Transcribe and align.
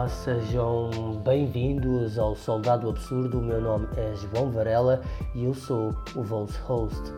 Olá, 0.00 0.08
sejam 0.08 1.20
bem-vindos 1.22 2.18
ao 2.18 2.34
Soldado 2.34 2.88
Absurdo. 2.88 3.38
O 3.38 3.42
meu 3.42 3.60
nome 3.60 3.86
é 3.98 4.14
João 4.14 4.50
Varela 4.50 5.02
e 5.34 5.44
eu 5.44 5.52
sou 5.52 5.94
o 6.16 6.22
vosso 6.22 6.58
host. 6.62 7.12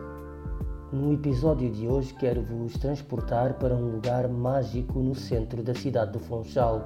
No 0.91 1.13
episódio 1.13 1.71
de 1.71 1.87
hoje 1.87 2.13
quero 2.15 2.43
vos 2.43 2.73
transportar 2.73 3.53
para 3.53 3.73
um 3.73 3.89
lugar 3.89 4.27
mágico 4.27 4.99
no 4.99 5.15
centro 5.15 5.63
da 5.63 5.73
cidade 5.73 6.11
do 6.11 6.19
Funchal, 6.19 6.81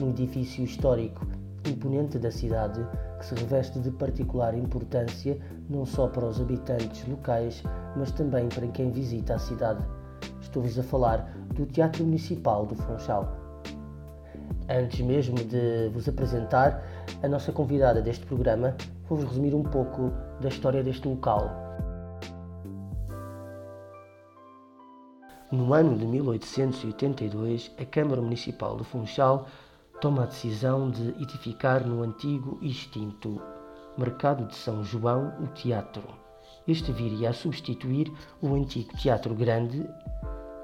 um 0.00 0.10
edifício 0.10 0.64
histórico 0.64 1.24
imponente 1.64 2.18
da 2.18 2.32
cidade 2.32 2.84
que 3.20 3.26
se 3.26 3.36
reveste 3.36 3.78
de 3.78 3.92
particular 3.92 4.52
importância 4.52 5.38
não 5.68 5.86
só 5.86 6.08
para 6.08 6.26
os 6.26 6.40
habitantes 6.40 7.06
locais, 7.06 7.62
mas 7.96 8.10
também 8.10 8.48
para 8.48 8.66
quem 8.66 8.90
visita 8.90 9.34
a 9.34 9.38
cidade. 9.38 9.86
Estou-vos 10.40 10.76
a 10.76 10.82
falar 10.82 11.32
do 11.54 11.66
Teatro 11.66 12.04
Municipal 12.04 12.66
do 12.66 12.74
Funchal. 12.74 13.39
Antes 14.70 15.00
mesmo 15.00 15.34
de 15.34 15.88
vos 15.92 16.08
apresentar 16.08 16.80
a 17.20 17.26
nossa 17.26 17.50
convidada 17.50 18.00
deste 18.00 18.24
programa, 18.24 18.76
vou-vos 19.08 19.26
resumir 19.26 19.52
um 19.52 19.64
pouco 19.64 20.12
da 20.40 20.48
história 20.48 20.80
deste 20.80 21.08
local. 21.08 21.50
No 25.50 25.74
ano 25.74 25.98
de 25.98 26.06
1882, 26.06 27.72
a 27.76 27.84
Câmara 27.84 28.22
Municipal 28.22 28.76
do 28.76 28.84
Funchal 28.84 29.48
toma 30.00 30.22
a 30.22 30.26
decisão 30.26 30.88
de 30.88 31.08
edificar 31.20 31.84
no 31.84 32.04
antigo 32.04 32.56
e 32.62 32.70
extinto 32.70 33.42
Mercado 33.98 34.46
de 34.46 34.54
São 34.54 34.84
João 34.84 35.34
o 35.42 35.48
teatro. 35.48 36.04
Este 36.68 36.92
viria 36.92 37.30
a 37.30 37.32
substituir 37.32 38.12
o 38.40 38.54
antigo 38.54 38.96
Teatro 38.96 39.34
Grande 39.34 39.84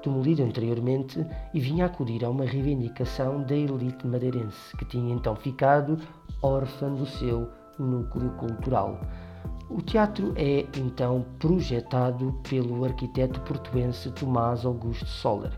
demolido 0.03 0.43
anteriormente 0.43 1.25
e 1.53 1.59
vinha 1.59 1.85
acudir 1.85 2.23
a 2.23 2.29
uma 2.29 2.45
reivindicação 2.45 3.43
da 3.43 3.55
elite 3.55 4.05
madeirense, 4.05 4.75
que 4.77 4.85
tinha 4.85 5.13
então 5.13 5.35
ficado 5.35 5.97
órfã 6.41 6.93
do 6.93 7.05
seu 7.05 7.49
núcleo 7.79 8.29
cultural. 8.31 8.99
O 9.69 9.81
teatro 9.81 10.33
é 10.37 10.65
então 10.77 11.25
projetado 11.39 12.33
pelo 12.49 12.85
arquiteto 12.85 13.41
portuense 13.41 14.11
Tomás 14.11 14.65
Augusto 14.65 15.05
Soler, 15.05 15.51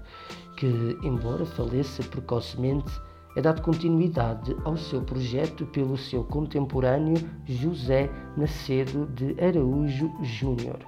que, 0.57 0.97
embora 1.03 1.45
faleça 1.45 2.01
precocemente, 2.03 2.91
é 3.35 3.41
dado 3.41 3.61
continuidade 3.61 4.55
ao 4.65 4.75
seu 4.75 5.01
projeto 5.01 5.65
pelo 5.67 5.95
seu 5.95 6.23
contemporâneo 6.23 7.17
José 7.45 8.09
Macedo 8.35 9.05
de 9.05 9.35
Araújo 9.41 10.11
Júnior. 10.23 10.79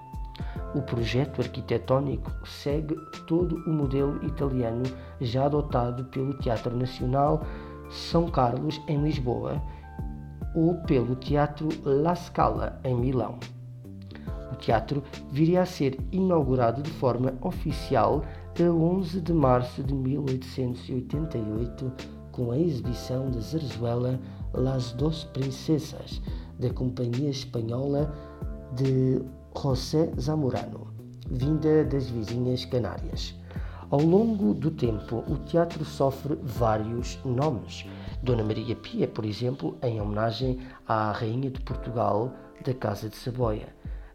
O 0.73 0.81
projeto 0.81 1.42
arquitetónico 1.42 2.31
segue 2.45 2.95
todo 3.28 3.56
o 3.67 3.70
modelo 3.70 4.23
italiano 4.25 4.83
já 5.20 5.45
adotado 5.45 6.06
pelo 6.06 6.33
Teatro 6.36 6.75
Nacional 6.75 7.44
São 7.89 8.30
Carlos 8.30 8.81
em 8.88 9.02
Lisboa 9.03 9.61
ou 10.56 10.75
pelo 10.83 11.16
Teatro 11.16 11.70
La 11.83 12.16
Scala 12.16 12.80
em 12.83 12.95
Milão. 12.95 13.38
O 14.52 14.56
teatro 14.56 15.03
viria 15.31 15.61
a 15.61 15.66
ser 15.66 15.98
inaugurado 16.11 16.81
de 16.81 16.92
forma 16.92 17.33
oficial 17.42 18.23
a 18.59 18.64
11 18.64 19.22
de 19.22 19.33
março 19.33 19.81
de 19.81 19.94
1888 19.94 21.92
com 22.31 22.52
a 22.52 22.58
exibição 22.58 23.31
da 23.31 23.39
zarzuela 23.39 24.20
Las 24.53 24.92
Dos 24.92 25.23
Princesas 25.26 26.21
da 26.60 26.70
Companhia 26.70 27.30
Espanhola 27.30 28.14
de 28.76 29.21
José 29.56 30.12
Zamorano, 30.20 30.88
vinda 31.30 31.84
das 31.84 32.10
vizinhas 32.10 32.66
Canárias. 32.66 33.36
Ao 33.89 34.00
longo 34.00 34.54
do 34.54 34.72
tempo, 34.72 35.23
o 35.28 35.38
teatro 35.38 35.84
sofre 35.84 36.38
vários 36.42 37.20
nomes. 37.26 37.86
Dona 38.23 38.44
Maria 38.44 38.76
Pia, 38.76 39.08
por 39.08 39.26
exemplo, 39.26 39.78
em 39.84 40.00
homenagem 40.02 40.60
à 40.88 41.12
Rainha 41.12 41.52
de 41.52 41.60
Portugal 41.62 42.34
da 42.66 42.73
Casa 42.73 43.10
de 43.10 43.17
Saboia. 43.17 43.67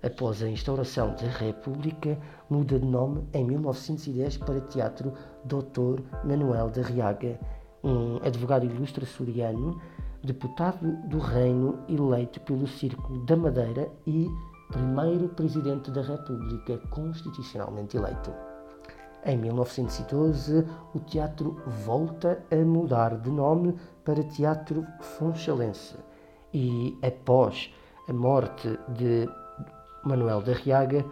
Após 0.02 0.42
a 0.42 0.48
instauração 0.48 1.14
da 1.14 1.28
República, 1.28 2.18
muda 2.48 2.78
de 2.78 2.86
nome 2.86 3.22
em 3.32 3.44
1910 3.44 4.38
para 4.38 4.60
Teatro 4.60 5.12
Dr. 5.44 6.00
Manuel 6.24 6.70
da 6.70 6.82
Riaga, 6.82 7.38
um 7.84 8.16
advogado 8.26 8.64
ilustre 8.64 9.04
açoriano, 9.04 9.80
deputado 10.24 10.96
do 11.08 11.18
Reino 11.18 11.78
eleito 11.88 12.40
pelo 12.40 12.66
Círculo 12.66 13.24
da 13.26 13.36
Madeira 13.36 13.88
e 14.06 14.28
primeiro 14.68 15.28
Presidente 15.28 15.90
da 15.90 16.02
República 16.02 16.78
constitucionalmente 16.90 17.96
eleito. 17.96 18.32
Em 19.24 19.36
1912, 19.38 20.64
o 20.94 21.00
teatro 21.00 21.60
volta 21.84 22.44
a 22.50 22.56
mudar 22.56 23.18
de 23.18 23.30
nome 23.30 23.76
para 24.04 24.22
Teatro 24.22 24.86
Funchalense 25.00 25.96
e, 26.54 26.96
após 27.04 27.72
a 28.08 28.12
morte 28.12 28.78
de 28.90 29.28
Manuel 30.04 30.42
da 30.42 30.52
Riaga, 30.52 31.04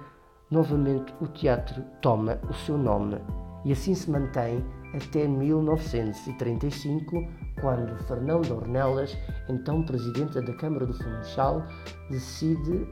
novamente 0.51 1.13
o 1.21 1.27
teatro 1.27 1.83
toma 2.01 2.39
o 2.49 2.55
seu 2.55 2.79
nome 2.79 3.21
e 3.65 3.73
assim 3.73 3.95
se 3.95 4.11
mantém 4.11 4.65
até 4.95 5.27
1935, 5.27 7.27
quando 7.61 7.97
Fernando 8.05 8.53
Ornelas, 8.53 9.19
então 9.49 9.83
presidente 9.83 10.41
da 10.41 10.55
Câmara 10.55 10.87
do 10.87 10.95
Funchal, 10.95 11.65
decide 12.09 12.87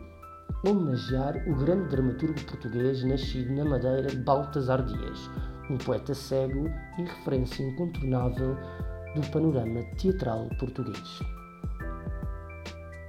homenagear 0.64 1.36
o 1.48 1.54
grande 1.56 1.88
dramaturgo 1.88 2.41
português 2.44 3.03
nascido 3.03 3.53
na 3.53 3.64
Madeira, 3.64 4.14
Baltasar 4.25 4.84
Dias, 4.84 5.28
um 5.69 5.76
poeta 5.76 6.14
cego 6.14 6.69
e 6.98 7.03
referência 7.03 7.64
incontornável 7.64 8.56
do 9.14 9.31
panorama 9.31 9.82
teatral 9.98 10.48
português. 10.58 11.20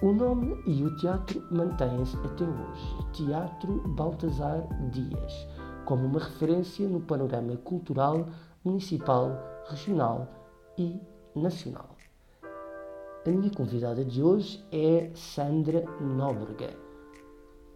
O 0.01 0.11
nome 0.11 0.61
e 0.65 0.83
o 0.83 0.95
teatro 0.97 1.41
mantêm-se 1.51 2.17
até 2.17 2.43
hoje, 2.43 2.97
Teatro 3.13 3.87
Baltasar 3.89 4.67
Dias, 4.89 5.47
como 5.85 6.05
uma 6.05 6.19
referência 6.19 6.87
no 6.89 7.01
panorama 7.01 7.55
cultural, 7.57 8.27
municipal, 8.65 9.31
regional 9.69 10.27
e 10.77 10.99
nacional. 11.35 11.95
A 13.25 13.29
minha 13.29 13.49
convidada 13.51 14.03
de 14.03 14.21
hoje 14.21 14.65
é 14.71 15.09
Sandra 15.13 15.85
Nóbrega 16.01 16.83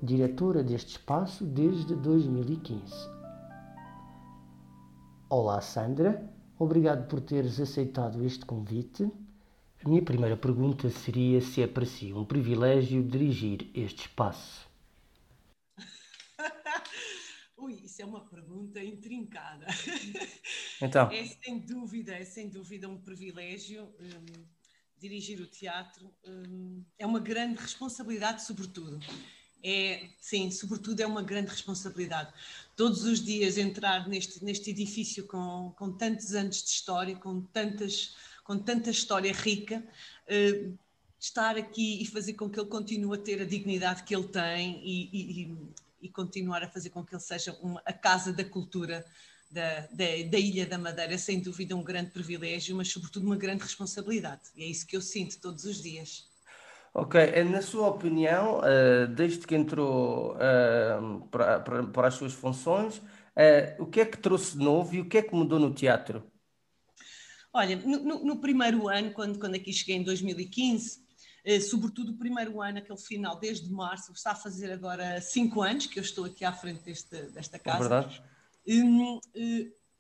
diretora 0.02 0.64
deste 0.64 0.92
espaço 0.92 1.46
desde 1.46 1.96
2015. 1.96 2.94
Olá, 5.30 5.60
Sandra. 5.60 6.32
Obrigado 6.60 7.08
por 7.08 7.20
teres 7.20 7.60
aceitado 7.60 8.24
este 8.24 8.46
convite. 8.46 9.12
A 9.84 9.90
minha 9.90 10.02
primeira 10.02 10.38
pergunta 10.38 10.90
seria 10.90 11.42
se 11.42 11.62
é 11.62 11.68
para 11.68 11.86
si 11.86 12.14
um 12.14 12.26
privilégio 12.26 13.04
dirigir 13.04 13.70
este 13.74 14.08
espaço. 14.08 14.68
Ui, 17.58 17.74
isso 17.84 18.02
é 18.02 18.06
uma 18.06 18.22
pergunta 18.22 18.84
intrincada. 18.84 19.66
Então. 20.80 21.10
É 21.10 21.26
sem 21.26 21.58
dúvida, 21.58 22.14
é 22.14 22.24
sem 22.24 22.50
dúvida 22.50 22.88
um 22.88 23.02
privilégio 23.02 23.84
um, 24.00 24.46
dirigir 24.96 25.42
o 25.42 25.48
teatro. 25.48 26.14
Um, 26.24 26.86
é 27.00 27.06
uma 27.08 27.20
grande 27.20 27.60
responsabilidade, 27.60 28.44
sobretudo 28.44 29.00
é, 29.64 30.10
sim, 30.20 30.52
sobretudo 30.52 31.00
é 31.02 31.06
uma 31.06 31.22
grande 31.22 31.50
responsabilidade. 31.50 32.32
Todos 32.76 33.04
os 33.04 33.24
dias 33.24 33.58
entrar 33.58 34.08
neste, 34.08 34.44
neste 34.44 34.70
edifício 34.70 35.26
com, 35.26 35.74
com 35.76 35.92
tantos 35.92 36.34
anos 36.34 36.64
de 36.64 36.70
história, 36.70 37.16
com, 37.16 37.42
tantas, 37.42 38.16
com 38.44 38.58
tanta 38.58 38.90
história 38.90 39.34
rica, 39.34 39.84
eh, 40.28 40.70
estar 41.20 41.58
aqui 41.58 42.02
e 42.02 42.06
fazer 42.06 42.34
com 42.34 42.50
que 42.50 42.60
ele 42.60 42.70
continue 42.70 43.18
a 43.18 43.22
ter 43.22 43.42
a 43.42 43.46
dignidade 43.46 44.04
que 44.04 44.16
ele 44.16 44.28
tem 44.28 44.82
e, 44.84 45.10
e, 45.12 45.58
e 46.04 46.10
continuar 46.10 46.64
a 46.64 46.70
fazer 46.70 46.90
com 46.92 47.04
que 47.04 47.14
ele 47.14 47.22
seja 47.22 47.58
uma, 47.62 47.82
a 47.86 47.94
casa 47.94 48.32
da 48.32 48.46
cultura 48.46 49.06
da, 49.50 49.82
da, 49.88 50.06
da, 50.30 50.38
Ilha 50.38 50.66
da 50.66 50.78
Madeira, 50.78 51.18
sem 51.18 51.40
dúvida 51.40 51.76
um 51.76 51.84
grande 51.84 52.12
privilégio, 52.12 52.76
mas 52.76 52.90
sobretudo 52.90 53.26
uma 53.26 53.38
grande 53.38 53.64
responsabilidade. 53.64 54.42
E 54.56 54.64
é 54.64 54.68
isso 54.68 54.86
que 54.86 54.96
eu 54.96 55.02
sinto 55.02 55.40
todos 55.40 55.64
os 55.66 55.82
dias. 55.82 56.28
Ok, 56.94 57.20
eh, 57.20 57.44
na 57.44 57.62
sua 57.62 57.88
opinião, 57.88 58.60
uh, 58.60 59.08
desde 59.08 59.46
que 59.46 59.56
entrou 59.56 60.36
uh, 60.36 61.28
para, 61.28 61.60
para, 61.60 61.84
para, 61.84 62.08
as 62.08 62.16
suas 62.16 62.34
funções, 62.34 63.02
o 63.78 63.86
que 63.86 64.02
é 64.02 64.06
que 64.06 64.18
trouxe 64.18 64.58
de 64.58 64.64
novo 64.64 64.96
e 64.96 65.02
o 65.02 65.08
que 65.08 65.20
é 65.20 65.22
que 65.22 65.36
mudou 65.36 65.60
no 65.60 65.72
teatro? 65.72 66.24
Olha, 67.54 67.76
no, 67.76 68.26
no 68.26 68.42
primeiro 68.42 68.90
ano, 68.90 69.12
quando, 69.12 69.38
quando 69.38 69.54
aqui 69.54 69.72
cheguei 69.72 69.96
em 69.96 70.04
2015, 70.04 71.06
sobretudo 71.70 72.14
o 72.14 72.18
primeiro 72.18 72.60
ano, 72.60 72.80
aquele 72.80 73.00
final, 73.00 73.40
desde 73.40 73.72
março, 73.72 74.12
está 74.12 74.32
a 74.32 74.36
fazer 74.36 74.72
agora 74.72 75.22
cinco 75.22 75.62
anos 75.62 75.86
que 75.86 76.00
eu 76.00 76.04
estou 76.04 76.26
aqui 76.26 76.44
à 76.44 76.52
frente 76.52 76.82
deste, 76.84 77.16
desta 77.32 77.58
é 77.58 77.60
casa. 77.60 77.78
É 77.78 77.80
verdade. 77.80 78.24
Um, 78.68 79.20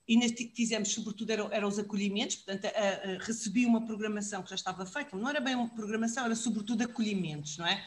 e 0.07 0.51
fizemos, 0.55 0.89
sobretudo, 0.93 1.29
eram, 1.31 1.51
eram 1.51 1.67
os 1.67 1.77
acolhimentos, 1.77 2.37
portanto, 2.37 2.65
a, 2.65 2.69
a, 2.69 3.17
recebi 3.25 3.65
uma 3.65 3.85
programação 3.85 4.41
que 4.41 4.49
já 4.49 4.55
estava 4.55 4.85
feita, 4.85 5.17
não 5.17 5.29
era 5.29 5.41
bem 5.41 5.55
uma 5.55 5.67
programação, 5.67 6.25
era 6.25 6.35
sobretudo 6.35 6.83
acolhimentos, 6.83 7.57
não 7.57 7.67
é? 7.67 7.85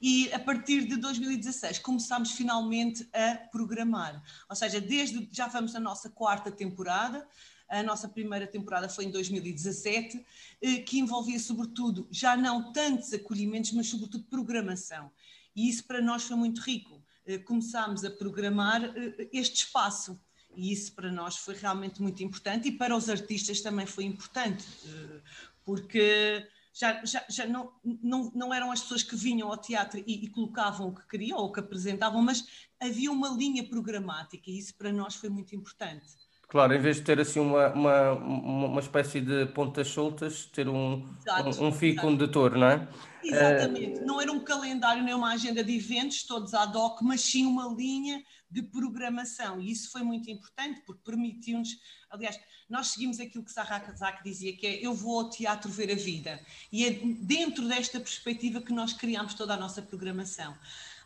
E 0.00 0.32
a 0.32 0.38
partir 0.38 0.84
de 0.84 0.96
2016 0.96 1.78
começámos 1.78 2.32
finalmente 2.32 3.08
a 3.12 3.36
programar. 3.52 4.20
Ou 4.50 4.56
seja, 4.56 4.80
desde 4.80 5.28
já 5.30 5.46
vamos 5.46 5.72
na 5.72 5.80
nossa 5.80 6.10
quarta 6.10 6.50
temporada, 6.50 7.26
a 7.68 7.82
nossa 7.82 8.08
primeira 8.08 8.46
temporada 8.46 8.88
foi 8.88 9.06
em 9.06 9.10
2017, 9.10 10.26
eh, 10.60 10.78
que 10.80 10.98
envolvia 10.98 11.38
sobretudo 11.38 12.06
já 12.10 12.36
não 12.36 12.72
tantos 12.72 13.14
acolhimentos, 13.14 13.72
mas 13.72 13.86
sobretudo 13.86 14.24
programação. 14.24 15.10
E 15.56 15.68
isso 15.68 15.84
para 15.84 16.02
nós 16.02 16.24
foi 16.24 16.36
muito 16.36 16.60
rico. 16.60 17.02
Eh, 17.24 17.38
começámos 17.38 18.04
a 18.04 18.10
programar 18.10 18.84
eh, 18.84 19.28
este 19.32 19.64
espaço 19.64 20.20
e 20.54 20.72
isso 20.72 20.92
para 20.94 21.10
nós 21.10 21.36
foi 21.36 21.54
realmente 21.54 22.00
muito 22.00 22.22
importante 22.22 22.68
e 22.68 22.72
para 22.72 22.96
os 22.96 23.08
artistas 23.08 23.60
também 23.60 23.86
foi 23.86 24.04
importante, 24.04 24.66
eh, 24.86 25.20
porque 25.64 26.46
já, 26.72 27.04
já, 27.04 27.24
já 27.28 27.46
não, 27.46 27.70
não, 28.02 28.32
não 28.34 28.54
eram 28.54 28.70
as 28.70 28.80
pessoas 28.80 29.02
que 29.02 29.14
vinham 29.14 29.48
ao 29.48 29.56
teatro 29.56 30.02
e, 30.06 30.24
e, 30.24 30.28
colocavam 30.28 30.88
o 30.88 30.94
que 30.94 31.06
queriam 31.06 31.38
ou 31.38 31.46
o 31.46 31.52
que 31.52 31.60
apresentavam, 31.60 32.22
mas 32.22 32.46
havia 32.80 33.10
uma 33.10 33.28
linha 33.28 33.64
programática 33.64 34.50
e 34.50 34.58
isso 34.58 34.74
para 34.74 34.92
nós 34.92 35.14
foi 35.14 35.28
muito 35.28 35.54
importante. 35.54 36.06
Claro, 36.48 36.74
em 36.74 36.80
vez 36.80 36.96
de 36.96 37.02
ter 37.02 37.18
assim 37.18 37.40
uma, 37.40 37.68
uma, 37.72 38.12
uma 38.12 38.80
espécie 38.80 39.22
de 39.22 39.46
pontas 39.46 39.88
soltas, 39.88 40.44
ter 40.44 40.68
um, 40.68 41.08
exato, 41.18 41.62
um, 41.62 41.68
um 41.68 41.72
fio 41.72 41.96
condutor, 41.96 42.58
não 42.58 42.66
é? 42.66 42.88
Exatamente, 43.24 44.00
uh... 44.00 44.06
não 44.06 44.20
era 44.20 44.30
um 44.30 44.40
calendário 44.40 45.02
nem 45.02 45.14
uma 45.14 45.32
agenda 45.32 45.64
de 45.64 45.74
eventos, 45.74 46.24
todos 46.24 46.52
ad 46.52 46.76
hoc, 46.76 47.00
mas 47.00 47.22
sim 47.22 47.46
uma 47.46 47.72
linha 47.74 48.22
de 48.52 48.62
programação. 48.62 49.60
E 49.60 49.70
isso 49.70 49.90
foi 49.90 50.02
muito 50.02 50.30
importante, 50.30 50.82
porque 50.84 51.00
permitiu-nos. 51.02 51.78
Aliás, 52.10 52.38
nós 52.68 52.88
seguimos 52.88 53.18
aquilo 53.18 53.42
que 53.42 53.50
Sarah 53.50 53.80
Kazak 53.80 54.22
dizia, 54.22 54.54
que 54.54 54.66
é 54.66 54.86
eu 54.86 54.92
vou 54.92 55.20
ao 55.20 55.30
teatro 55.30 55.70
ver 55.70 55.90
a 55.90 55.94
vida. 55.94 56.38
E 56.70 56.84
é 56.84 56.90
dentro 56.90 57.66
desta 57.66 57.98
perspectiva 57.98 58.60
que 58.60 58.72
nós 58.72 58.92
criamos 58.92 59.32
toda 59.32 59.54
a 59.54 59.56
nossa 59.56 59.80
programação. 59.80 60.54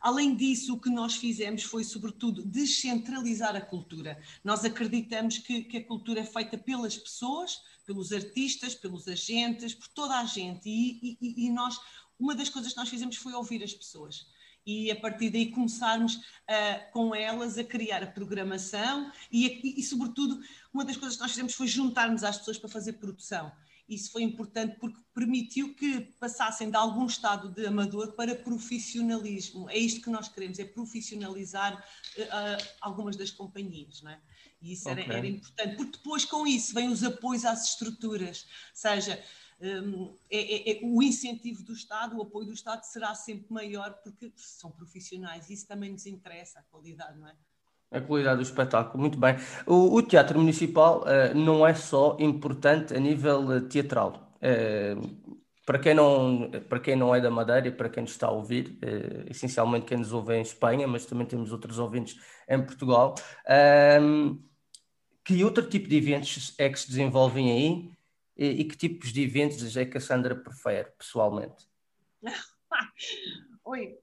Além 0.00 0.34
disso, 0.34 0.75
o 0.75 0.81
que 0.81 0.90
nós 0.90 1.16
fizemos 1.16 1.62
foi, 1.62 1.84
sobretudo, 1.84 2.44
descentralizar 2.44 3.54
a 3.56 3.60
cultura. 3.60 4.20
Nós 4.44 4.64
acreditamos 4.64 5.38
que, 5.38 5.62
que, 5.62 5.78
a 5.78 5.84
cultura 5.84 6.20
é 6.20 6.25
feita 6.25 6.58
pelas 6.58 6.96
pessoas, 6.96 7.62
pelos 7.87 8.12
artistas, 8.12 8.75
pelos 8.75 9.06
agentes, 9.08 9.75
por 9.75 9.88
toda 9.88 10.19
a 10.19 10.25
gente. 10.25 10.69
E, 10.69 11.16
e, 11.20 11.46
e 11.46 11.50
nós, 11.50 11.81
uma 12.19 12.34
das 12.34 12.49
coisas 12.49 12.72
que 12.72 12.78
nós 12.78 12.88
fizemos 12.88 13.16
foi 13.16 13.32
ouvir 13.32 13.62
as 13.62 13.72
pessoas 13.72 14.26
e 14.66 14.90
a 14.90 14.96
partir 14.96 15.30
daí 15.30 15.50
começarmos 15.50 16.16
uh, 16.16 16.92
com 16.92 17.14
elas 17.14 17.56
a 17.56 17.62
criar 17.62 18.02
a 18.02 18.06
programação 18.06 19.10
e, 19.30 19.46
e, 19.46 19.80
e, 19.80 19.82
sobretudo, 19.82 20.40
uma 20.74 20.84
das 20.84 20.96
coisas 20.96 21.16
que 21.16 21.22
nós 21.22 21.30
fizemos 21.30 21.54
foi 21.54 21.68
juntarmos 21.68 22.24
às 22.24 22.38
pessoas 22.38 22.58
para 22.58 22.68
fazer 22.68 22.94
produção. 22.94 23.52
Isso 23.88 24.10
foi 24.10 24.22
importante 24.22 24.76
porque 24.80 24.98
permitiu 25.14 25.72
que 25.74 26.00
passassem 26.18 26.68
de 26.68 26.76
algum 26.76 27.06
estado 27.06 27.48
de 27.50 27.64
amador 27.66 28.12
para 28.14 28.34
profissionalismo. 28.34 29.70
É 29.70 29.78
isto 29.78 30.00
que 30.00 30.10
nós 30.10 30.28
queremos, 30.28 30.58
é 30.58 30.64
profissionalizar 30.64 31.76
uh, 32.18 32.66
algumas 32.80 33.14
das 33.14 33.30
companhias, 33.30 34.02
não 34.02 34.10
é? 34.10 34.20
E 34.60 34.72
isso 34.72 34.90
okay. 34.90 35.04
era, 35.04 35.18
era 35.18 35.26
importante, 35.26 35.76
porque 35.76 35.98
depois 35.98 36.24
com 36.24 36.44
isso 36.46 36.74
vêm 36.74 36.88
os 36.88 37.04
apoios 37.04 37.44
às 37.44 37.68
estruturas, 37.68 38.46
seja, 38.74 39.22
um, 39.61 40.14
é, 40.31 40.38
é, 40.38 40.73
é, 40.73 40.81
o 40.82 41.03
incentivo 41.03 41.62
do 41.62 41.73
Estado, 41.73 42.19
o 42.19 42.23
apoio 42.23 42.47
do 42.47 42.53
Estado 42.53 42.82
será 42.85 43.14
sempre 43.14 43.47
maior 43.50 43.94
porque 44.05 44.31
são 44.37 44.70
profissionais. 44.70 45.49
Isso 45.49 45.67
também 45.67 45.91
nos 45.91 46.06
interessa, 46.06 46.61
a 46.61 46.62
qualidade, 46.64 47.19
não 47.19 47.29
é? 47.29 47.35
A 47.91 48.00
qualidade 48.00 48.38
do 48.38 48.43
espetáculo, 48.43 49.00
muito 49.00 49.19
bem. 49.19 49.37
O, 49.67 49.94
o 49.94 50.03
Teatro 50.03 50.38
Municipal 50.38 51.03
uh, 51.03 51.35
não 51.35 51.67
é 51.67 51.73
só 51.73 52.17
importante 52.20 52.94
a 52.94 53.00
nível 53.00 53.47
uh, 53.47 53.61
teatral. 53.62 54.37
Uh, 54.37 55.37
para 55.64 55.79
quem, 55.79 55.94
não, 55.94 56.50
para 56.69 56.79
quem 56.79 56.94
não 56.94 57.14
é 57.14 57.20
da 57.20 57.31
Madeira, 57.31 57.73
para 57.73 57.88
quem 57.88 58.02
nos 58.02 58.12
está 58.12 58.29
a 58.29 58.31
ouvir, 58.31 58.79
essencialmente 59.29 59.85
quem 59.85 59.99
nos 59.99 60.12
ouve 60.12 60.37
em 60.37 60.41
Espanha, 60.41 60.87
mas 60.87 61.06
também 61.06 61.26
temos 61.26 61.50
outros 61.50 61.81
ouvintes 61.81 62.17
em 62.49 62.62
Portugal, 62.62 63.17
que 65.25 65.43
outro 65.43 65.69
tipo 65.69 65.88
de 65.88 65.97
eventos 65.97 66.55
é 66.56 66.69
que 66.69 66.79
se 66.79 66.87
desenvolvem 66.87 67.50
aí 67.50 67.95
e, 68.37 68.47
e 68.47 68.65
que 68.65 68.77
tipos 68.77 69.12
de 69.12 69.23
eventos 69.23 69.77
é 69.77 69.85
que 69.85 69.97
a 69.97 70.00
Sandra 70.00 70.35
prefere, 70.35 70.91
pessoalmente? 70.99 71.69
Oi, 73.65 73.99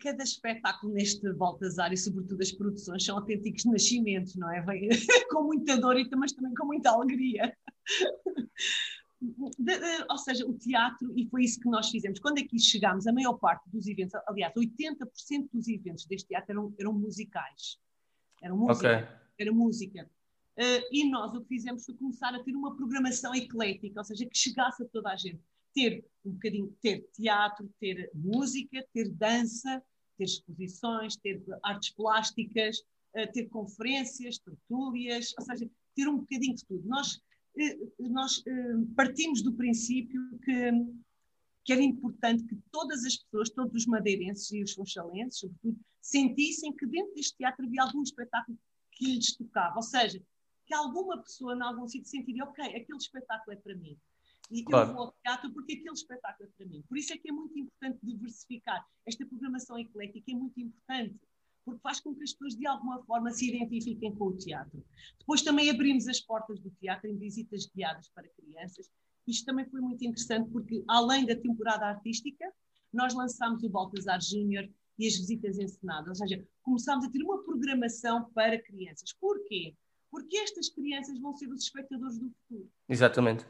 cada 0.00 0.22
espetáculo 0.22 0.92
neste 0.92 1.32
Baltazar 1.34 1.92
e 1.92 1.96
sobretudo 1.96 2.40
as 2.40 2.52
produções 2.52 3.04
são 3.04 3.18
autênticos 3.18 3.64
nascimentos, 3.64 4.36
não 4.36 4.50
é? 4.50 4.62
Vem 4.62 4.88
com 5.30 5.42
muita 5.44 5.76
dor, 5.76 5.96
mas 6.16 6.32
também 6.32 6.54
com 6.54 6.66
muita 6.66 6.90
alegria. 6.90 7.56
De, 9.22 9.78
de, 9.78 10.06
ou 10.08 10.16
seja, 10.16 10.46
o 10.46 10.54
teatro, 10.54 11.12
e 11.14 11.28
foi 11.28 11.44
isso 11.44 11.60
que 11.60 11.68
nós 11.68 11.90
fizemos. 11.90 12.18
Quando 12.18 12.38
aqui 12.38 12.58
chegámos, 12.58 13.06
a 13.06 13.12
maior 13.12 13.34
parte 13.34 13.68
dos 13.68 13.86
eventos, 13.86 14.18
aliás, 14.26 14.50
80% 14.54 15.50
dos 15.52 15.68
eventos 15.68 16.06
deste 16.06 16.28
teatro 16.28 16.52
eram, 16.52 16.74
eram 16.80 16.94
musicais. 16.94 17.78
Eram 18.40 18.56
música. 18.56 18.96
Okay. 18.96 19.18
Era 19.38 19.52
música. 19.52 20.10
Uh, 20.58 20.82
e 20.92 21.08
nós 21.08 21.34
o 21.34 21.40
que 21.42 21.48
fizemos 21.48 21.84
foi 21.84 21.94
começar 21.94 22.34
a 22.34 22.42
ter 22.42 22.54
uma 22.54 22.76
programação 22.76 23.34
eclética, 23.34 24.00
ou 24.00 24.04
seja, 24.04 24.26
que 24.26 24.36
chegasse 24.36 24.82
a 24.82 24.86
toda 24.86 25.10
a 25.10 25.16
gente. 25.16 25.40
Ter 25.74 26.04
um 26.24 26.32
bocadinho, 26.32 26.76
ter 26.82 27.08
teatro, 27.12 27.72
ter 27.78 28.10
música, 28.14 28.84
ter 28.92 29.08
dança, 29.10 29.82
ter 30.18 30.24
exposições, 30.24 31.16
ter 31.16 31.42
artes 31.62 31.90
plásticas, 31.90 32.78
uh, 33.16 33.32
ter 33.32 33.48
conferências, 33.48 34.38
tertúlias, 34.38 35.32
ou 35.38 35.44
seja, 35.44 35.70
ter 35.94 36.08
um 36.08 36.18
bocadinho 36.18 36.56
de 36.56 36.64
tudo. 36.66 36.86
Nós, 36.86 37.14
uh, 37.16 38.08
nós 38.10 38.42
partimos 38.96 39.42
do 39.42 39.54
princípio 39.54 40.20
que, 40.44 40.72
que 41.64 41.72
era 41.72 41.82
importante 41.82 42.44
que 42.44 42.58
todas 42.70 43.04
as 43.04 43.16
pessoas, 43.16 43.50
todos 43.50 43.74
os 43.74 43.86
madeirenses 43.86 44.50
e 44.50 44.62
os 44.62 44.72
funchalenses, 44.72 45.38
sobretudo, 45.38 45.78
sentissem 46.00 46.74
que 46.74 46.86
dentro 46.86 47.14
deste 47.14 47.36
teatro 47.36 47.64
havia 47.64 47.82
algum 47.82 48.02
espetáculo 48.02 48.58
que 48.92 49.06
lhes 49.06 49.36
tocava. 49.36 49.76
Ou 49.76 49.82
seja, 49.82 50.22
que 50.70 50.74
alguma 50.74 51.18
pessoa, 51.18 51.56
em 51.56 51.62
algum 51.62 51.88
sítio, 51.88 52.08
sentiria, 52.08 52.44
ok, 52.44 52.64
aquele 52.64 52.96
espetáculo 52.96 53.56
é 53.56 53.60
para 53.60 53.74
mim. 53.74 53.98
E 54.52 54.62
claro. 54.62 54.90
eu 54.90 54.94
vou 54.94 55.02
ao 55.06 55.12
teatro 55.20 55.52
porque 55.52 55.72
aquele 55.72 55.92
espetáculo 55.92 56.48
é 56.48 56.52
para 56.56 56.66
mim. 56.66 56.84
Por 56.88 56.96
isso 56.96 57.12
é 57.12 57.18
que 57.18 57.28
é 57.28 57.32
muito 57.32 57.58
importante 57.58 57.98
diversificar. 58.04 58.86
Esta 59.04 59.26
programação 59.26 59.76
eclética 59.76 60.30
é 60.30 60.34
muito 60.34 60.60
importante, 60.60 61.18
porque 61.64 61.80
faz 61.80 61.98
com 61.98 62.14
que 62.14 62.22
as 62.22 62.32
pessoas, 62.32 62.54
de 62.54 62.68
alguma 62.68 63.02
forma, 63.02 63.32
se 63.32 63.48
identifiquem 63.48 64.14
com 64.14 64.26
o 64.26 64.36
teatro. 64.36 64.80
Depois 65.18 65.42
também 65.42 65.68
abrimos 65.70 66.06
as 66.06 66.20
portas 66.20 66.60
do 66.60 66.70
teatro 66.70 67.10
em 67.10 67.18
visitas 67.18 67.66
guiadas 67.66 68.08
para 68.10 68.28
crianças. 68.28 68.88
Isto 69.26 69.46
também 69.46 69.68
foi 69.68 69.80
muito 69.80 70.04
interessante, 70.04 70.48
porque 70.50 70.84
além 70.86 71.26
da 71.26 71.34
temporada 71.34 71.86
artística, 71.86 72.44
nós 72.92 73.12
lançámos 73.12 73.64
o 73.64 73.68
Baltazar 73.68 74.20
Júnior 74.22 74.70
e 74.96 75.08
as 75.08 75.16
visitas 75.16 75.58
encenadas. 75.58 76.08
Ou 76.08 76.14
seja, 76.14 76.46
começámos 76.62 77.06
a 77.06 77.10
ter 77.10 77.22
uma 77.24 77.42
programação 77.42 78.30
para 78.32 78.62
crianças. 78.62 79.12
Porquê? 79.14 79.74
Porque 80.10 80.36
estas 80.38 80.68
crianças 80.68 81.18
vão 81.18 81.34
ser 81.34 81.48
os 81.48 81.62
espectadores 81.62 82.18
do 82.18 82.30
futuro. 82.30 82.70
Exatamente. 82.88 83.46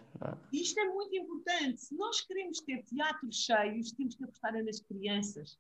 E 0.53 0.61
isto 0.61 0.79
é 0.79 0.85
muito 0.85 1.17
importante. 1.17 1.81
Se 1.81 1.97
nós 1.97 2.21
queremos 2.21 2.61
ter 2.61 2.83
teatros 2.85 3.37
cheios, 3.37 3.93
temos 3.93 4.15
que 4.15 4.25
apostar 4.25 4.53
nas 4.63 4.81
crianças. 4.81 5.59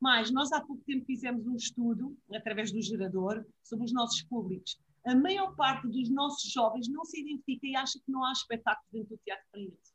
Mas 0.00 0.32
nós 0.32 0.50
há 0.50 0.60
pouco 0.60 0.82
tempo 0.84 1.06
fizemos 1.06 1.46
um 1.46 1.54
estudo, 1.54 2.18
através 2.34 2.72
do 2.72 2.82
gerador, 2.82 3.46
sobre 3.62 3.84
os 3.84 3.92
nossos 3.92 4.22
públicos. 4.24 4.76
A 5.06 5.14
maior 5.14 5.54
parte 5.54 5.86
dos 5.86 6.10
nossos 6.10 6.50
jovens 6.50 6.88
não 6.88 7.04
se 7.04 7.20
identifica 7.20 7.66
e 7.66 7.76
acha 7.76 7.98
que 7.98 8.10
não 8.10 8.24
há 8.24 8.32
espetáculo 8.32 8.86
dentro 8.92 9.10
do 9.10 9.22
teatro 9.24 9.44
para 9.50 9.60
eles. 9.60 9.94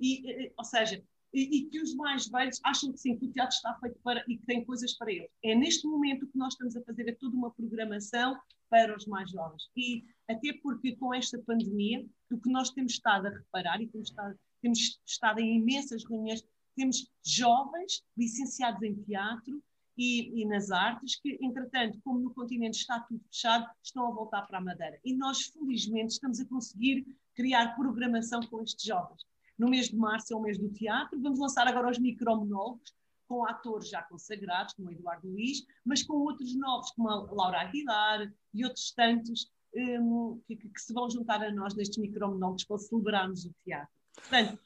E, 0.00 0.30
eh, 0.30 0.52
ou 0.56 0.64
seja, 0.64 1.02
e, 1.36 1.58
e, 1.58 1.64
que 1.66 1.78
os 1.82 1.94
mais 1.94 2.26
velhos 2.28 2.58
acham 2.64 2.90
que 2.90 2.98
sim, 2.98 3.18
que 3.18 3.26
o 3.26 3.30
teatro 3.30 3.54
está 3.54 3.74
feito 3.78 4.00
para 4.02 4.24
e 4.26 4.38
que 4.38 4.46
tem 4.46 4.64
coisas 4.64 4.94
para 4.94 5.12
eles. 5.12 5.28
É 5.44 5.54
neste 5.54 5.86
momento 5.86 6.26
que 6.26 6.38
nós 6.38 6.54
estamos 6.54 6.74
a 6.74 6.82
fazer 6.82 7.14
toda 7.20 7.36
uma 7.36 7.50
programação 7.50 8.38
para 8.70 8.96
os 8.96 9.06
mais 9.06 9.30
jovens. 9.30 9.68
E 9.76 10.02
até 10.26 10.54
porque 10.62 10.96
com 10.96 11.12
esta 11.12 11.38
pandemia, 11.42 12.06
o 12.32 12.40
que 12.40 12.50
nós 12.50 12.70
temos 12.70 12.92
estado 12.92 13.26
a 13.26 13.30
reparar 13.30 13.82
e 13.82 13.86
temos 13.86 14.08
estado, 14.08 14.34
temos 14.62 14.98
estado 15.04 15.38
em 15.38 15.58
imensas 15.58 16.04
reuniões, 16.08 16.42
temos 16.74 17.06
jovens 17.22 18.02
licenciados 18.16 18.82
em 18.82 18.94
teatro 18.94 19.62
e, 19.98 20.40
e, 20.40 20.46
nas 20.46 20.70
artes 20.70 21.20
que, 21.20 21.38
entretanto, 21.42 22.00
como 22.02 22.18
no 22.18 22.32
continente 22.32 22.78
está 22.78 23.00
tudo 23.00 23.22
fechado, 23.30 23.66
estão 23.82 24.06
a 24.06 24.10
voltar 24.10 24.42
para 24.46 24.56
a 24.56 24.60
Madeira. 24.62 24.98
E 25.04 25.14
nós, 25.14 25.42
felizmente, 25.48 26.14
estamos 26.14 26.40
a 26.40 26.46
conseguir 26.46 27.06
criar 27.34 27.76
programação 27.76 28.40
com 28.40 28.62
estes 28.62 28.86
jovens. 28.86 29.22
No 29.58 29.68
mês 29.68 29.88
de 29.88 29.96
março 29.96 30.32
é 30.32 30.36
o 30.36 30.40
mês 30.40 30.58
do 30.58 30.68
teatro, 30.68 31.20
vamos 31.20 31.38
lançar 31.38 31.66
agora 31.66 31.90
os 31.90 31.98
micromonólogos, 31.98 32.94
com 33.26 33.44
atores 33.44 33.88
já 33.88 34.02
consagrados, 34.02 34.74
como 34.74 34.90
Eduardo 34.90 35.28
Luiz, 35.28 35.66
mas 35.84 36.02
com 36.02 36.14
outros 36.14 36.54
novos, 36.54 36.90
como 36.92 37.08
a 37.08 37.32
Laura 37.32 37.60
Aguilar 37.60 38.32
e 38.54 38.64
outros 38.64 38.92
tantos 38.92 39.50
um, 39.74 40.40
que, 40.46 40.56
que, 40.56 40.80
se 40.80 40.92
vão 40.92 41.10
juntar 41.10 41.42
a 41.42 41.52
nós 41.52 41.74
nestes 41.74 41.98
micromonólogos 41.98 42.64
para 42.64 42.78
celebrarmos 42.78 43.44
o 43.44 43.54
teatro. 43.64 43.92
Portanto, 44.14 44.58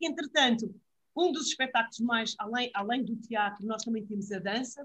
entretanto, 0.00 0.74
um 1.16 1.30
dos 1.30 1.48
espetáculos 1.48 2.00
mais, 2.00 2.34
além, 2.38 2.70
além 2.74 3.04
do 3.04 3.16
teatro, 3.16 3.64
nós 3.66 3.82
também 3.84 4.04
temos 4.04 4.32
a 4.32 4.38
dança. 4.38 4.84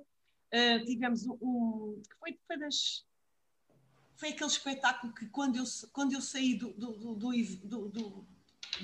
Uh, 0.54 0.86
tivemos 0.86 1.25
um, 1.27 2.01
que 2.08 2.16
foi, 2.18 2.39
foi, 2.46 2.58
das, 2.58 3.06
foi 4.16 4.30
aquele 4.30 4.50
espetáculo 4.50 5.13
que 5.13 5.25
quando 5.27 5.58
eu, 5.58 5.63
quando 5.92 6.13
eu 6.13 6.22
saí 6.22 6.56
do, 6.56 6.72
do, 6.74 6.94
do, 6.94 7.16
do, 7.16 7.89
do 7.89 8.27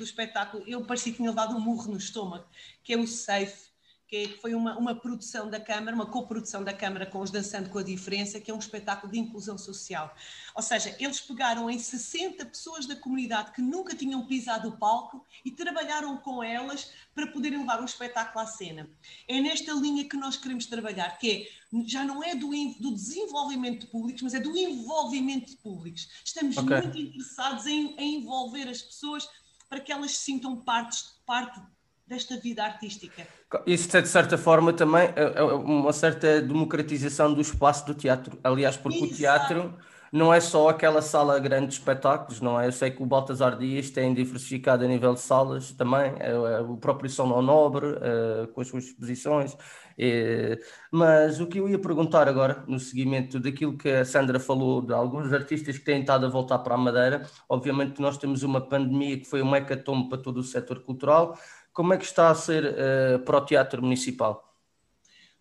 espetáculo, 0.02 0.64
eu 0.66 0.86
parecia 0.86 1.12
que 1.12 1.18
tinha 1.18 1.32
dado 1.32 1.56
um 1.56 1.60
murro 1.60 1.92
no 1.92 1.98
estômago, 1.98 2.46
que 2.84 2.94
é 2.94 2.98
o 2.98 3.06
Safe, 3.06 3.74
que 4.14 4.28
foi 4.40 4.54
uma, 4.54 4.78
uma 4.78 4.94
produção 4.94 5.50
da 5.50 5.60
Câmara, 5.60 5.96
uma 5.96 6.06
coprodução 6.06 6.64
da 6.64 6.72
Câmara 6.72 7.04
com 7.04 7.20
os 7.20 7.32
Dançando 7.32 7.72
com 7.72 7.80
a 7.80 7.84
Diferença, 7.84 8.40
que 8.40 8.52
é 8.52 8.54
um 8.54 8.60
espetáculo 8.60 9.12
de 9.12 9.18
inclusão 9.18 9.58
social. 9.58 10.16
Ou 10.54 10.62
seja, 10.62 10.96
eles 11.00 11.20
pegaram 11.20 11.68
em 11.68 11.80
60 11.80 12.46
pessoas 12.46 12.86
da 12.86 12.96
comunidade 12.96 13.54
que 13.54 13.62
nunca 13.62 13.96
tinham 13.96 14.24
pisado 14.28 14.70
o 14.70 14.78
palco 14.78 15.26
e 15.44 15.50
trabalharam 15.50 16.16
com 16.18 16.44
elas 16.44 16.92
para 17.16 17.26
poderem 17.26 17.58
levar 17.58 17.82
um 17.82 17.86
espetáculo 17.86 18.46
à 18.46 18.46
cena. 18.46 18.88
É 19.28 19.42
nesta 19.42 19.74
linha 19.74 20.08
que 20.08 20.16
nós 20.16 20.38
queremos 20.38 20.68
trabalhar, 20.68 21.18
que 21.18 21.32
é, 21.32 21.84
já 21.88 22.06
não 22.06 22.24
é 22.24 22.36
do, 22.36 22.52
do 22.80 22.94
desenvolvimento 22.94 23.82
de 23.82 23.88
públicos, 23.88 24.22
mas 24.22 24.36
é 24.36 24.40
do 24.40 24.56
envolvimento 24.56 25.50
de 25.50 25.58
públicos. 25.58 26.08
Estamos 26.24 26.56
okay. 26.56 26.82
muito 26.82 27.00
interessados 27.00 27.66
em, 27.66 27.96
em 27.98 28.18
envolver 28.18 28.70
as 28.70 28.84
pessoas 28.84 29.28
para 29.74 29.80
que 29.80 29.92
elas 29.92 30.12
se 30.12 30.26
sintam 30.26 30.56
parte, 30.56 30.98
parte 31.26 31.60
desta 32.06 32.38
vida 32.38 32.64
artística. 32.64 33.28
Isso, 33.66 33.90
de 33.90 34.08
certa 34.08 34.38
forma, 34.38 34.72
também 34.72 35.12
é, 35.16 35.40
é 35.40 35.42
uma 35.42 35.92
certa 35.92 36.40
democratização 36.44 37.34
do 37.34 37.42
espaço 37.42 37.88
do 37.88 37.96
teatro. 37.96 38.40
Aliás, 38.44 38.78
porque 38.78 39.00
Exato. 39.00 39.14
o 39.14 39.18
teatro 39.18 39.78
não 40.14 40.32
é 40.32 40.40
só 40.40 40.70
aquela 40.70 41.02
sala 41.02 41.40
grande 41.40 41.70
de 41.70 41.74
espetáculos, 41.74 42.40
não 42.40 42.62
é? 42.62 42.68
Eu 42.68 42.72
sei 42.72 42.92
que 42.92 43.02
o 43.02 43.06
Baltasar 43.06 43.58
Dias 43.58 43.90
tem 43.90 44.14
diversificado 44.14 44.86
a 44.86 44.88
nível 44.88 45.16
de 45.16 45.20
salas 45.20 45.72
também, 45.72 46.14
é, 46.20 46.30
é 46.30 46.60
o 46.60 46.78
próprio 46.78 47.10
São 47.10 47.42
Nobre, 47.42 47.88
é, 48.00 48.46
com 48.46 48.62
as 48.62 48.68
suas 48.68 48.84
exposições. 48.86 49.58
É, 49.98 50.60
mas 50.92 51.40
o 51.40 51.48
que 51.48 51.58
eu 51.58 51.68
ia 51.68 51.80
perguntar 51.80 52.28
agora, 52.28 52.64
no 52.68 52.80
seguimento 52.80 53.40
daquilo 53.40 53.76
que 53.76 53.90
a 53.90 54.06
Sandra 54.06 54.40
falou, 54.40 54.84
de 54.84 54.94
alguns 54.94 55.34
artistas 55.34 55.80
que 55.80 55.84
têm 55.84 56.02
estado 56.02 56.28
a 56.28 56.30
voltar 56.30 56.60
para 56.60 56.76
a 56.76 56.78
Madeira, 56.78 57.28
obviamente 57.50 58.00
nós 58.00 58.16
temos 58.16 58.44
uma 58.44 58.62
pandemia 58.62 59.18
que 59.18 59.26
foi 59.26 59.42
um 59.42 59.56
hecatombe 59.56 60.10
para 60.10 60.22
todo 60.22 60.38
o 60.38 60.44
setor 60.44 60.84
cultural, 60.84 61.36
como 61.74 61.92
é 61.92 61.98
que 61.98 62.06
está 62.06 62.30
a 62.30 62.36
ser 62.36 62.66
uh, 62.66 63.20
para 63.26 63.38
o 63.38 63.46
Teatro 63.46 63.82
Municipal? 63.82 64.56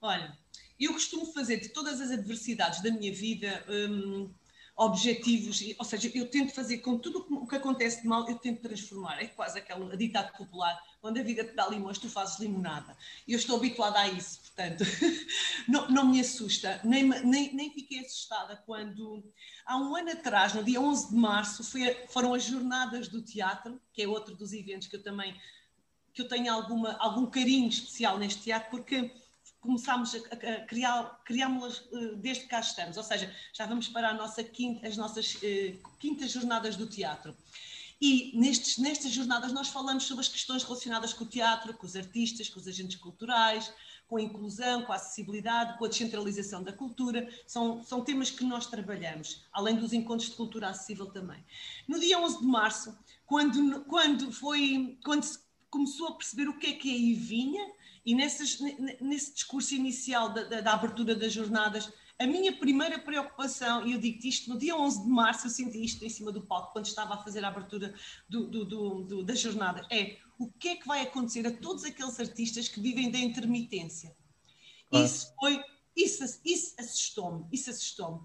Olha, 0.01 0.33
eu 0.81 0.95
costumo 0.95 1.27
fazer 1.27 1.59
de 1.59 1.69
todas 1.69 2.01
as 2.01 2.11
adversidades 2.11 2.83
da 2.83 2.91
minha 2.91 3.13
vida 3.13 3.63
um, 3.69 4.31
objetivos, 4.75 5.63
ou 5.79 5.85
seja, 5.85 6.11
eu 6.15 6.29
tento 6.29 6.55
fazer 6.55 6.79
com 6.79 6.99
tudo 6.99 7.27
o 7.31 7.47
que 7.47 7.57
acontece 7.57 8.03
de 8.03 8.09
mal, 8.09 8.29
eu 8.29 8.39
tento 8.39 8.63
transformar. 8.63 9.23
É 9.23 9.27
quase 9.27 9.59
aquele 9.59 9.97
ditado 9.97 10.37
popular: 10.37 10.81
quando 11.01 11.19
a 11.19 11.23
vida 11.23 11.45
te 11.45 11.55
dá 11.55 11.69
limões, 11.69 11.99
tu 11.99 12.09
fazes 12.09 12.39
limonada. 12.39 12.97
E 13.27 13.33
eu 13.33 13.39
estou 13.39 13.57
habituada 13.57 13.99
a 13.99 14.09
isso, 14.09 14.41
portanto, 14.41 14.85
não, 15.69 15.89
não 15.89 16.07
me 16.07 16.21
assusta, 16.21 16.81
nem, 16.85 17.05
nem, 17.05 17.55
nem 17.55 17.71
fiquei 17.73 18.01
assustada 18.01 18.57
quando, 18.65 19.23
há 19.67 19.77
um 19.77 19.95
ano 19.95 20.11
atrás, 20.11 20.55
no 20.55 20.65
dia 20.65 20.81
11 20.81 21.11
de 21.11 21.17
março, 21.17 21.65
foi, 21.65 22.07
foram 22.09 22.35
as 22.35 22.45
Jornadas 22.45 23.09
do 23.09 23.23
Teatro, 23.23 23.81
que 23.93 24.03
é 24.03 24.09
outro 24.09 24.35
dos 24.35 24.53
eventos 24.53 24.89
que 24.89 24.97
eu 24.97 25.03
também 25.03 25.35
que 26.15 26.21
eu 26.21 26.29
tenho 26.29 26.53
alguma, 26.53 26.93
algum 26.99 27.25
carinho 27.25 27.69
especial 27.69 28.19
neste 28.19 28.43
teatro, 28.43 28.71
porque 28.71 29.11
começámos 29.63 30.15
a, 30.15 30.19
a 30.19 30.67
criar, 30.67 31.21
criámos-las 31.25 31.79
uh, 31.93 32.17
desde 32.17 32.43
que 32.43 32.49
cá 32.51 32.61
estamos, 32.61 32.97
ou 32.97 33.03
seja, 33.03 33.33
já 33.53 33.65
vamos 33.65 33.89
para 33.89 34.11
a 34.11 34.15
nossa 34.15 34.43
quinta, 34.43 34.87
as 34.87 34.97
nossas 34.97 35.37
uh, 35.37 35.89
quintas 35.99 36.33
jornadas 36.33 36.77
do 36.77 36.87
teatro. 36.87 37.35
E 38.01 38.33
nestes, 38.37 38.79
nestas 38.79 39.13
jornadas 39.13 39.53
nós 39.53 39.69
falamos 39.69 40.03
sobre 40.03 40.23
as 40.23 40.29
questões 40.29 40.65
relacionadas 40.65 41.13
com 41.13 41.23
o 41.23 41.29
teatro, 41.29 41.73
com 41.75 41.87
os 41.87 41.95
artistas, 41.95 42.49
com 42.49 42.59
os 42.59 42.67
agentes 42.67 42.97
culturais, 42.97 43.73
com 44.09 44.17
a 44.17 44.23
inclusão, 44.23 44.83
com 44.83 44.93
a 44.93 44.97
acessibilidade, 44.97 45.79
com 45.79 45.85
a 45.85 45.89
descentralização 45.89 46.65
da 46.65 46.73
cultura. 46.73 47.33
São, 47.47 47.85
são 47.85 48.03
temas 48.03 48.29
que 48.29 48.45
nós 48.45 48.67
trabalhamos, 48.67 49.45
além 49.53 49.77
dos 49.77 49.93
encontros 49.93 50.31
de 50.31 50.37
cultura 50.37 50.69
acessível 50.69 51.07
também. 51.07 51.43
No 51.87 52.01
dia 52.01 52.19
11 52.19 52.41
de 52.41 52.47
março, 52.47 52.99
quando, 53.25 53.83
quando, 53.85 54.33
foi, 54.33 54.99
quando 55.05 55.23
se 55.23 55.39
começou 55.71 56.09
a 56.09 56.15
perceber 56.17 56.49
o 56.49 56.59
que 56.59 56.67
é 56.67 56.73
que 56.73 56.93
aí 56.93 57.15
vinha, 57.15 57.65
e 58.05 58.15
nessas, 58.15 58.59
nesse 59.01 59.35
discurso 59.35 59.75
inicial 59.75 60.33
da, 60.33 60.45
da, 60.45 60.61
da, 60.61 60.73
abertura 60.73 61.15
das 61.15 61.33
jornadas, 61.33 61.93
a 62.19 62.27
minha 62.27 62.57
primeira 62.57 62.99
preocupação, 62.99 63.87
e 63.87 63.93
eu 63.93 63.99
digo 63.99 64.27
isto 64.27 64.51
no 64.51 64.59
dia 64.59 64.77
11 64.77 65.05
de 65.05 65.09
março, 65.09 65.47
eu 65.47 65.51
senti 65.51 65.83
isto 65.85 66.05
em 66.05 66.09
cima 66.09 66.33
do 66.33 66.43
palco, 66.43 66.73
quando 66.73 66.87
estava 66.87 67.15
a 67.15 67.23
fazer 67.23 67.45
a 67.45 67.49
abertura 67.49 67.95
do, 68.29 68.47
do, 68.49 68.65
do, 69.05 69.23
da 69.25 69.35
jornada, 69.35 69.87
é 69.91 70.19
o 70.39 70.51
que 70.51 70.69
é 70.71 70.77
que 70.77 70.87
vai 70.87 71.03
acontecer 71.03 71.47
a 71.47 71.57
todos 71.57 71.85
aqueles 71.85 72.19
artistas 72.19 72.69
que 72.69 72.81
vivem 72.81 73.11
da 73.11 73.19
intermitência. 73.19 74.15
Isso 74.93 75.33
foi, 75.39 75.63
isso, 75.97 76.25
isso 76.45 76.75
assustou-me, 76.79 77.47
isso 77.51 77.71
assustou-me. 77.71 78.21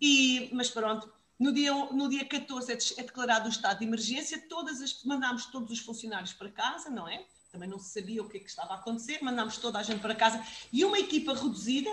E, 0.00 0.50
mas 0.52 0.70
pronto, 0.70 1.12
no 1.38 1.52
dia, 1.52 1.72
no 1.92 2.08
dia 2.08 2.24
14 2.24 2.72
é, 2.72 2.78
é 3.00 3.02
declarado 3.02 3.46
o 3.46 3.50
estado 3.50 3.78
de 3.78 3.84
emergência, 3.84 4.46
todas 4.48 4.80
as, 4.80 5.02
mandámos 5.04 5.46
todos 5.46 5.72
os 5.72 5.80
funcionários 5.80 6.32
para 6.32 6.50
casa, 6.50 6.90
não 6.90 7.08
é? 7.08 7.26
Também 7.54 7.68
não 7.68 7.78
se 7.78 8.00
sabia 8.00 8.20
o 8.20 8.28
que, 8.28 8.38
é 8.38 8.40
que 8.40 8.50
estava 8.50 8.72
a 8.72 8.78
acontecer, 8.78 9.22
mandámos 9.22 9.58
toda 9.58 9.78
a 9.78 9.82
gente 9.84 10.00
para 10.00 10.12
casa 10.12 10.44
e 10.72 10.84
uma 10.84 10.98
equipa 10.98 11.32
reduzida, 11.32 11.88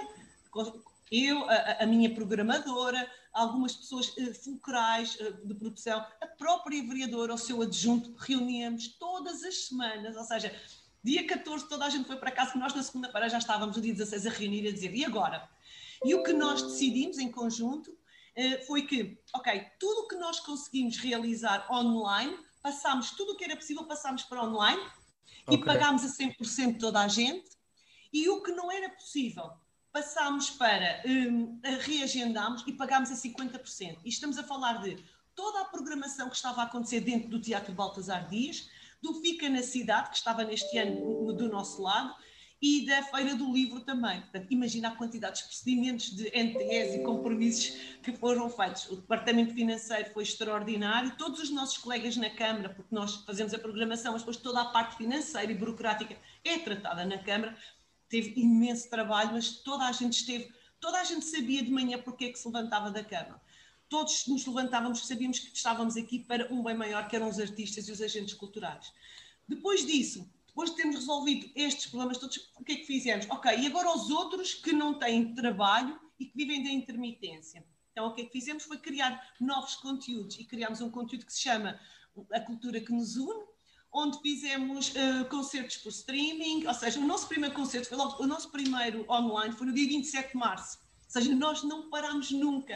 eu, 1.11 1.47
a, 1.47 1.83
a 1.83 1.85
minha 1.85 2.11
programadora, 2.15 3.07
algumas 3.31 3.75
pessoas 3.75 4.07
uh, 4.17 4.33
fulcrais 4.33 5.13
uh, 5.19 5.45
de 5.45 5.53
produção, 5.53 6.03
a 6.19 6.25
própria 6.25 6.81
vereadora, 6.81 7.35
o 7.35 7.37
seu 7.37 7.61
adjunto, 7.61 8.11
reuníamos 8.17 8.87
todas 8.97 9.43
as 9.43 9.67
semanas, 9.67 10.17
ou 10.17 10.23
seja, 10.23 10.51
dia 11.03 11.27
14 11.27 11.69
toda 11.69 11.85
a 11.85 11.89
gente 11.91 12.07
foi 12.07 12.15
para 12.15 12.31
casa, 12.31 12.57
nós 12.57 12.73
na 12.73 12.81
segunda-feira 12.81 13.29
já 13.29 13.37
estávamos 13.37 13.75
no 13.75 13.83
dia 13.83 13.93
16 13.93 14.25
a 14.25 14.29
reunir 14.31 14.63
e 14.63 14.69
a 14.69 14.73
dizer, 14.73 14.95
e 14.95 15.05
agora? 15.05 15.47
E 16.03 16.15
o 16.15 16.23
que 16.23 16.33
nós 16.33 16.63
decidimos 16.63 17.19
em 17.19 17.31
conjunto 17.31 17.95
eh, 18.35 18.63
foi 18.65 18.87
que, 18.87 19.19
ok, 19.35 19.63
tudo 19.79 20.01
o 20.01 20.07
que 20.07 20.15
nós 20.15 20.39
conseguimos 20.39 20.97
realizar 20.97 21.71
online, 21.71 22.35
passámos 22.63 23.11
tudo 23.11 23.33
o 23.33 23.37
que 23.37 23.43
era 23.43 23.55
possível, 23.55 23.83
passámos 23.83 24.23
para 24.23 24.43
online 24.43 24.81
okay. 25.47 25.59
e 25.59 25.65
pagámos 25.65 26.03
a 26.03 26.07
100% 26.07 26.79
toda 26.79 27.01
a 27.01 27.07
gente. 27.07 27.49
E 28.13 28.27
o 28.29 28.41
que 28.41 28.51
não 28.51 28.71
era 28.71 28.89
possível, 28.89 29.51
passámos 29.91 30.49
para, 30.49 31.01
um, 31.05 31.59
reagendámos 31.79 32.63
e 32.67 32.73
pagámos 32.73 33.11
a 33.11 33.15
50%. 33.15 33.99
E 34.03 34.09
estamos 34.09 34.37
a 34.37 34.43
falar 34.43 34.81
de 34.81 34.97
toda 35.35 35.61
a 35.61 35.65
programação 35.65 36.29
que 36.29 36.35
estava 36.35 36.61
a 36.61 36.65
acontecer 36.65 37.01
dentro 37.01 37.29
do 37.29 37.39
Teatro 37.39 37.73
Baltasar 37.73 38.27
Dias, 38.27 38.69
do 39.01 39.15
Fica 39.15 39.49
na 39.49 39.63
Cidade, 39.63 40.09
que 40.09 40.17
estava 40.17 40.43
neste 40.43 40.77
ano 40.77 41.33
do 41.33 41.49
nosso 41.49 41.81
lado, 41.81 42.13
e 42.61 42.85
da 42.85 43.01
Feira 43.03 43.35
do 43.35 43.51
Livro 43.51 43.79
também. 43.79 44.21
Portanto, 44.21 44.47
imagina 44.51 44.89
a 44.89 44.95
quantidade 44.95 45.39
de 45.39 45.45
procedimentos 45.45 46.15
de 46.15 46.29
NTS 46.29 46.95
e 46.95 47.03
compromissos 47.03 47.75
que 48.03 48.15
foram 48.15 48.49
feitos. 48.49 48.87
O 48.89 48.97
Departamento 48.97 49.53
Financeiro 49.53 50.11
foi 50.11 50.23
extraordinário, 50.23 51.15
todos 51.17 51.39
os 51.39 51.49
nossos 51.49 51.79
colegas 51.79 52.15
na 52.17 52.29
Câmara, 52.29 52.69
porque 52.69 52.93
nós 52.93 53.15
fazemos 53.25 53.53
a 53.53 53.57
programação, 53.57 54.13
mas 54.13 54.21
depois 54.21 54.37
toda 54.37 54.61
a 54.61 54.65
parte 54.65 54.97
financeira 54.97 55.51
e 55.51 55.55
burocrática 55.55 56.15
é 56.43 56.59
tratada 56.59 57.03
na 57.03 57.17
Câmara, 57.17 57.57
teve 58.07 58.39
imenso 58.39 58.89
trabalho, 58.89 59.31
mas 59.33 59.49
toda 59.49 59.85
a 59.85 59.91
gente 59.91 60.13
esteve, 60.13 60.53
toda 60.79 60.99
a 60.99 61.03
gente 61.03 61.25
sabia 61.25 61.63
de 61.63 61.71
manhã 61.71 61.97
porque 61.97 62.25
é 62.25 62.29
que 62.31 62.37
se 62.37 62.47
levantava 62.47 62.91
da 62.91 63.03
Câmara. 63.03 63.41
Todos 63.89 64.27
nos 64.27 64.45
levantávamos, 64.45 65.07
sabíamos 65.07 65.39
que 65.39 65.55
estávamos 65.55 65.97
aqui 65.97 66.19
para 66.19 66.47
um 66.53 66.63
bem 66.63 66.75
maior, 66.75 67.07
que 67.07 67.15
eram 67.15 67.27
os 67.27 67.39
artistas 67.39 67.87
e 67.87 67.91
os 67.91 68.01
agentes 68.01 68.35
culturais. 68.35 68.93
Depois 69.47 69.85
disso, 69.85 70.29
depois 70.51 70.69
de 70.69 70.75
termos 70.75 70.97
resolvido 70.97 71.49
estes 71.55 71.87
problemas 71.87 72.17
todos, 72.17 72.37
o 72.57 72.63
que 72.63 72.73
é 72.73 72.75
que 72.75 72.85
fizemos? 72.85 73.25
Ok, 73.29 73.57
e 73.57 73.67
agora 73.67 73.95
os 73.95 74.09
outros 74.09 74.53
que 74.53 74.73
não 74.73 74.93
têm 74.93 75.33
trabalho 75.33 75.97
e 76.19 76.25
que 76.25 76.35
vivem 76.35 76.61
da 76.61 76.69
intermitência. 76.69 77.65
Então, 77.91 78.07
o 78.07 78.13
que 78.13 78.21
é 78.21 78.25
que 78.25 78.31
fizemos? 78.31 78.63
Foi 78.63 78.77
criar 78.77 79.33
novos 79.39 79.75
conteúdos. 79.75 80.37
E 80.39 80.43
criámos 80.43 80.81
um 80.81 80.89
conteúdo 80.89 81.25
que 81.25 81.33
se 81.33 81.41
chama 81.41 81.79
A 82.31 82.39
Cultura 82.41 82.81
que 82.81 82.91
Nos 82.91 83.15
Une, 83.15 83.45
onde 83.93 84.19
fizemos 84.21 84.89
uh, 84.89 85.25
concertos 85.29 85.77
por 85.77 85.89
streaming, 85.89 86.65
ou 86.67 86.73
seja, 86.73 86.99
o 86.99 87.07
nosso 87.07 87.27
primeiro 87.27 87.55
concerto 87.55 87.87
foi 87.87 87.97
logo, 87.97 88.21
o 88.21 88.27
nosso 88.27 88.49
primeiro 88.49 89.05
online 89.09 89.53
foi 89.53 89.67
no 89.67 89.73
dia 89.73 89.87
27 89.87 90.31
de 90.31 90.37
março, 90.37 90.79
ou 91.05 91.09
seja, 91.09 91.35
nós 91.35 91.63
não 91.63 91.89
parámos 91.89 92.31
nunca. 92.31 92.75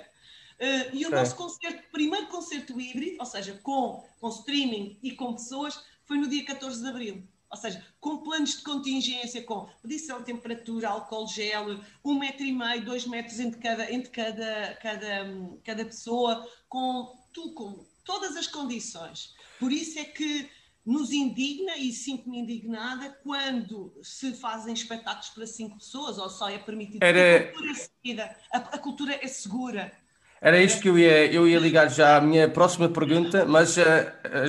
Uh, 0.60 0.96
e 0.96 1.05
o 1.05 1.10
nosso 1.10 1.36
concerto, 1.36 1.84
primeiro 1.91 2.27
concerto 2.27 2.79
híbrido, 2.79 3.17
ou 3.20 3.25
seja, 3.25 3.58
com, 3.63 4.05
com 4.20 4.29
streaming 4.29 4.98
e 5.01 5.12
com 5.12 5.34
pessoas, 5.34 5.82
foi 6.05 6.17
no 6.17 6.27
dia 6.27 6.46
14 6.46 6.82
de 6.82 6.88
abril 6.88 7.35
ou 7.50 7.58
seja, 7.58 7.86
com 8.00 8.18
planos 8.18 8.58
de 8.58 8.64
contingência, 8.64 9.44
com 9.44 9.70
medição 9.84 10.20
de 10.20 10.25
temperatura, 10.25 10.90
álcool 10.90 11.28
gel, 11.28 11.80
um 12.04 12.18
metro 12.18 12.44
e 12.44 12.52
meio, 12.52 12.84
dois 12.84 13.06
metros 13.06 13.40
entre 13.40 13.60
cada, 13.60 13.92
entre 13.92 14.10
cada, 14.10 14.78
cada, 14.82 15.58
cada 15.64 15.86
pessoa, 15.86 16.48
com, 16.68 17.16
tu, 17.34 17.54
com 17.54 17.86
todas 18.04 18.36
as 18.36 18.48
condições. 18.48 19.34
Por 19.60 19.72
isso 19.72 20.00
é 20.00 20.04
que 20.04 20.50
nos 20.86 21.12
indigna 21.12 21.78
e 21.78 21.92
sinto-me 21.92 22.38
indignada 22.38 23.10
quando 23.24 23.92
se 24.04 24.34
fazem 24.36 24.74
espetáculos 24.74 25.30
para 25.30 25.48
cinco 25.48 25.78
pessoas 25.78 26.20
ou 26.20 26.30
só 26.30 26.48
é 26.48 26.60
permitido. 26.60 27.04
Era... 27.04 27.40
A 27.40 27.52
cultura 27.52 27.72
é 27.72 27.75
seguida, 27.75 28.38
a, 28.52 28.58
a 28.58 28.78
cultura 28.78 29.20
é 29.22 29.28
segura. 29.28 30.04
Era 30.46 30.62
isto 30.62 30.80
que 30.80 30.90
eu 30.90 31.00
ia, 31.00 31.25
eu 31.34 31.48
ia 31.48 31.58
ligar 31.58 31.90
já 31.90 32.18
à 32.18 32.22
minha 32.22 32.48
próxima 32.48 32.88
pergunta, 32.88 33.46
mas 33.48 33.78
uh, 33.78 33.82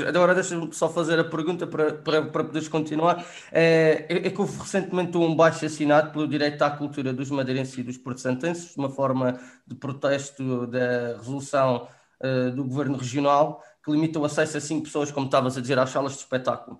agora 0.07 0.35
deixa-me 0.35 0.71
só 0.75 0.91
fazer 0.91 1.19
a 1.19 1.25
pergunta 1.25 1.67
para, 1.67 1.95
para, 1.95 2.21
para 2.21 2.45
poderes 2.45 2.69
continuar. 2.69 3.25
É, 3.50 4.05
é 4.11 4.31
que 4.31 4.38
houve 4.38 4.59
recentemente 4.59 5.17
um 5.17 5.35
baixo 5.35 5.65
assinado 5.65 6.12
pelo 6.12 6.29
Direito 6.29 6.61
à 6.61 6.71
Cultura 6.71 7.15
dos 7.15 7.31
Madeirenses 7.31 7.79
e 7.79 7.83
dos 7.83 7.97
Porto-Santenses, 7.97 8.76
uma 8.76 8.91
forma 8.91 9.41
de 9.67 9.75
protesto 9.75 10.67
da 10.67 11.17
resolução 11.17 11.88
uh, 12.21 12.50
do 12.50 12.65
Governo 12.65 12.99
Regional 12.99 13.62
que 13.83 13.91
limita 13.91 14.19
o 14.19 14.26
acesso 14.26 14.59
a 14.59 14.61
cinco 14.61 14.83
pessoas, 14.83 15.11
como 15.11 15.25
estavas 15.25 15.57
a 15.57 15.62
dizer, 15.62 15.79
às 15.79 15.88
salas 15.88 16.12
de 16.12 16.19
espetáculo. 16.19 16.79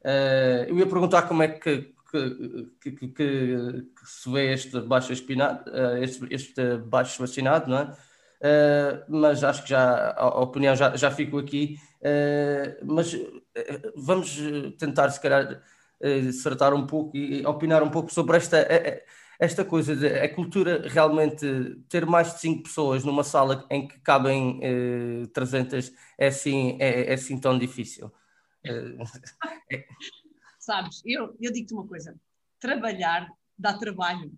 Uh, 0.00 0.66
eu 0.66 0.76
ia 0.76 0.86
perguntar 0.88 1.22
como 1.22 1.44
é 1.44 1.48
que 1.50 1.94
que, 2.80 2.92
que, 2.92 3.08
que, 3.08 3.86
se 4.04 4.30
vê 4.30 4.52
este 4.52 4.80
baixo 4.80 5.12
espinado, 5.12 5.68
eh, 5.70 6.04
este, 6.04 6.26
este 6.30 6.76
baixo 6.78 7.20
vacinado, 7.20 7.68
não 7.68 7.78
é? 7.78 7.92
Uh, 8.36 9.02
mas 9.08 9.42
acho 9.42 9.62
que 9.62 9.70
já 9.70 10.12
a, 10.12 10.40
opinião 10.40 10.76
já, 10.76 10.94
já 10.96 11.10
ficou 11.10 11.38
aqui. 11.38 11.78
Uh, 12.00 12.84
mas 12.84 13.12
uh, 13.14 13.42
vamos 13.96 14.36
tentar, 14.78 15.10
se 15.10 15.20
calhar, 15.20 15.62
acertar 16.28 16.74
um 16.74 16.86
pouco 16.86 17.16
e 17.16 17.44
opinar 17.46 17.82
um 17.82 17.90
pouco 17.90 18.12
sobre 18.12 18.36
esta, 18.36 18.58
esta 19.40 19.64
coisa 19.64 19.96
de 19.96 20.06
a 20.06 20.34
cultura 20.34 20.86
realmente 20.86 21.46
ter 21.88 22.04
mais 22.04 22.34
de 22.34 22.40
5 22.40 22.64
pessoas 22.64 23.02
numa 23.02 23.24
sala 23.24 23.66
em 23.70 23.88
que 23.88 23.98
cabem 24.00 24.60
300 25.32 25.92
é 26.18 26.26
assim, 26.26 26.76
é, 26.78 27.12
é 27.12 27.14
assim 27.14 27.38
tão 27.38 27.58
difícil. 27.58 28.12
É. 29.72 29.84
Sabes, 30.60 31.02
eu, 31.04 31.36
eu 31.40 31.52
digo-te 31.52 31.74
uma 31.74 31.86
coisa: 31.86 32.14
trabalhar 32.60 33.28
dá 33.58 33.76
trabalho, 33.76 34.32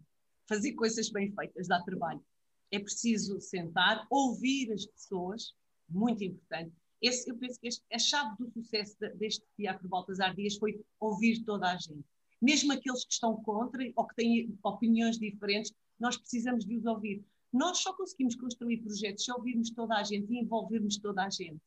fazer 0.46 0.72
coisas 0.72 1.10
bem 1.10 1.32
feitas 1.34 1.68
dá 1.68 1.82
trabalho 1.82 2.22
é 2.70 2.78
preciso 2.78 3.40
sentar, 3.40 4.06
ouvir 4.10 4.72
as 4.72 4.86
pessoas, 4.86 5.54
muito 5.88 6.22
importante. 6.22 6.72
Esse, 7.00 7.30
eu 7.30 7.36
penso 7.36 7.60
que 7.60 7.68
este, 7.68 7.84
a 7.92 7.98
chave 7.98 8.36
do 8.38 8.50
sucesso 8.50 8.96
deste 9.16 9.44
Teatro 9.56 9.88
Baltasar 9.88 10.34
Dias 10.34 10.56
foi 10.56 10.80
ouvir 10.98 11.44
toda 11.44 11.70
a 11.70 11.76
gente. 11.76 12.04
Mesmo 12.40 12.72
aqueles 12.72 13.04
que 13.04 13.12
estão 13.12 13.36
contra 13.42 13.82
ou 13.96 14.06
que 14.06 14.14
têm 14.16 14.58
opiniões 14.62 15.18
diferentes, 15.18 15.72
nós 15.98 16.16
precisamos 16.16 16.64
de 16.64 16.76
os 16.76 16.86
ouvir. 16.86 17.24
Nós 17.52 17.78
só 17.78 17.92
conseguimos 17.94 18.36
construir 18.36 18.78
projetos 18.78 19.24
se 19.24 19.32
ouvirmos 19.32 19.70
toda 19.70 19.96
a 19.96 20.02
gente 20.02 20.32
e 20.32 20.38
envolvermos 20.38 20.98
toda 20.98 21.24
a 21.24 21.30
gente. 21.30 21.60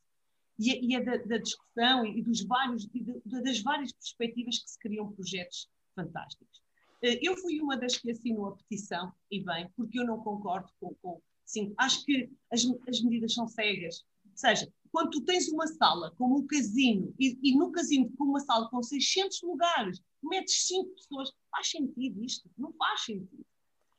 E, 0.58 0.86
e 0.86 0.94
é 0.94 1.02
da, 1.02 1.16
da, 1.16 1.38
discussão 1.38 2.06
e, 2.06 2.22
dos 2.22 2.42
vários, 2.44 2.88
e 2.94 3.02
de, 3.02 3.42
das 3.42 3.60
várias 3.62 3.92
perspectivas 3.92 4.58
que 4.58 4.70
se 4.70 4.78
criam 4.78 5.12
projetos 5.12 5.68
fantásticos. 5.94 6.62
Eh, 7.02 7.18
eu 7.22 7.36
fui 7.36 7.60
uma 7.60 7.76
das 7.76 7.96
que 7.98 8.10
assinou 8.10 8.46
a 8.46 8.56
petição, 8.56 9.12
e 9.30 9.44
bem, 9.44 9.70
porque 9.76 9.98
eu 9.98 10.06
não 10.06 10.18
concordo 10.18 10.70
com. 10.80 10.94
com 11.02 11.20
sim, 11.44 11.74
acho 11.78 12.04
que 12.04 12.30
as, 12.50 12.64
as 12.88 13.00
medidas 13.02 13.34
são 13.34 13.46
cegas. 13.48 14.04
Ou 14.24 14.36
seja, 14.36 14.72
quando 14.90 15.10
tu 15.10 15.20
tens 15.22 15.48
uma 15.48 15.66
sala 15.66 16.14
como 16.16 16.38
um 16.38 16.46
casino, 16.46 17.14
e, 17.18 17.38
e 17.42 17.56
no 17.56 17.72
casino 17.72 18.10
com 18.16 18.24
uma 18.24 18.40
sala 18.40 18.68
com 18.70 18.82
600 18.82 19.42
lugares, 19.42 20.00
metes 20.22 20.66
5 20.68 20.94
pessoas, 20.94 21.32
faz 21.50 21.70
sentido 21.70 22.22
isto? 22.22 22.48
Não 22.56 22.72
faz 22.74 23.04
sentido. 23.04 23.44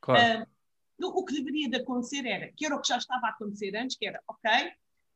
Claro. 0.01 0.43
Uh, 0.43 0.47
o 1.05 1.25
que 1.25 1.33
deveria 1.33 1.69
de 1.69 1.77
acontecer 1.77 2.25
era, 2.25 2.51
que 2.53 2.65
era 2.65 2.75
o 2.75 2.81
que 2.81 2.87
já 2.87 2.97
estava 2.97 3.27
a 3.27 3.29
acontecer 3.31 3.75
antes, 3.75 3.97
que 3.97 4.05
era, 4.05 4.21
ok, 4.27 4.49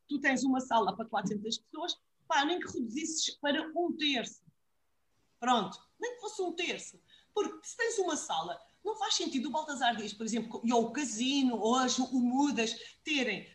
tu 0.08 0.20
tens 0.20 0.44
uma 0.44 0.60
sala 0.60 0.96
para 0.96 1.06
400 1.06 1.60
pessoas, 1.60 1.96
pá, 2.28 2.44
nem 2.44 2.60
que 2.60 2.68
reduzisses 2.68 3.38
para 3.40 3.62
um 3.76 3.96
terço. 3.96 4.42
Pronto, 5.40 5.78
nem 6.00 6.16
que 6.16 6.22
fosse 6.22 6.42
um 6.42 6.54
terço. 6.54 7.00
Porque 7.38 7.68
se 7.68 7.78
tens 7.78 8.00
uma 8.00 8.18
sala, 8.18 8.60
não 8.84 8.96
faz 8.96 9.14
sentido 9.14 9.50
o 9.50 9.52
Baltazar 9.52 9.96
Dias, 9.96 10.12
por 10.12 10.26
exemplo, 10.26 10.60
ou 10.74 10.86
o 10.86 10.92
Casino, 10.92 11.60
ou 11.60 11.76
o 12.12 12.20
Mudas, 12.20 12.76
terem 13.04 13.48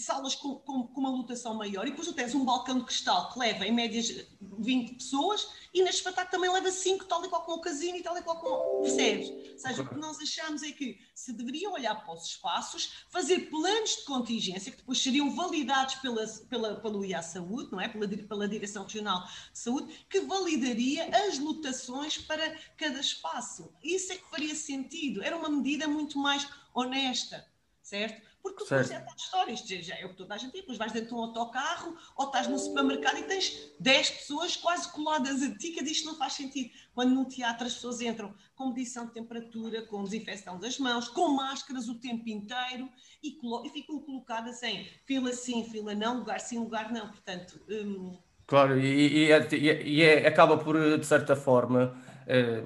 salas 0.00 0.34
com, 0.34 0.56
com, 0.56 0.86
com, 0.86 1.00
uma 1.00 1.10
lotação 1.10 1.54
maior, 1.54 1.86
e 1.86 1.90
depois 1.90 2.08
tu 2.08 2.14
tens 2.14 2.34
um 2.34 2.44
balcão 2.44 2.78
de 2.78 2.84
cristal 2.84 3.32
que 3.32 3.38
leva 3.38 3.66
em 3.66 3.72
médias 3.72 4.26
20 4.40 4.94
pessoas, 4.94 5.48
e 5.74 5.82
neste 5.82 5.98
espetáculo 5.98 6.30
também 6.30 6.50
leva 6.50 6.70
5, 6.70 7.04
tal 7.04 7.24
e 7.24 7.28
qual 7.28 7.42
como 7.42 7.58
o 7.58 7.60
casino 7.60 7.96
e 7.96 8.02
tal 8.02 8.16
e 8.16 8.22
qual 8.22 8.38
como. 8.38 8.82
Percebes? 8.82 9.28
Ou 9.28 9.58
seja, 9.58 9.82
o 9.82 9.88
que 9.88 9.94
nós 9.96 10.18
achamos 10.18 10.62
é 10.62 10.72
que 10.72 10.98
se 11.14 11.32
deveriam 11.32 11.72
olhar 11.72 11.94
para 11.94 12.14
os 12.14 12.26
espaços, 12.26 13.04
fazer 13.10 13.50
planos 13.50 13.96
de 13.96 14.04
contingência, 14.04 14.72
que 14.72 14.78
depois 14.78 15.02
seriam 15.02 15.34
validados 15.34 15.96
pela, 15.96 16.26
pela, 16.48 16.80
pelo 16.80 17.04
IA 17.04 17.22
Saúde, 17.22 17.70
não 17.72 17.80
é? 17.80 17.88
Pela, 17.88 18.08
pela 18.08 18.48
Direção 18.48 18.84
Regional 18.84 19.26
de 19.52 19.58
Saúde, 19.58 20.06
que 20.08 20.20
validaria 20.20 21.08
as 21.26 21.38
lotações 21.38 22.18
para 22.18 22.58
cada 22.76 23.00
espaço. 23.00 23.72
Isso 23.82 24.12
é 24.12 24.16
que 24.16 24.30
faria 24.30 24.54
sentido. 24.54 25.22
Era 25.22 25.36
uma 25.36 25.48
medida 25.48 25.86
muito 25.86 26.18
mais 26.18 26.46
honesta, 26.74 27.46
certo? 27.82 28.31
Porque 28.42 28.64
depois 28.64 28.90
é 28.90 28.98
tal 28.98 29.14
história, 29.14 29.52
isto 29.52 29.68
já 29.82 29.96
é 29.96 30.04
o 30.04 30.08
que 30.08 30.16
toda 30.16 30.34
a 30.34 30.36
gente 30.36 30.50
tem, 30.50 30.62
depois 30.62 30.76
vais 30.76 30.90
dentro 30.90 31.10
de 31.10 31.14
um 31.14 31.18
autocarro 31.18 31.96
ou 32.16 32.26
estás 32.26 32.48
no 32.48 32.58
supermercado 32.58 33.18
e 33.18 33.22
tens 33.22 33.72
10 33.78 34.10
pessoas 34.10 34.56
quase 34.56 34.90
coladas 34.90 35.42
a 35.42 35.54
ti, 35.56 35.70
que 35.70 35.84
isto 35.84 36.06
não 36.06 36.16
faz 36.16 36.32
sentido. 36.32 36.70
Quando 36.92 37.14
no 37.14 37.24
teatro 37.24 37.66
as 37.66 37.74
pessoas 37.74 38.00
entram 38.00 38.34
com 38.56 38.68
medição 38.68 39.06
de 39.06 39.12
temperatura, 39.12 39.82
com 39.82 40.02
desinfecção 40.02 40.58
das 40.58 40.76
mãos, 40.78 41.08
com 41.08 41.28
máscaras 41.28 41.88
o 41.88 42.00
tempo 42.00 42.28
inteiro 42.28 42.90
e, 43.22 43.38
e 43.64 43.70
ficam 43.70 44.00
colocadas 44.00 44.60
em 44.64 44.88
fila 45.06 45.32
sim, 45.32 45.64
fila 45.70 45.94
não, 45.94 46.18
lugar 46.18 46.40
sim, 46.40 46.58
lugar 46.58 46.92
não. 46.92 47.08
Portanto. 47.08 47.60
Hum... 47.68 48.18
Claro, 48.44 48.78
e, 48.78 49.28
e, 49.28 49.32
é, 49.32 49.48
e 49.86 50.02
é, 50.02 50.26
acaba 50.26 50.58
por, 50.58 50.98
de 50.98 51.06
certa 51.06 51.36
forma, 51.36 51.96
é, 52.26 52.62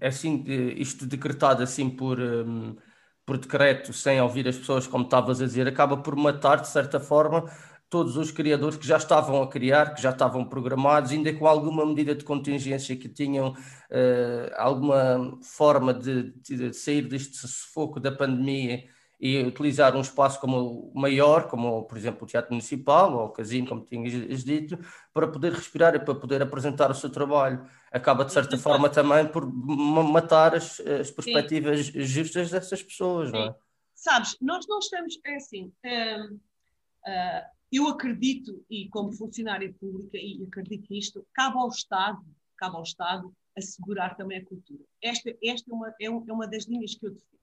é 0.00 0.06
assim, 0.06 0.44
isto 0.76 1.04
decretado 1.04 1.64
assim 1.64 1.90
por. 1.90 2.20
Hum, 2.20 2.76
por 3.26 3.38
decreto, 3.38 3.92
sem 3.92 4.20
ouvir 4.20 4.46
as 4.48 4.56
pessoas, 4.56 4.86
como 4.86 5.04
estavas 5.04 5.42
a 5.42 5.46
dizer, 5.46 5.66
acaba 5.66 5.96
por 5.96 6.14
matar, 6.14 6.60
de 6.60 6.68
certa 6.68 7.00
forma, 7.00 7.44
todos 7.90 8.16
os 8.16 8.30
criadores 8.30 8.76
que 8.78 8.86
já 8.86 8.96
estavam 8.96 9.42
a 9.42 9.48
criar, 9.48 9.94
que 9.94 10.02
já 10.02 10.10
estavam 10.10 10.44
programados, 10.44 11.10
ainda 11.10 11.32
com 11.34 11.46
alguma 11.46 11.84
medida 11.84 12.14
de 12.14 12.24
contingência 12.24 12.96
que 12.96 13.08
tinham 13.08 13.50
uh, 13.50 14.54
alguma 14.56 15.38
forma 15.42 15.92
de, 15.92 16.32
de, 16.40 16.72
sair 16.72 17.02
deste 17.02 17.36
sufoco 17.48 17.98
da 18.00 18.12
pandemia 18.12 18.84
e 19.18 19.42
utilizar 19.42 19.96
um 19.96 20.00
espaço 20.00 20.38
como 20.40 20.92
maior, 20.94 21.48
como 21.48 21.84
por 21.84 21.96
exemplo 21.96 22.24
o 22.24 22.26
Teatro 22.26 22.52
Municipal 22.52 23.14
ou 23.14 23.26
o 23.26 23.30
Casino, 23.30 23.66
como 23.66 23.84
tinhas 23.84 24.44
dito, 24.44 24.78
para 25.12 25.26
poder 25.26 25.52
respirar 25.52 25.94
e 25.94 25.98
para 25.98 26.14
poder 26.14 26.42
apresentar 26.42 26.90
o 26.90 26.94
seu 26.94 27.10
trabalho. 27.10 27.66
Acaba 27.90 28.24
de 28.24 28.32
certa 28.32 28.58
forma 28.58 28.90
também 28.90 29.26
por 29.26 29.46
matar 29.46 30.54
as, 30.54 30.80
as 30.80 31.10
perspectivas 31.10 31.86
Sim. 31.86 32.00
justas 32.02 32.50
dessas 32.50 32.82
pessoas, 32.82 33.30
Sim. 33.30 33.36
não 33.36 33.44
é? 33.44 33.54
Sabes, 33.94 34.36
nós 34.42 34.66
não 34.68 34.78
estamos, 34.78 35.18
é 35.24 35.36
assim, 35.36 35.72
hum, 35.84 36.38
uh, 37.06 37.56
eu 37.72 37.88
acredito, 37.88 38.64
e 38.70 38.88
como 38.90 39.12
funcionária 39.12 39.74
pública, 39.80 40.18
e 40.18 40.44
acredito 40.46 40.86
nisto, 40.90 41.26
cabe 41.32 41.56
ao 41.56 41.68
Estado, 41.68 42.22
cabe 42.56 42.76
ao 42.76 42.82
Estado 42.82 43.34
assegurar 43.56 44.14
também 44.16 44.38
a 44.38 44.44
cultura. 44.44 44.84
Esta, 45.02 45.34
esta 45.42 45.70
é, 45.70 45.74
uma, 45.74 45.94
é, 46.00 46.10
uma 46.10 46.46
das 46.46 46.64
linhas 46.64 46.94
que 46.94 47.06
eu 47.06 47.10
defendo. 47.10 47.40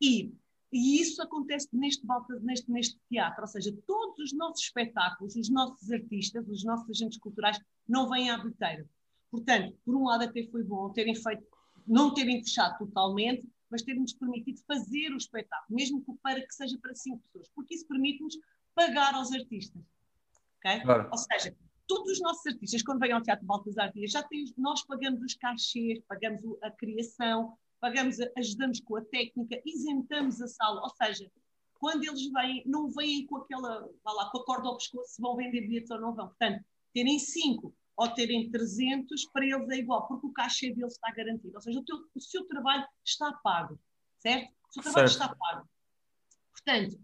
E 0.00 0.34
e 0.72 1.00
isso 1.00 1.22
acontece 1.22 1.68
neste, 1.72 2.06
neste, 2.42 2.70
neste 2.70 2.98
teatro, 3.08 3.42
ou 3.42 3.46
seja, 3.46 3.76
todos 3.86 4.18
os 4.18 4.32
nossos 4.32 4.64
espetáculos, 4.64 5.36
os 5.36 5.48
nossos 5.48 5.90
artistas, 5.90 6.48
os 6.48 6.64
nossos 6.64 6.90
agentes 6.90 7.18
culturais 7.18 7.58
não 7.88 8.08
vêm 8.08 8.30
à 8.30 8.38
bilheteira. 8.38 8.88
Portanto, 9.30 9.76
por 9.84 9.94
um 9.94 10.04
lado 10.04 10.24
até 10.24 10.44
foi 10.44 10.62
bom 10.64 10.90
terem 10.90 11.14
feito, 11.14 11.46
não 11.86 12.12
terem 12.12 12.42
fechado 12.42 12.78
totalmente, 12.78 13.46
mas 13.70 13.82
terem-nos 13.82 14.12
permitido 14.14 14.60
fazer 14.66 15.12
o 15.12 15.16
espetáculo, 15.16 15.76
mesmo 15.76 16.04
para 16.22 16.40
que 16.40 16.54
seja 16.54 16.78
para 16.78 16.94
cinco 16.94 17.22
pessoas, 17.24 17.48
porque 17.54 17.74
isso 17.74 17.86
permite-nos 17.86 18.38
pagar 18.74 19.14
aos 19.14 19.32
artistas. 19.32 19.82
Okay? 20.58 20.80
Claro. 20.80 21.08
Ou 21.10 21.18
seja, 21.18 21.56
todos 21.86 22.12
os 22.12 22.20
nossos 22.20 22.46
artistas, 22.46 22.82
quando 22.82 23.00
vêm 23.00 23.12
ao 23.12 23.22
Teatro 23.22 23.46
Baltasar 23.46 23.92
Dias, 23.92 24.10
já 24.10 24.22
têm, 24.22 24.52
nós 24.56 24.84
pagamos 24.84 25.22
os 25.22 25.34
cachês, 25.34 26.00
pagamos 26.08 26.42
a 26.62 26.70
criação, 26.70 27.56
pagamos, 27.80 28.16
ajudamos 28.36 28.80
com 28.80 28.96
a 28.96 29.04
técnica, 29.04 29.60
isentamos 29.64 30.40
a 30.40 30.48
sala, 30.48 30.82
ou 30.82 30.90
seja, 30.90 31.30
quando 31.78 32.04
eles 32.04 32.30
vêm, 32.32 32.62
não 32.66 32.88
vêm 32.90 33.26
com 33.26 33.36
aquela, 33.36 33.88
vá 34.02 34.12
lá, 34.12 34.30
com 34.30 34.38
a 34.38 34.44
corda 34.44 34.68
ao 34.68 34.76
pescoço, 34.76 35.14
se 35.14 35.22
vão 35.22 35.36
vender 35.36 35.62
bilhetes 35.62 35.90
ou 35.90 36.00
não 36.00 36.14
vão. 36.14 36.28
Portanto, 36.28 36.64
terem 36.92 37.18
5 37.18 37.74
ou 37.96 38.08
terem 38.08 38.50
300, 38.50 39.26
para 39.30 39.44
eles 39.44 39.68
é 39.70 39.76
igual, 39.76 40.06
porque 40.06 40.26
o 40.26 40.32
cachê 40.32 40.72
deles 40.72 40.94
está 40.94 41.10
garantido. 41.12 41.54
Ou 41.54 41.60
seja, 41.60 41.78
o, 41.78 41.84
teu, 41.84 41.96
o 42.14 42.20
seu 42.20 42.46
trabalho 42.46 42.86
está 43.04 43.32
pago, 43.42 43.78
certo? 44.18 44.52
O 44.68 44.72
seu 44.72 44.82
trabalho 44.82 45.08
certo. 45.08 45.22
está 45.22 45.36
pago. 45.36 45.68
Portanto, 46.52 46.98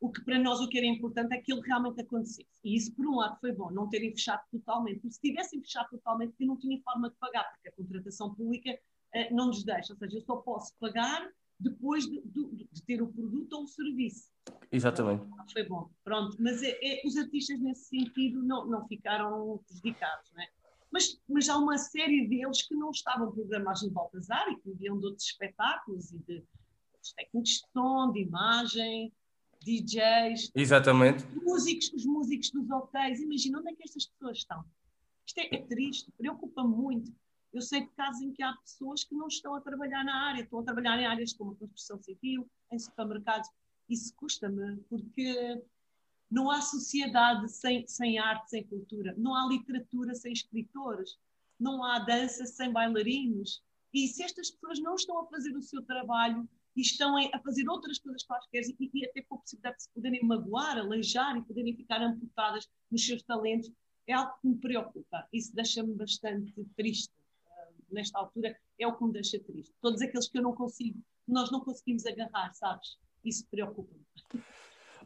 o 0.00 0.12
que 0.12 0.22
para 0.24 0.38
nós 0.38 0.60
o 0.60 0.68
que 0.68 0.78
era 0.78 0.86
importante 0.86 1.34
é 1.34 1.40
que 1.40 1.52
ele 1.52 1.62
realmente 1.62 2.00
acontecesse. 2.00 2.46
E 2.62 2.76
isso, 2.76 2.94
por 2.94 3.06
um 3.06 3.16
lado, 3.16 3.38
foi 3.40 3.52
bom, 3.52 3.70
não 3.70 3.88
terem 3.88 4.10
fechado 4.10 4.42
totalmente. 4.50 5.00
Porque 5.00 5.14
se 5.14 5.20
tivessem 5.20 5.60
fechado 5.60 5.88
totalmente, 5.90 6.34
eu 6.38 6.46
não 6.46 6.58
tinha 6.58 6.80
forma 6.82 7.10
de 7.10 7.16
pagar, 7.16 7.44
porque 7.52 7.68
a 7.68 7.72
contratação 7.72 8.34
pública 8.34 8.78
eh, 9.14 9.32
não 9.32 9.46
nos 9.46 9.64
deixa. 9.64 9.92
Ou 9.92 9.98
seja, 9.98 10.16
eu 10.16 10.22
só 10.22 10.36
posso 10.36 10.72
pagar 10.78 11.28
depois 11.58 12.06
de, 12.06 12.20
de, 12.20 12.68
de 12.70 12.82
ter 12.82 13.02
o 13.02 13.08
produto 13.08 13.52
ou 13.54 13.64
o 13.64 13.68
serviço. 13.68 14.30
Exatamente. 14.70 15.24
Foi 15.52 15.64
bom. 15.64 15.90
Pronto, 16.04 16.36
mas 16.38 16.62
é, 16.62 16.78
é, 16.82 17.02
os 17.06 17.16
artistas 17.16 17.58
nesse 17.60 17.84
sentido 17.84 18.42
não, 18.42 18.66
não 18.66 18.86
ficaram 18.86 19.58
prejudicados, 19.66 20.30
não 20.32 20.42
é? 20.42 20.48
Mas, 20.92 21.20
mas 21.28 21.48
há 21.48 21.58
uma 21.58 21.76
série 21.78 22.26
deles 22.28 22.62
que 22.62 22.74
não 22.74 22.90
estavam 22.90 23.32
programados 23.32 23.82
no 23.82 23.90
Baltazar 23.90 24.48
e 24.48 24.56
que 24.56 24.70
viviam 24.70 24.98
de 24.98 25.06
outros 25.06 25.26
espetáculos 25.26 26.12
e 26.12 26.18
de, 26.18 26.38
de 26.40 27.14
técnicos 27.16 27.50
de 27.50 27.64
som, 27.72 28.12
de 28.12 28.20
imagem, 28.20 29.12
DJs. 29.62 30.52
Exatamente. 30.54 31.26
Músicos, 31.42 31.92
os 31.92 32.06
músicos 32.06 32.50
dos 32.50 32.70
hotéis. 32.70 33.20
Imagina 33.20 33.58
onde 33.58 33.72
é 33.72 33.74
que 33.74 33.82
estas 33.82 34.06
pessoas 34.06 34.38
estão. 34.38 34.64
Isto 35.26 35.38
é, 35.40 35.56
é 35.56 35.62
triste, 35.66 36.10
preocupa-me 36.16 36.74
muito. 36.74 37.12
Eu 37.56 37.62
sei 37.62 37.80
de 37.80 37.90
casos 37.92 38.20
em 38.20 38.30
que 38.32 38.42
há 38.42 38.52
pessoas 38.52 39.02
que 39.02 39.14
não 39.14 39.28
estão 39.28 39.54
a 39.54 39.62
trabalhar 39.62 40.04
na 40.04 40.28
área, 40.28 40.42
estão 40.42 40.58
a 40.58 40.62
trabalhar 40.62 41.00
em 41.00 41.06
áreas 41.06 41.32
como 41.32 41.52
a 41.52 41.56
construção 41.56 41.98
civil, 42.02 42.46
em 42.70 42.78
supermercados. 42.78 43.48
Isso 43.88 44.14
custa-me, 44.14 44.76
porque 44.90 45.64
não 46.30 46.50
há 46.50 46.60
sociedade 46.60 47.50
sem, 47.50 47.86
sem 47.86 48.18
arte, 48.18 48.50
sem 48.50 48.62
cultura. 48.62 49.14
Não 49.16 49.34
há 49.34 49.48
literatura 49.48 50.14
sem 50.14 50.34
escritores. 50.34 51.16
Não 51.58 51.82
há 51.82 51.98
dança 51.98 52.44
sem 52.44 52.70
bailarinos. 52.70 53.62
E 53.90 54.06
se 54.06 54.22
estas 54.22 54.50
pessoas 54.50 54.78
não 54.80 54.94
estão 54.94 55.18
a 55.18 55.26
fazer 55.26 55.56
o 55.56 55.62
seu 55.62 55.80
trabalho 55.80 56.46
e 56.76 56.82
estão 56.82 57.16
a 57.16 57.38
fazer 57.38 57.66
outras 57.70 57.98
coisas 57.98 58.22
quaisquer 58.22 58.64
e, 58.78 58.90
e 58.92 59.06
até 59.06 59.22
com 59.22 59.36
a 59.36 59.38
possibilidade 59.38 59.76
de 59.76 59.82
se 59.84 59.90
poderem 59.94 60.22
magoar, 60.22 60.76
aleijar 60.76 61.38
e 61.38 61.42
poderem 61.42 61.74
ficar 61.74 62.02
amputadas 62.02 62.68
nos 62.90 63.06
seus 63.06 63.22
talentos, 63.22 63.72
é 64.06 64.12
algo 64.12 64.34
que 64.42 64.46
me 64.46 64.58
preocupa. 64.58 65.26
Isso 65.32 65.54
deixa-me 65.54 65.94
bastante 65.94 66.52
triste. 66.76 67.16
Nesta 67.90 68.18
altura, 68.18 68.56
é 68.78 68.86
o 68.86 68.96
que 68.96 69.04
me 69.04 69.12
deixa 69.12 69.38
triste. 69.38 69.74
Todos 69.80 70.00
aqueles 70.02 70.28
que 70.28 70.38
eu 70.38 70.42
não 70.42 70.54
consigo, 70.54 70.98
nós 71.26 71.50
não 71.50 71.60
conseguimos 71.60 72.04
agarrar, 72.06 72.52
sabes? 72.54 72.96
Isso 73.24 73.46
preocupa-me. 73.50 74.04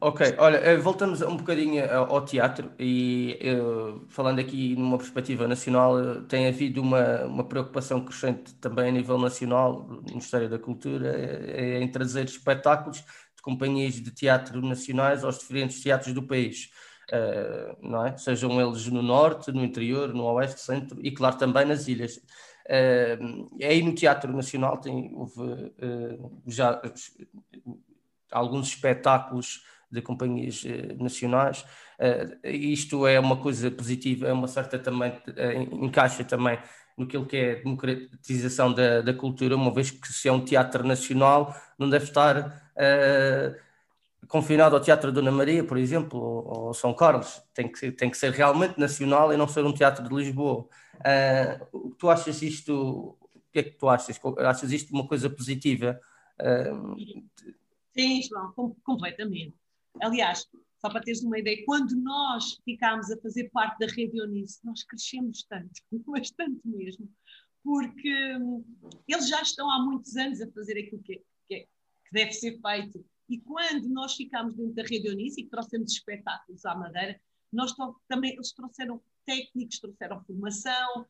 Ok, 0.03 0.35
olha, 0.39 0.57
eh, 0.57 0.79
voltamos 0.79 1.21
um 1.21 1.37
bocadinho 1.37 1.85
ao 1.93 2.25
teatro 2.25 2.73
e 2.79 3.39
uh, 3.55 4.07
falando 4.09 4.39
aqui 4.39 4.75
numa 4.75 4.97
perspectiva 4.97 5.47
nacional, 5.47 6.23
tem 6.23 6.49
havido 6.49 6.81
uma, 6.81 7.25
uma 7.27 7.45
preocupação 7.45 8.03
crescente 8.03 8.55
também 8.55 8.89
a 8.89 8.93
nível 8.93 9.19
nacional, 9.19 9.87
no 9.87 10.03
Ministério 10.03 10.49
da 10.49 10.59
Cultura, 10.59 11.79
em 11.83 11.87
trazer 11.91 12.25
espetáculos 12.25 13.01
de 13.01 13.43
companhias 13.43 13.95
de 13.95 14.11
teatro 14.11 14.63
nacionais 14.63 15.23
aos 15.23 15.39
diferentes 15.39 15.83
teatros 15.83 16.15
do 16.15 16.23
país, 16.23 16.71
não 17.83 18.07
é? 18.07 18.17
Sejam 18.17 18.59
eles 18.59 18.87
no 18.87 19.03
norte, 19.03 19.53
no 19.53 19.63
interior, 19.63 20.15
no 20.15 20.25
oeste, 20.25 20.63
centro 20.63 20.99
e, 21.03 21.11
claro, 21.11 21.37
também 21.37 21.67
nas 21.67 21.89
ilhas. 21.89 22.19
Uh, 22.71 23.49
aí 23.61 23.83
no 23.83 23.93
Teatro 23.93 24.33
Nacional 24.33 24.79
tem, 24.79 25.11
houve 25.13 25.73
já 26.47 26.81
alguns 28.31 28.69
espetáculos 28.69 29.65
de 29.91 30.01
companhias 30.01 30.65
eh, 30.65 30.95
nacionais. 30.95 31.65
Uh, 31.99 32.47
isto 32.47 33.07
é 33.07 33.19
uma 33.19 33.37
coisa 33.37 33.71
positiva, 33.71 34.29
é 34.29 34.33
uma 34.33 34.47
certa 34.47 34.79
também, 34.79 35.11
uh, 35.11 35.85
encaixa 35.85 36.23
também 36.23 36.59
no 36.97 37.07
que 37.07 37.37
é 37.37 37.53
a 37.53 37.63
democratização 37.63 38.73
da, 38.73 39.01
da, 39.01 39.15
cultura, 39.15 39.57
uma 39.57 39.73
vez 39.73 39.91
que 39.91 40.13
se 40.13 40.29
é 40.29 40.33
um 40.33 40.45
teatro 40.45 40.87
nacional, 40.87 41.55
não 41.79 41.89
deve 41.89 42.05
estar 42.05 42.71
confinado 44.29 44.77
ao 44.77 44.83
Teatro 44.83 45.11
Dona 45.11 45.31
Maria, 45.31 45.65
por 45.65 45.79
exemplo, 45.79 46.21
ou, 46.21 46.67
ou, 46.67 46.75
São 46.75 46.93
Carlos. 46.93 47.43
Tem 47.55 47.73
que, 47.73 47.91
tem 47.91 48.11
que 48.11 48.19
ser 48.19 48.33
realmente 48.33 48.79
nacional 48.79 49.33
e 49.33 49.37
não 49.37 49.49
ser 49.49 49.65
um 49.65 49.73
teatro 49.73 50.07
de 50.07 50.15
Lisboa. 50.15 50.69
Uh, 51.01 51.95
tu 51.99 52.09
achas 52.11 52.43
isto, 52.43 53.19
o 53.35 53.41
que 53.53 53.59
é 53.59 53.63
que 53.63 53.79
tu 53.79 53.89
achas? 53.89 54.21
Achas 54.39 54.73
isto 54.73 54.93
uma 54.93 55.07
coisa 55.07 55.31
positiva? 55.31 56.01
Uh, 56.41 57.21
Sim, 57.97 58.23
João, 58.23 58.75
completamente. 58.83 59.55
Aliás, 60.01 60.47
só 60.81 60.89
para 60.89 61.03
teres 61.03 61.23
uma 61.23 61.39
ideia, 61.39 61.63
quando 61.67 61.95
nós 61.97 62.59
ficámos 62.65 63.11
a 63.11 63.21
fazer 63.21 63.51
parte 63.51 63.79
da 63.79 63.87
Rede 63.93 64.19
Eunice, 64.19 64.61
nós 64.65 64.83
crescemos 64.85 65.43
tanto, 65.45 65.71
bastante 66.07 66.61
mesmo, 66.65 67.09
porque 67.63 68.37
hum, 68.37 68.65
eles 69.07 69.29
já 69.29 69.43
estão 69.43 69.71
há 69.71 69.83
muitos 69.85 70.17
anos 70.17 70.41
a 70.41 70.51
fazer 70.53 70.79
aquilo 70.79 71.03
que, 71.03 71.23
que, 71.49 71.61
que 71.61 72.13
deve 72.13 72.33
ser 72.33 72.59
feito. 72.61 73.05
E 73.29 73.39
quando 73.41 73.89
nós 73.89 74.15
ficámos 74.15 74.57
dentro 74.57 74.75
da 74.75 74.83
Rede 74.83 75.09
Eunice 75.09 75.43
e 75.43 75.47
trouxemos 75.47 75.93
espetáculos 75.93 76.65
à 76.65 76.75
Madeira, 76.75 77.21
nós 77.53 77.75
também 78.09 78.33
eles 78.33 78.53
trouxeram 78.53 79.03
técnicos, 79.31 79.79
trouxeram 79.79 80.25
formação, 80.25 81.07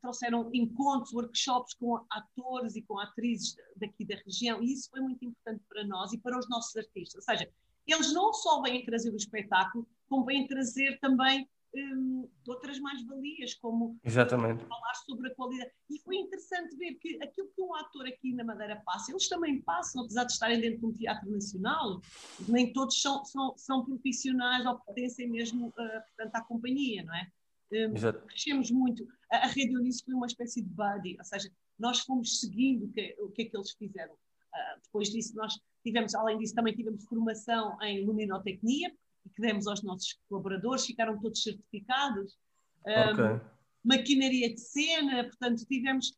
trouxeram 0.00 0.48
encontros, 0.54 1.12
workshops 1.12 1.74
com 1.74 2.04
atores 2.08 2.76
e 2.76 2.82
com 2.82 3.00
atrizes 3.00 3.56
daqui 3.76 4.04
da 4.04 4.14
região, 4.24 4.62
e 4.62 4.72
isso 4.72 4.88
foi 4.90 5.00
muito 5.00 5.24
importante 5.24 5.64
para 5.68 5.84
nós 5.84 6.12
e 6.12 6.18
para 6.18 6.38
os 6.38 6.48
nossos 6.48 6.76
artistas. 6.76 7.16
Ou 7.16 7.22
seja, 7.22 7.50
eles 7.84 8.12
não 8.12 8.32
só 8.32 8.62
vêm 8.62 8.84
trazer 8.84 9.12
o 9.12 9.16
espetáculo, 9.16 9.86
como 10.08 10.24
vêm 10.24 10.46
trazer 10.46 11.00
também 11.00 11.48
um, 11.74 12.28
outras 12.46 12.78
mais-valias, 12.78 13.54
como 13.54 13.98
Exatamente. 14.04 14.64
falar 14.64 14.94
sobre 15.04 15.32
a 15.32 15.34
qualidade. 15.34 15.72
E 15.90 15.98
foi 15.98 16.16
interessante 16.16 16.76
ver 16.76 16.94
que 16.94 17.20
aquilo 17.20 17.48
que 17.48 17.60
um 17.60 17.74
ator 17.74 18.06
aqui 18.06 18.32
na 18.32 18.44
Madeira 18.44 18.80
passa, 18.86 19.10
eles 19.10 19.28
também 19.28 19.60
passam, 19.62 20.04
apesar 20.04 20.24
de 20.24 20.32
estarem 20.32 20.60
dentro 20.60 20.78
de 20.78 20.86
um 20.86 20.92
teatro 20.92 21.28
nacional, 21.28 22.00
nem 22.48 22.72
todos 22.72 23.02
são, 23.02 23.24
são, 23.24 23.54
são 23.56 23.84
profissionais 23.84 24.64
ou 24.64 24.78
pertencem 24.78 25.28
mesmo 25.28 25.68
uh, 25.68 25.72
portanto, 25.74 26.34
à 26.36 26.40
companhia, 26.42 27.02
não 27.02 27.14
é? 27.14 27.26
Um, 27.72 27.94
crescemos 28.26 28.70
muito. 28.70 29.06
A, 29.32 29.38
a 29.38 29.46
Rede 29.46 29.76
Unice 29.76 30.04
foi 30.04 30.14
uma 30.14 30.26
espécie 30.26 30.62
de 30.62 30.68
buddy, 30.68 31.16
ou 31.18 31.24
seja, 31.24 31.50
nós 31.78 32.00
fomos 32.00 32.40
seguindo 32.40 32.86
o 32.86 32.92
que, 32.92 33.16
o 33.20 33.30
que 33.30 33.42
é 33.42 33.44
que 33.46 33.56
eles 33.56 33.72
fizeram. 33.72 34.14
Uh, 34.14 34.80
depois 34.82 35.08
disso, 35.08 35.34
nós 35.34 35.58
Tivemos, 35.84 36.14
além 36.14 36.38
disso, 36.38 36.54
também 36.54 36.74
tivemos 36.74 37.04
formação 37.04 37.76
em 37.82 38.06
luminotecnia, 38.06 38.90
que 39.34 39.40
demos 39.40 39.66
aos 39.66 39.82
nossos 39.82 40.18
colaboradores, 40.28 40.86
ficaram 40.86 41.20
todos 41.20 41.42
certificados. 41.42 42.38
Okay. 42.80 43.24
Um, 43.24 43.40
maquinaria 43.84 44.52
de 44.52 44.60
cena, 44.60 45.24
portanto, 45.24 45.64
tivemos, 45.66 46.16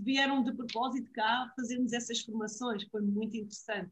vieram 0.00 0.44
de 0.44 0.52
propósito 0.52 1.10
cá 1.12 1.52
fazermos 1.56 1.92
essas 1.92 2.20
formações, 2.20 2.84
foi 2.90 3.02
muito 3.02 3.36
interessante. 3.36 3.90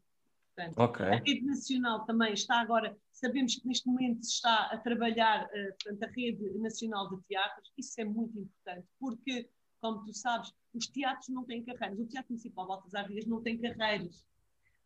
Portanto, 0.57 0.79
okay. 0.79 1.07
A 1.07 1.17
rede 1.17 1.43
nacional 1.43 2.07
também 2.07 2.33
está 2.33 2.61
agora, 2.61 2.97
sabemos 3.13 3.57
que 3.57 3.69
neste 3.69 3.87
momento 3.87 4.25
se 4.25 4.33
está 4.33 4.69
a 4.73 4.79
trabalhar 4.79 5.45
uh, 5.45 5.49
portanto, 5.83 6.03
a 6.03 6.13
rede 6.15 6.59
nacional 6.59 7.11
de 7.11 7.23
teatros, 7.25 7.71
isso 7.77 8.01
é 8.01 8.05
muito 8.05 8.39
importante, 8.39 8.89
porque, 8.99 9.51
como 9.81 10.03
tu 10.03 10.15
sabes, 10.15 10.51
os 10.73 10.87
teatros 10.87 11.29
não 11.29 11.45
têm 11.45 11.63
carreiras, 11.63 11.99
o 11.99 12.07
Teatro 12.07 12.31
Municipal 12.31 12.67
de 12.67 12.73
Altas 12.73 13.07
Dias 13.09 13.27
não 13.27 13.43
tem 13.43 13.59
carreiras. 13.59 14.25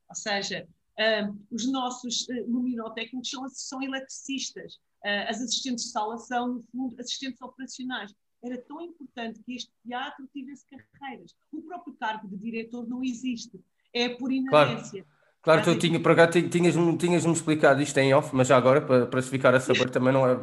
Ou 0.08 0.14
seja, 0.16 0.68
uh, 0.98 1.46
os 1.52 1.70
nossos 1.70 2.26
uh, 2.28 2.50
luminotécnicos 2.50 3.30
são, 3.30 3.48
são 3.48 3.80
eletricistas, 3.80 4.74
uh, 5.04 5.28
as 5.28 5.40
assistentes 5.40 5.84
de 5.84 5.90
sala 5.90 6.18
são, 6.18 6.54
no 6.54 6.62
fundo, 6.64 7.00
assistentes 7.00 7.40
operacionais. 7.40 8.12
Era 8.42 8.60
tão 8.62 8.80
importante 8.80 9.40
que 9.44 9.54
este 9.54 9.70
teatro 9.86 10.26
tivesse 10.32 10.66
carreiras. 10.66 11.32
O 11.52 11.62
próprio 11.62 11.94
cargo 11.94 12.26
de 12.26 12.36
diretor 12.38 12.88
não 12.88 13.04
existe, 13.04 13.62
é 13.92 14.08
por 14.08 14.32
inerência. 14.32 15.04
Claro. 15.04 15.19
Claro, 15.42 15.62
tu 15.62 15.78
tinha, 15.78 15.98
para 15.98 16.14
cá, 16.14 16.28
tinhas-me 16.28 16.98
tinhas 16.98 17.24
explicado 17.24 17.80
isto 17.80 17.96
em 17.98 18.12
off, 18.12 18.34
mas 18.34 18.48
já 18.48 18.56
agora, 18.56 18.80
para, 18.80 19.06
para 19.06 19.22
se 19.22 19.30
ficar 19.30 19.54
a 19.54 19.60
saber, 19.60 19.88
também 19.88 20.12
não 20.12 20.28
é 20.28 20.38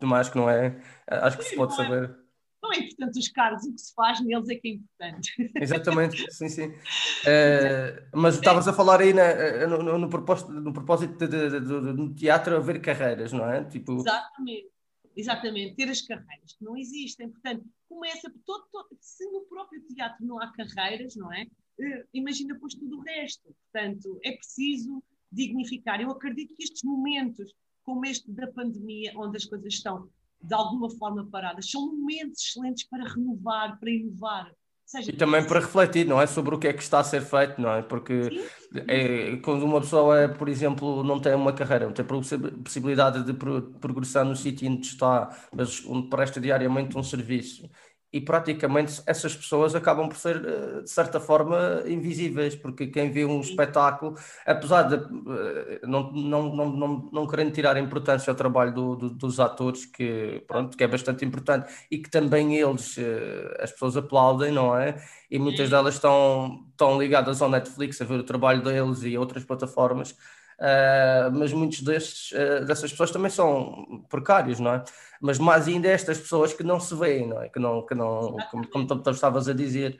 demais 0.00 0.28
que 0.30 0.36
não 0.36 0.48
é. 0.48 0.80
Acho 1.06 1.36
que 1.36 1.44
se 1.44 1.56
pode 1.56 1.74
é. 1.74 1.76
saber 1.76 2.20
não 2.62 2.72
é 2.72 2.78
importante 2.78 3.18
os 3.18 3.28
cargos, 3.28 3.64
o 3.64 3.72
que 3.72 3.80
se 3.80 3.94
faz 3.94 4.20
neles 4.20 4.48
é 4.48 4.54
que 4.54 4.68
é 4.68 4.70
importante. 4.72 5.52
Exatamente, 5.56 6.26
sim, 6.32 6.48
sim. 6.48 6.68
Uh, 6.68 8.08
mas 8.14 8.36
estavas 8.36 8.68
a 8.68 8.72
falar 8.72 9.00
aí 9.00 9.12
na, 9.12 9.22
eh, 9.22 9.66
no, 9.66 9.82
no, 9.82 9.98
no, 9.98 10.08
propósito, 10.08 10.52
no 10.52 10.72
propósito 10.72 11.26
de, 11.26 11.60
de, 11.60 12.14
teatro 12.14 12.56
haver 12.56 12.80
carreiras, 12.80 13.32
não 13.32 13.50
é? 13.50 13.64
Tipo... 13.64 13.96
Exatamente, 14.00 14.70
exatamente, 15.16 15.76
ter 15.76 15.90
as 15.90 16.02
carreiras 16.02 16.52
que 16.52 16.64
não 16.64 16.76
existem. 16.76 17.30
Portanto, 17.30 17.64
começa, 17.88 18.32
todo, 18.46 18.64
todo, 18.70 18.88
se 19.00 19.24
no 19.30 19.40
próprio 19.42 19.82
teatro 19.82 20.24
não 20.24 20.40
há 20.40 20.52
carreiras, 20.52 21.16
não 21.16 21.32
é? 21.32 21.46
Uh, 21.80 22.04
imagina 22.12 22.54
depois 22.54 22.74
tudo 22.74 22.98
o 22.98 23.02
resto. 23.02 23.54
Portanto, 23.72 24.20
é 24.24 24.32
preciso 24.32 25.02
dignificar. 25.32 26.00
Eu 26.00 26.10
acredito 26.10 26.54
que 26.54 26.62
estes 26.62 26.82
momentos, 26.82 27.52
como 27.82 28.04
este 28.04 28.30
da 28.30 28.46
pandemia, 28.48 29.12
onde 29.16 29.36
as 29.36 29.44
coisas 29.44 29.72
estão 29.72 30.08
de 30.42 30.54
alguma 30.54 30.90
forma 30.90 31.26
paradas. 31.30 31.70
São 31.70 31.86
momentos 31.86 32.42
excelentes 32.42 32.86
para 32.88 33.04
renovar, 33.04 33.78
para 33.78 33.90
inovar. 33.90 34.52
Seja, 34.90 35.12
e 35.12 35.16
também 35.16 35.46
para 35.46 35.60
refletir, 35.60 36.04
não 36.04 36.20
é? 36.20 36.26
Sobre 36.26 36.52
o 36.52 36.58
que 36.58 36.66
é 36.66 36.72
que 36.72 36.82
está 36.82 36.98
a 36.98 37.04
ser 37.04 37.20
feito, 37.20 37.60
não 37.60 37.72
é? 37.72 37.80
Porque 37.80 38.44
é, 38.88 39.36
quando 39.36 39.62
uma 39.64 39.80
pessoa, 39.80 40.22
é, 40.22 40.26
por 40.26 40.48
exemplo, 40.48 41.04
não 41.04 41.20
tem 41.20 41.32
uma 41.32 41.52
carreira, 41.52 41.86
não 41.86 41.92
tem 41.92 42.04
possibilidade 42.04 43.22
de 43.22 43.32
progressar 43.32 44.24
no 44.24 44.34
sítio 44.34 44.68
onde 44.68 44.84
está, 44.84 45.46
mas 45.54 45.86
onde 45.86 46.08
presta 46.08 46.40
diariamente 46.40 46.98
um 46.98 47.04
serviço 47.04 47.70
e 48.12 48.20
praticamente 48.20 49.00
essas 49.06 49.36
pessoas 49.36 49.74
acabam 49.74 50.08
por 50.08 50.16
ser, 50.16 50.36
eh, 50.44 50.82
de 50.82 50.90
certa 50.90 51.20
forma, 51.20 51.82
invisíveis, 51.86 52.56
porque 52.56 52.88
quem 52.88 53.10
vê 53.10 53.24
um 53.24 53.40
espetáculo, 53.40 54.16
apesar 54.44 54.82
de 54.82 54.96
eh, 54.96 55.80
não, 55.84 56.10
não, 56.12 56.54
não, 56.54 56.70
não, 56.70 57.10
não 57.12 57.26
querendo 57.26 57.52
tirar 57.52 57.76
importância 57.76 58.30
ao 58.30 58.36
trabalho 58.36 58.74
do, 58.74 58.96
do, 58.96 59.10
dos 59.10 59.38
atores, 59.38 59.84
que, 59.86 60.42
pronto, 60.48 60.76
que 60.76 60.82
é 60.82 60.88
bastante 60.88 61.24
importante, 61.24 61.72
e 61.90 61.98
que 61.98 62.10
também 62.10 62.56
eles, 62.56 62.98
eh, 62.98 63.58
as 63.60 63.70
pessoas 63.70 63.96
aplaudem, 63.96 64.50
não 64.52 64.76
é? 64.76 64.96
E 65.30 65.38
muitas 65.38 65.70
delas 65.70 65.94
estão, 65.94 66.64
estão 66.70 66.98
ligadas 67.00 67.40
ao 67.40 67.48
Netflix 67.48 68.00
a 68.00 68.04
ver 68.04 68.18
o 68.18 68.24
trabalho 68.24 68.62
deles 68.62 69.02
e 69.04 69.16
outras 69.16 69.44
plataformas, 69.44 70.16
uh, 70.60 71.30
mas 71.32 71.52
muitos 71.52 71.80
destes, 71.80 72.32
uh, 72.32 72.64
dessas 72.64 72.90
pessoas 72.90 73.10
também 73.10 73.30
são 73.30 74.04
precários, 74.08 74.60
não 74.60 74.74
é? 74.74 74.84
Mas 75.20 75.38
mais 75.38 75.66
ainda 75.66 75.88
é 75.88 75.92
estas 75.92 76.18
pessoas 76.18 76.52
que 76.52 76.62
não 76.62 76.78
se 76.78 76.94
veem, 76.94 77.28
não 77.28 77.42
é? 77.42 77.48
Que 77.48 77.58
não, 77.58 77.84
que 77.84 77.94
não 77.94 78.36
como, 78.50 78.68
como 78.68 78.86
tu 78.86 79.10
estavas 79.10 79.48
a 79.48 79.52
dizer. 79.52 79.98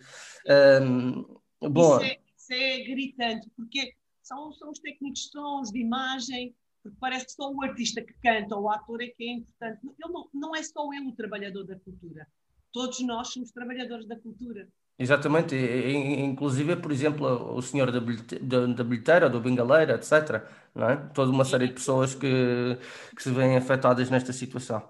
Um, 0.82 1.22
bom, 1.68 1.96
isso, 1.96 2.04
é, 2.04 2.18
isso 2.36 2.52
é 2.52 2.84
gritante, 2.84 3.50
porque 3.56 3.94
são, 4.22 4.52
são 4.52 4.70
os 4.70 4.78
técnicos 4.78 5.22
de 5.22 5.30
sons, 5.30 5.70
de 5.70 5.80
imagem, 5.80 6.54
porque 6.82 6.96
parece 7.00 7.26
que 7.26 7.32
só 7.32 7.50
o 7.50 7.62
artista 7.62 8.00
que 8.02 8.14
canta 8.22 8.56
ou 8.56 8.64
o 8.64 8.70
ator 8.70 9.02
é 9.02 9.08
que 9.08 9.24
é 9.24 9.32
importante. 9.32 9.80
Ele 9.82 10.12
não, 10.12 10.28
não 10.32 10.56
é 10.56 10.62
só 10.62 10.92
ele 10.92 11.08
o 11.08 11.12
trabalhador 11.12 11.64
da 11.64 11.78
cultura. 11.78 12.26
Todos 12.72 13.00
nós 13.00 13.28
somos 13.28 13.50
trabalhadores 13.50 14.06
da 14.06 14.16
cultura. 14.16 14.68
Exatamente, 15.02 15.56
inclusive, 15.56 16.76
por 16.76 16.92
exemplo, 16.92 17.54
o 17.56 17.62
senhor 17.62 17.90
da 17.90 18.00
bilheteira, 18.84 19.30
do 19.30 19.40
bengaleira, 19.40 19.94
etc. 19.94 20.44
Não 20.74 20.90
é? 20.90 20.96
Toda 21.14 21.30
uma 21.32 21.44
série 21.44 21.68
de 21.68 21.72
pessoas 21.72 22.14
que, 22.14 22.78
que 23.16 23.22
se 23.22 23.30
veem 23.30 23.56
afetadas 23.56 24.10
nesta 24.10 24.30
situação. 24.32 24.86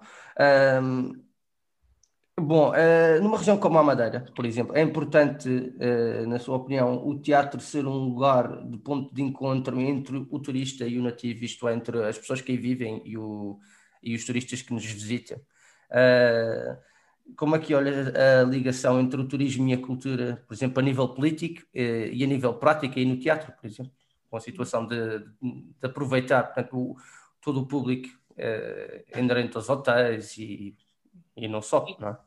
Bom, 2.39 2.71
uh, 2.71 3.21
numa 3.21 3.37
região 3.37 3.57
como 3.59 3.77
a 3.77 3.83
Madeira, 3.83 4.25
por 4.35 4.45
exemplo, 4.45 4.75
é 4.75 4.81
importante, 4.81 5.47
uh, 5.47 6.27
na 6.27 6.39
sua 6.39 6.57
opinião, 6.57 7.05
o 7.07 7.21
teatro 7.21 7.59
ser 7.61 7.85
um 7.85 7.93
lugar 7.93 8.65
de 8.67 8.77
ponto 8.79 9.13
de 9.13 9.21
encontro 9.21 9.79
entre 9.79 10.17
o 10.17 10.39
turista 10.39 10.85
e 10.87 10.97
o 10.97 11.03
nativo, 11.03 11.43
isto 11.45 11.67
é, 11.67 11.73
entre 11.75 12.03
as 12.03 12.17
pessoas 12.17 12.41
que 12.41 12.51
aí 12.51 12.57
vivem 12.57 13.01
e, 13.05 13.17
o, 13.17 13.59
e 14.01 14.15
os 14.15 14.25
turistas 14.25 14.61
que 14.61 14.73
nos 14.73 14.83
visitam. 14.85 15.39
Como 17.35 17.59
que 17.59 17.73
olha 17.73 18.41
a 18.41 18.43
ligação 18.43 18.99
entre 18.99 19.19
o 19.19 19.27
turismo 19.27 19.67
e 19.67 19.73
a 19.73 19.81
cultura, 19.81 20.43
por 20.47 20.53
exemplo, 20.53 20.79
a 20.79 20.83
nível 20.83 21.09
político 21.09 21.65
e 21.73 22.23
a 22.23 22.27
nível 22.27 22.53
prático 22.53 22.99
e 22.99 23.05
no 23.05 23.17
teatro, 23.17 23.53
por 23.53 23.65
exemplo, 23.67 23.91
com 24.29 24.37
a 24.37 24.39
situação 24.39 24.87
de, 24.87 25.19
de 25.19 25.85
aproveitar 25.85 26.43
portanto, 26.43 26.77
o, 26.77 26.97
todo 27.41 27.61
o 27.61 27.65
público 27.65 28.07
uh, 28.31 29.19
inerente 29.19 29.57
aos 29.57 29.69
hotéis 29.69 30.37
e, 30.37 30.75
e 31.35 31.47
não 31.47 31.61
só, 31.61 31.85
não 31.99 32.09
é? 32.09 32.17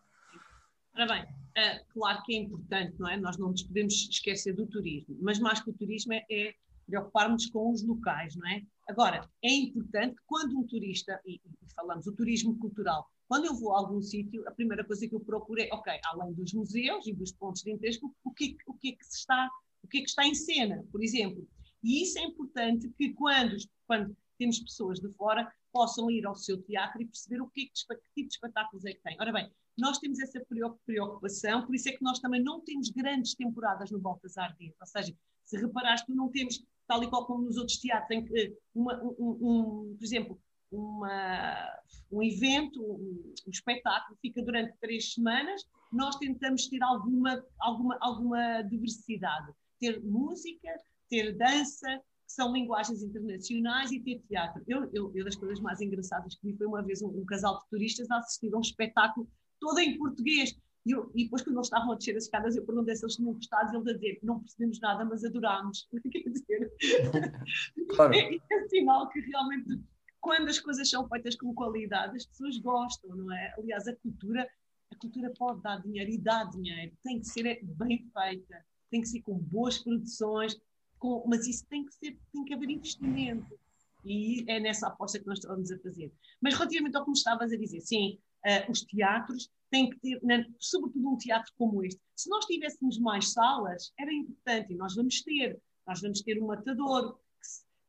Ora 0.96 1.07
bem, 1.07 1.22
uh, 1.22 1.85
claro 1.92 2.22
que 2.22 2.35
é 2.35 2.38
importante, 2.38 2.94
não 2.98 3.09
é? 3.09 3.16
Nós 3.16 3.38
não 3.38 3.50
nos 3.50 3.62
podemos 3.62 3.94
esquecer 4.11 4.54
do 4.54 4.66
turismo, 4.66 5.16
mas 5.20 5.38
mais 5.38 5.61
que 5.61 5.70
o 5.70 5.72
turismo 5.72 6.12
é, 6.12 6.24
é 6.30 6.54
preocuparmos 6.87 7.47
com 7.47 7.70
os 7.70 7.83
locais, 7.83 8.35
não 8.37 8.49
é? 8.49 8.62
Agora, 8.88 9.29
é 9.42 9.53
importante 9.53 10.14
que 10.14 10.23
quando 10.27 10.59
um 10.59 10.66
turista, 10.66 11.20
e, 11.25 11.35
e, 11.37 11.75
falamos 11.75 12.07
o 12.07 12.14
turismo 12.14 12.59
cultural, 12.59 13.07
quando 13.29 13.47
eu 13.47 13.55
vou 13.55 13.73
a 13.73 13.79
algum 13.79 14.03
sítio, 14.03 14.47
a 14.47 14.53
primeira 14.53 14.85
coisa 14.85 15.09
que 15.09 15.14
eu 15.14 15.20
procuro 15.20 15.61
é, 15.61 15.68
ok, 15.73 15.92
além 16.05 16.33
dos 16.35 16.53
museus 16.53 17.07
e 17.07 17.14
dos 17.14 17.33
pontos 17.33 17.62
de 17.62 17.73
interesse, 17.73 18.01
o 18.03 18.31
que, 18.33 18.57
o 18.66 18.75
que 18.75 18.90
é 18.90 18.92
que 18.92 19.05
está, 19.05 19.51
o 19.83 19.88
que 19.88 19.99
é 19.99 20.01
que 20.03 20.09
está 20.09 20.27
em 20.27 20.35
cena, 20.35 20.85
por 20.92 21.03
exemplo. 21.03 21.47
E 21.83 22.03
isso 22.03 22.18
é 22.18 22.23
importante 22.23 22.88
que 22.97 23.12
quando, 23.14 23.57
quando 23.87 24.16
temos 24.38 24.59
pessoas 24.59 25.01
de 25.01 25.11
fora 25.12 25.51
possam 25.73 26.11
ir 26.11 26.25
ao 26.27 26.35
seu 26.35 26.62
teatro 26.62 27.03
e 27.03 27.07
perceber 27.07 27.40
o 27.40 27.49
que, 27.49 27.62
é 27.62 27.64
que, 27.64 27.73
que 27.73 28.14
tipo 28.14 28.29
de 28.29 28.35
espetáculos 28.35 28.85
é 28.85 28.92
que 28.92 29.03
tem. 29.03 29.16
Ora 29.20 29.33
bem, 29.33 29.51
nós 29.77 29.99
temos 29.99 30.20
essa 30.20 30.40
preocupação, 30.87 31.66
por 31.66 31.75
isso 31.75 31.88
é 31.88 31.92
que 31.92 32.03
nós 32.03 32.20
também 32.20 32.42
não 32.42 32.61
temos 32.61 32.90
grandes 32.90 33.35
temporadas 33.35 33.90
no 33.90 34.01
Voltas 34.01 34.38
a 34.38 34.44
Arder. 34.44 34.73
Ou 34.81 34.87
seja, 34.87 35.14
se 35.44 35.57
reparaste, 35.57 36.11
não 36.14 36.31
temos, 36.31 36.64
tal 36.87 37.03
e 37.03 37.09
qual 37.09 37.27
como 37.27 37.44
nos 37.44 37.57
outros 37.57 37.79
teatros, 37.79 38.11
em 38.11 38.25
que, 38.25 38.57
uma, 38.75 39.03
um, 39.03 39.38
um, 39.40 39.97
por 39.97 40.05
exemplo, 40.05 40.40
uma, 40.70 41.81
um 42.11 42.23
evento, 42.23 42.83
um, 42.83 43.33
um, 43.47 43.51
espetáculo 43.51 44.18
fica 44.20 44.42
durante 44.42 44.77
três 44.81 45.12
semanas, 45.14 45.62
nós 45.92 46.16
tentamos 46.16 46.66
ter 46.68 46.83
alguma, 46.83 47.42
alguma, 47.61 47.99
alguma 48.01 48.62
diversidade. 48.62 49.53
Ter 49.81 50.03
música, 50.03 50.68
ter 51.09 51.37
dança, 51.37 51.88
que 52.27 52.33
são 52.33 52.53
linguagens 52.53 53.03
internacionais 53.03 53.92
e 53.92 54.01
ter 54.01 54.20
teatro. 54.29 54.62
Eu, 54.66 54.90
eu, 54.92 55.12
eu 55.14 55.25
das 55.25 55.37
coisas 55.37 55.61
mais 55.61 55.81
engraçadas 55.81 56.35
que 56.35 56.47
vi 56.47 56.57
foi 56.57 56.66
uma 56.66 56.83
vez 56.83 57.03
um, 57.03 57.09
um 57.09 57.25
casal 57.25 57.61
de 57.61 57.68
turistas 57.68 58.11
a 58.11 58.18
assistir 58.18 58.53
a 58.53 58.59
um 58.59 58.61
espetáculo 58.61 59.29
todo 59.61 59.79
em 59.79 59.97
português. 59.97 60.57
E, 60.87 60.92
eu, 60.92 61.11
e 61.14 61.25
depois, 61.25 61.42
quando 61.42 61.57
eles 61.57 61.66
estavam 61.66 61.92
a 61.92 61.97
descer 61.97 62.16
as 62.16 62.25
escadas, 62.25 62.57
eu 62.57 62.64
perguntei 62.64 62.94
se 62.94 63.05
eles 63.05 63.16
tinham 63.16 63.33
gostado 63.33 63.75
eles 63.75 63.88
a 63.88 63.92
dizer 63.94 64.18
não 64.23 64.40
percebemos 64.40 64.81
nada, 64.81 65.05
mas 65.05 65.25
adorámos. 65.25 65.88
Quer 66.12 66.31
dizer, 66.31 66.73
claro. 67.94 68.14
é, 68.14 68.35
é 68.35 68.68
sinal 68.68 69.09
que 69.09 69.20
realmente, 69.20 69.81
quando 70.20 70.49
as 70.49 70.59
coisas 70.59 70.88
são 70.88 71.09
feitas 71.09 71.37
com 71.37 71.55
qualidade, 71.55 72.16
as 72.16 72.27
pessoas 72.27 72.59
gostam, 72.59 73.16
não 73.16 73.33
é? 73.33 73.55
Aliás, 73.57 73.88
a 73.88 73.97
cultura, 73.97 74.47
a 74.92 74.97
cultura 74.97 75.33
pode 75.38 75.62
dar 75.62 75.81
dinheiro 75.81 76.11
e 76.11 76.18
dá 76.18 76.44
dinheiro, 76.44 76.92
tem 77.03 77.18
que 77.20 77.29
ser 77.29 77.61
bem 77.62 78.07
feita, 78.12 78.64
tem 78.90 79.01
que 79.01 79.09
ser 79.09 79.23
com 79.23 79.38
boas 79.38 79.79
produções, 79.79 80.55
com, 80.99 81.25
mas 81.27 81.47
isso 81.47 81.66
tem 81.66 81.85
que 81.85 81.94
ser, 81.94 82.18
tem 82.31 82.44
que 82.44 82.53
haver 82.53 82.68
investimento. 82.68 83.59
E 84.05 84.44
é 84.49 84.61
nessa 84.61 84.88
aposta 84.88 85.18
que 85.18 85.27
nós 85.27 85.38
estamos 85.38 85.73
a 85.73 85.79
fazer. 85.79 86.12
Mas 86.42 86.53
relativamente 86.53 86.94
ao 86.94 87.05
que 87.05 87.11
me 87.11 87.16
estavas 87.16 87.51
a 87.51 87.57
dizer, 87.57 87.81
sim, 87.81 88.18
uh, 88.44 88.70
os 88.70 88.83
teatros 88.83 89.51
têm 89.70 89.90
que 89.90 89.98
ter, 89.98 90.20
né, 90.22 90.44
sobretudo 90.59 91.11
um 91.11 91.16
teatro 91.16 91.53
como 91.57 91.85
este. 91.85 92.00
Se 92.16 92.29
nós 92.29 92.44
tivéssemos 92.46 92.98
mais 92.98 93.33
salas, 93.33 93.92
era 93.98 94.12
importante, 94.12 94.72
e 94.72 94.77
nós 94.77 94.94
vamos 94.94 95.22
ter. 95.22 95.61
Nós 95.87 96.00
vamos 96.00 96.22
ter 96.22 96.42
um 96.42 96.46
matador, 96.46 97.18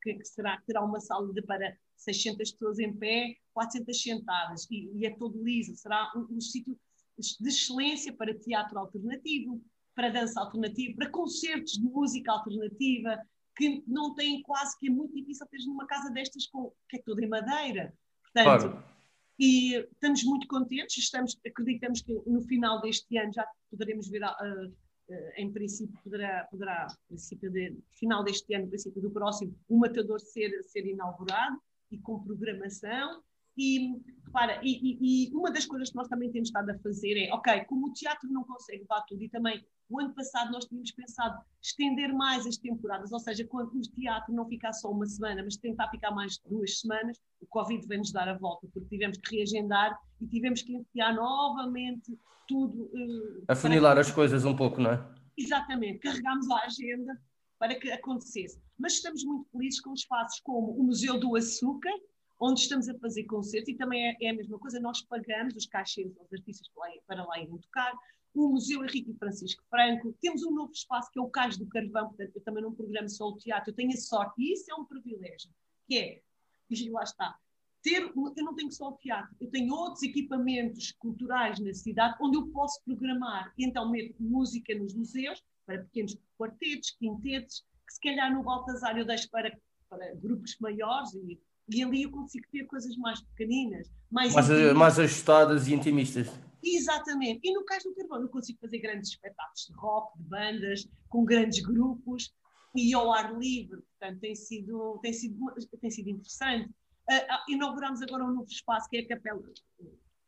que, 0.02 0.14
que 0.14 0.26
será, 0.26 0.62
terá 0.68 0.84
uma 0.84 1.00
sala 1.00 1.32
de 1.34 1.42
para 1.42 1.78
600 1.98 2.52
pessoas 2.52 2.80
em 2.80 2.94
pé, 2.96 3.36
400 3.54 4.02
sentadas, 4.02 4.68
e, 4.70 4.92
e 4.96 5.06
é 5.06 5.16
todo 5.18 5.44
liso. 5.44 5.76
Será 5.76 6.12
um, 6.16 6.36
um 6.36 6.42
sítio 6.42 6.78
de 7.18 7.50
excelência 7.50 8.14
para 8.14 8.38
teatro 8.38 8.78
alternativo, 8.78 9.62
para 9.96 10.10
dança 10.10 10.40
alternativa, 10.42 10.96
para 10.98 11.10
concertos 11.10 11.74
de 11.74 11.84
música 11.84 12.32
alternativa, 12.32 13.18
que 13.56 13.84
não 13.88 14.14
têm 14.14 14.42
quase 14.42 14.78
que 14.78 14.88
é 14.88 14.92
muito 14.92 15.16
difícil 15.16 15.48
ter 15.48 15.66
numa 15.66 15.88
casa 15.88 16.10
destas 16.12 16.46
com, 16.48 16.74
que 16.90 16.98
é 16.98 17.02
toda 17.04 17.24
em 17.24 17.30
madeira. 17.30 17.94
Portanto, 18.24 18.44
claro. 18.44 18.95
E 19.38 19.76
estamos 19.76 20.24
muito 20.24 20.48
contentes, 20.48 20.98
estamos, 20.98 21.38
acreditamos 21.46 22.02
que 22.02 22.14
no 22.26 22.42
final 22.42 22.80
deste 22.82 23.18
ano 23.18 23.34
já 23.34 23.46
poderemos 23.70 24.08
ver, 24.08 24.24
uh, 24.24 24.68
uh, 24.68 25.32
em 25.38 25.52
princípio, 25.52 26.00
poderá, 26.04 26.46
poderá 26.46 26.88
princípio 27.08 27.52
de, 27.52 27.78
final 27.92 28.24
deste 28.24 28.54
ano, 28.54 28.68
princípio 28.68 29.02
do 29.02 29.12
próximo, 29.12 29.54
o 29.68 29.78
Matador 29.78 30.20
ser, 30.22 30.64
ser 30.64 30.86
inaugurado 30.86 31.62
e 31.92 31.98
com 31.98 32.24
programação. 32.24 33.22
E, 33.58 33.94
repara, 34.36 34.60
e, 34.62 34.70
e, 34.70 35.30
e, 35.30 35.36
uma 35.36 35.52
das 35.52 35.66
coisas 35.66 35.90
que 35.90 35.96
nós 35.96 36.08
também 36.10 36.30
temos 36.30 36.50
estado 36.50 36.70
a 36.70 36.78
fazer 36.80 37.18
é, 37.18 37.34
ok, 37.34 37.64
como 37.66 37.88
o 37.88 37.94
teatro 37.94 38.30
não 38.30 38.44
consegue 38.44 38.82
levar 38.82 39.02
tudo 39.04 39.24
e 39.24 39.30
também 39.30 39.66
o 39.90 40.00
ano 40.00 40.14
passado 40.14 40.52
nós 40.52 40.66
tínhamos 40.66 40.92
pensado 40.92 41.42
estender 41.62 42.14
mais 42.14 42.46
as 42.46 42.58
temporadas, 42.58 43.12
ou 43.12 43.20
seja, 43.20 43.46
quando 43.48 43.74
o 43.74 43.82
teatro 43.82 44.34
não 44.34 44.46
ficar 44.48 44.74
só 44.74 44.92
uma 44.92 45.06
semana, 45.06 45.42
mas 45.44 45.56
tentar 45.58 45.90
ficar 45.90 46.12
mais 46.12 46.34
de 46.34 46.50
duas 46.50 46.80
semanas, 46.80 47.18
o 47.40 47.46
Covid 47.48 47.88
vem-nos 47.88 48.12
dar 48.12 48.28
a 48.28 48.38
volta, 48.38 48.68
porque 48.74 48.90
tivemos 48.90 49.18
que 49.18 49.38
reagendar 49.38 49.98
e 50.20 50.28
tivemos 50.28 50.62
que 50.62 50.76
enfiar 50.76 51.16
novamente 51.16 52.18
tudo. 52.48 52.84
Uh, 52.94 53.46
Afunilar 53.48 53.98
as 53.98 54.12
coisas 54.12 54.44
um 54.44 54.56
pouco, 54.56 54.82
não 54.82 54.92
é? 54.92 55.16
Exatamente, 55.38 56.00
carregámos 56.00 56.50
a 56.50 56.66
agenda 56.66 57.14
para 57.60 57.76
que 57.76 57.92
acontecesse. 57.92 58.60
Mas 58.78 58.94
estamos 58.94 59.24
muito 59.24 59.48
felizes 59.52 59.80
com 59.82 59.94
espaços 59.94 60.40
como 60.42 60.72
o 60.72 60.84
Museu 60.84 61.20
do 61.20 61.36
Açúcar, 61.36 61.94
onde 62.40 62.62
estamos 62.62 62.90
a 62.90 62.98
fazer 63.00 63.24
concertos, 63.26 63.70
e 63.70 63.76
também 63.76 64.10
é, 64.10 64.18
é 64.22 64.30
a 64.30 64.34
mesma 64.34 64.60
coisa, 64.60 64.80
nós 64.80 65.02
pagamos 65.02 65.56
os 65.56 65.66
cachês 65.66 66.16
aos 66.18 66.32
artistas 66.34 66.68
para 66.70 66.84
lá, 66.84 66.96
para 67.08 67.26
lá 67.26 67.40
irem 67.40 67.58
tocar, 67.58 67.94
o 68.34 68.50
Museu 68.50 68.84
Henrique 68.84 69.12
e 69.12 69.18
Francisco 69.18 69.64
Franco, 69.70 70.14
temos 70.22 70.44
um 70.44 70.52
novo 70.52 70.74
espaço 70.74 71.10
que 71.12 71.18
é 71.18 71.22
o 71.22 71.30
Cais 71.30 71.58
do 71.58 71.66
Carvão, 71.68 72.10
portanto 72.10 72.36
eu 72.36 72.42
também 72.42 72.62
não 72.62 72.74
programo 72.74 73.10
só 73.10 73.30
o 73.30 73.38
teatro, 73.38 73.72
eu 73.72 73.76
tenho 73.76 73.92
a 73.92 73.98
sorte, 73.98 74.42
e 74.42 74.54
isso 74.54 74.70
é 74.70 74.76
um 74.76 74.86
privilégio, 74.86 75.50
que 75.88 75.98
é, 75.98 76.22
e 76.70 76.90
lá 76.90 77.04
está, 77.04 77.40
ter, 77.82 78.02
eu 78.02 78.44
não 78.44 78.56
tenho 78.56 78.72
só 78.72 78.90
o 78.90 78.98
teatro, 78.98 79.34
eu 79.40 79.50
tenho 79.50 79.74
outros 79.74 80.04
equipamentos 80.04 80.92
culturais 80.94 81.60
na 81.60 81.74
cidade 81.74 82.18
onde 82.20 82.36
eu 82.36 82.48
posso 82.48 82.82
programar, 82.84 83.54
então 83.58 83.90
meto 83.90 84.16
música 84.20 84.76
nos 84.76 84.94
museus, 84.94 85.42
para 85.66 85.84
pequenos 85.84 86.18
quartetos, 86.38 86.92
quintetos, 86.92 87.66
que 87.88 87.94
se 87.94 88.00
calhar 88.02 88.34
no 88.34 88.44
Baltazar 88.44 88.98
eu 88.98 89.06
deixo 89.06 89.30
para, 89.30 89.56
para 89.90 90.16
grupos 90.16 90.58
maiores 90.60 91.14
e, 91.14 91.40
e 91.68 91.84
ali 91.84 92.04
eu 92.04 92.12
consigo 92.12 92.46
ter 92.52 92.66
coisas 92.66 92.96
mais 92.98 93.22
pequeninas, 93.22 93.92
mais, 94.12 94.34
mais, 94.34 94.74
mais 94.74 95.00
ajustadas 95.00 95.68
e 95.68 95.74
intimistas. 95.74 96.30
Exatamente. 96.64 97.42
E 97.44 97.54
no 97.54 97.64
caso 97.64 97.90
do 97.90 97.96
Carvão, 97.96 98.22
eu 98.22 98.30
consigo 98.30 98.60
fazer 98.60 98.80
grandes 98.80 99.12
espetáculos 99.12 99.68
de 99.68 99.74
rock, 99.74 100.18
de 100.18 100.24
bandas, 100.24 100.88
com 101.10 101.24
grandes 101.24 101.62
grupos 101.62 102.34
e 102.76 102.94
ao 102.94 103.14
ar 103.14 103.38
livre. 103.38 103.82
Portanto, 103.82 104.20
tem 104.20 104.36
sido, 104.36 105.00
tem 105.02 105.14
sido, 105.14 105.38
tem 105.80 105.92
sido 105.92 106.10
interessante. 106.10 106.70
Uh, 107.10 107.52
inauguramos 107.52 108.02
agora 108.02 108.26
um 108.26 108.34
novo 108.34 108.50
espaço 108.50 108.90
que 108.90 108.98
é 108.98 109.02
a 109.02 109.08
Capela. 109.08 109.42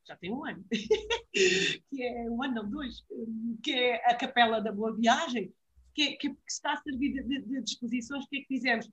Já 0.07 0.15
tem 0.15 0.31
um 0.31 0.45
ano. 0.45 0.63
que 1.33 2.03
é 2.03 2.29
um 2.29 2.43
ano, 2.43 2.55
não, 2.55 2.69
dois. 2.69 3.03
Que 3.63 3.73
é 3.73 3.95
a 4.05 4.15
Capela 4.15 4.61
da 4.61 4.71
Boa 4.71 4.95
Viagem, 4.95 5.51
que, 5.93 6.15
que, 6.17 6.29
que 6.29 6.51
está 6.51 6.73
a 6.73 6.77
servir 6.77 7.13
de, 7.13 7.23
de, 7.23 7.41
de 7.41 7.61
disposições. 7.63 8.25
O 8.25 8.29
que 8.29 8.37
é 8.37 8.41
que 8.41 8.47
fizemos? 8.47 8.87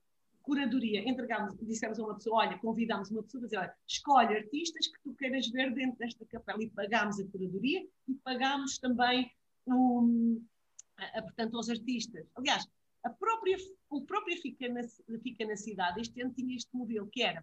Curadoria, 0.45 1.09
entregámos, 1.09 1.57
dissemos 1.63 1.99
a 1.99 2.05
uma 2.05 2.15
pessoa, 2.15 2.41
olha, 2.41 2.59
convidámos 2.59 3.11
uma 3.11 3.23
pessoa 3.23 3.43
a 3.43 3.45
dizer, 3.47 3.57
olha, 3.57 3.75
escolhe 3.89 4.37
artistas 4.37 4.87
que 4.87 5.01
tu 5.03 5.15
queiras 5.15 5.49
ver 5.49 5.73
dentro 5.73 5.99
desta 5.99 6.25
capela 6.27 6.63
e 6.63 6.71
pagámos 6.71 7.19
a 7.19 7.27
curadoria 7.27 7.85
e 8.07 8.15
pagámos 8.17 8.79
também, 8.79 9.33
um, 9.67 10.45
a, 10.99 11.19
a, 11.19 11.23
portanto, 11.23 11.57
aos 11.57 11.71
artistas. 11.71 12.27
Aliás, 12.37 12.69
a 13.03 13.11
própria, 13.11 13.57
o 13.89 14.03
próprio 14.03 14.41
Fica 14.41 14.69
na, 14.69 14.83
Fica 15.23 15.47
na 15.47 15.57
Cidade, 15.57 16.03
este 16.03 16.21
ano 16.21 16.35
tinha 16.35 16.55
este 16.55 16.77
modelo, 16.77 17.09
que 17.11 17.23
era, 17.23 17.43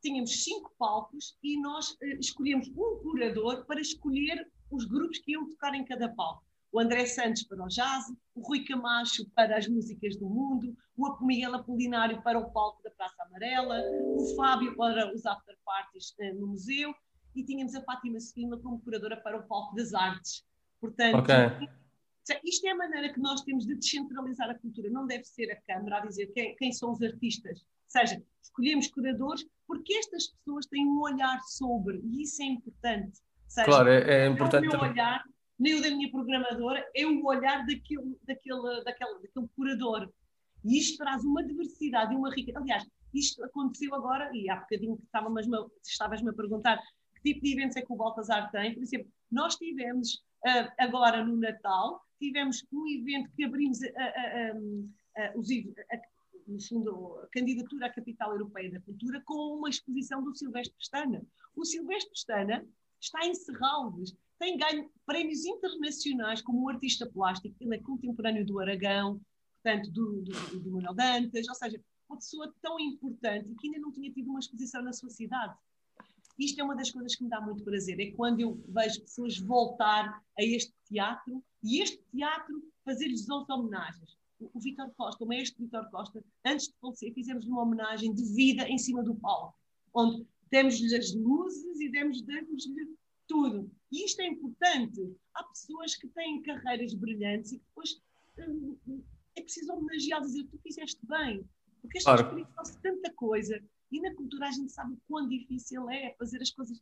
tínhamos 0.00 0.44
cinco 0.44 0.72
palcos 0.78 1.36
e 1.42 1.60
nós 1.60 1.90
uh, 1.90 2.20
escolhemos 2.20 2.68
um 2.68 3.00
curador 3.02 3.66
para 3.66 3.80
escolher 3.80 4.48
os 4.70 4.84
grupos 4.84 5.18
que 5.18 5.32
iam 5.32 5.48
tocar 5.48 5.74
em 5.74 5.84
cada 5.84 6.08
palco 6.08 6.45
o 6.72 6.80
André 6.80 7.06
Santos 7.06 7.42
para 7.44 7.64
o 7.64 7.68
jazz, 7.68 8.04
o 8.34 8.40
Rui 8.46 8.64
Camacho 8.64 9.28
para 9.34 9.56
as 9.56 9.66
músicas 9.66 10.16
do 10.16 10.28
mundo, 10.28 10.76
o 10.96 11.26
Miguel 11.26 11.54
Apolinário 11.54 12.22
para 12.22 12.38
o 12.38 12.50
palco 12.50 12.82
da 12.82 12.90
Praça 12.90 13.22
Amarela, 13.22 13.80
o 13.92 14.34
Fábio 14.36 14.76
para 14.76 15.14
os 15.14 15.24
after 15.24 15.56
parties 15.64 16.14
eh, 16.20 16.32
no 16.32 16.48
museu 16.48 16.94
e 17.34 17.44
tínhamos 17.44 17.74
a 17.74 17.82
Fátima 17.82 18.18
Sefina 18.20 18.56
como 18.58 18.80
curadora 18.80 19.16
para 19.16 19.38
o 19.38 19.42
palco 19.44 19.74
das 19.74 19.94
artes. 19.94 20.44
Portanto, 20.80 21.18
okay. 21.18 21.68
isto 22.44 22.66
é 22.66 22.70
a 22.70 22.76
maneira 22.76 23.12
que 23.12 23.20
nós 23.20 23.42
temos 23.42 23.66
de 23.66 23.74
descentralizar 23.74 24.50
a 24.50 24.58
cultura. 24.58 24.90
Não 24.90 25.06
deve 25.06 25.24
ser 25.24 25.50
a 25.50 25.60
Câmara 25.62 25.98
a 25.98 26.06
dizer 26.06 26.26
quem, 26.28 26.56
quem 26.56 26.72
são 26.72 26.92
os 26.92 27.02
artistas. 27.02 27.60
Ou 27.60 28.00
seja, 28.00 28.22
escolhemos 28.42 28.88
curadores 28.88 29.46
porque 29.66 29.94
estas 29.94 30.28
pessoas 30.28 30.66
têm 30.66 30.86
um 30.86 31.00
olhar 31.00 31.40
sobre, 31.42 32.00
e 32.04 32.22
isso 32.22 32.42
é 32.42 32.46
importante 32.46 33.20
Seja, 33.48 33.66
claro, 33.66 33.88
é, 33.88 34.24
é 34.24 34.26
importante. 34.26 34.66
É 34.66 34.68
o 34.68 34.72
meu 34.72 34.90
olhar, 34.90 35.24
nem 35.58 35.74
o 35.74 35.82
da 35.82 35.90
minha 35.90 36.10
programadora, 36.10 36.86
é 36.94 37.06
o 37.06 37.24
olhar 37.24 37.64
daquele, 37.66 38.16
daquele, 38.24 38.84
daquele, 38.84 39.22
daquele 39.22 39.48
curador. 39.56 40.12
E 40.64 40.78
isto 40.78 40.98
traz 40.98 41.24
uma 41.24 41.44
diversidade 41.44 42.12
e 42.12 42.16
uma 42.16 42.34
riqueza. 42.34 42.58
Aliás, 42.58 42.86
isto 43.14 43.42
aconteceu 43.44 43.94
agora, 43.94 44.30
e 44.34 44.50
há 44.50 44.56
bocadinho 44.56 44.96
que 44.96 45.04
estavas-me 45.84 46.30
a 46.30 46.32
perguntar 46.34 46.82
que 47.14 47.32
tipo 47.32 47.42
de 47.42 47.52
eventos 47.52 47.76
é 47.76 47.82
que 47.82 47.92
o 47.92 47.96
Baltazar 47.96 48.50
tem. 48.50 48.74
Por 48.74 48.82
exemplo, 48.82 49.10
nós 49.30 49.56
tivemos 49.56 50.14
uh, 50.44 50.72
agora 50.78 51.24
no 51.24 51.36
Natal, 51.36 52.02
tivemos 52.18 52.64
um 52.72 52.86
evento 52.88 53.30
que 53.34 53.44
abrimos 53.44 53.82
a, 53.82 53.86
a, 53.86 55.24
a, 55.24 55.32
os, 55.36 55.48
no 56.46 56.62
fundo, 56.62 57.20
a 57.22 57.26
candidatura 57.28 57.86
à 57.86 57.92
Capital 57.92 58.32
Europeia 58.32 58.70
da 58.70 58.80
Cultura 58.80 59.20
com 59.24 59.56
uma 59.56 59.68
exposição 59.68 60.22
do 60.22 60.34
Silvestre 60.34 60.76
Pestana. 60.78 61.24
O 61.54 61.64
Silvestre 61.64 62.10
Pestana 62.10 62.66
está 63.00 63.26
em 63.26 63.34
Serralves, 63.34 64.16
tem 64.38 64.56
ganho 64.56 64.90
prémios 65.04 65.44
internacionais 65.44 66.42
como 66.42 66.64
um 66.64 66.68
artista 66.68 67.06
plástico, 67.06 67.56
ele 67.60 67.76
é 67.76 67.78
contemporâneo 67.78 68.44
do 68.44 68.58
Aragão, 68.60 69.20
portanto, 69.62 69.90
do, 69.90 70.22
do, 70.22 70.60
do 70.60 70.70
Manuel 70.70 70.94
Dantas, 70.94 71.48
ou 71.48 71.54
seja, 71.54 71.82
uma 72.08 72.18
pessoa 72.18 72.54
tão 72.62 72.78
importante 72.78 73.54
que 73.60 73.66
ainda 73.66 73.80
não 73.80 73.92
tinha 73.92 74.12
tido 74.12 74.30
uma 74.30 74.38
exposição 74.38 74.82
na 74.82 74.92
sua 74.92 75.10
cidade. 75.10 75.56
Isto 76.38 76.60
é 76.60 76.64
uma 76.64 76.76
das 76.76 76.90
coisas 76.90 77.16
que 77.16 77.24
me 77.24 77.30
dá 77.30 77.40
muito 77.40 77.64
prazer, 77.64 77.98
é 77.98 78.12
quando 78.12 78.40
eu 78.40 78.62
vejo 78.68 79.00
pessoas 79.00 79.38
voltar 79.38 80.22
a 80.38 80.42
este 80.42 80.72
teatro 80.86 81.42
e 81.62 81.80
este 81.82 82.02
teatro 82.12 82.62
fazer-lhes 82.84 83.26
homenagens. 83.28 84.16
O, 84.38 84.50
o 84.52 84.60
Vitor 84.60 84.92
Costa, 84.96 85.24
o 85.24 85.26
mestre 85.26 85.64
Vitor 85.64 85.90
Costa, 85.90 86.22
antes 86.44 86.68
de 86.68 86.74
falecer, 86.78 87.12
fizemos 87.14 87.46
uma 87.46 87.62
homenagem 87.62 88.14
de 88.14 88.22
vida 88.34 88.68
em 88.68 88.76
cima 88.76 89.02
do 89.02 89.14
palco, 89.14 89.58
onde 89.94 90.26
demos-lhe 90.50 90.94
as 90.94 91.14
luzes 91.14 91.80
e 91.80 91.88
demos-lhe 91.88 92.96
tudo. 93.26 93.70
E 93.92 94.04
isto 94.04 94.20
é 94.20 94.26
importante. 94.26 95.16
Há 95.34 95.44
pessoas 95.44 95.94
que 95.96 96.08
têm 96.08 96.42
carreiras 96.42 96.94
brilhantes 96.94 97.52
e 97.52 97.58
que 97.58 97.64
depois 97.66 98.02
hum, 98.38 99.02
é 99.36 99.42
preciso 99.42 99.72
homenagear, 99.72 100.20
dizer 100.20 100.44
tu 100.50 100.58
fizeste 100.58 101.00
bem. 101.06 101.44
Porque 101.80 101.98
este 101.98 102.06
claro. 102.06 102.46
faz 102.54 102.76
tanta 102.76 103.12
coisa 103.12 103.62
e 103.92 104.00
na 104.00 104.14
cultura 104.14 104.48
a 104.48 104.50
gente 104.50 104.72
sabe 104.72 104.94
o 104.94 105.00
quão 105.06 105.28
difícil 105.28 105.88
é 105.90 106.14
fazer 106.18 106.42
as 106.42 106.50
coisas. 106.50 106.80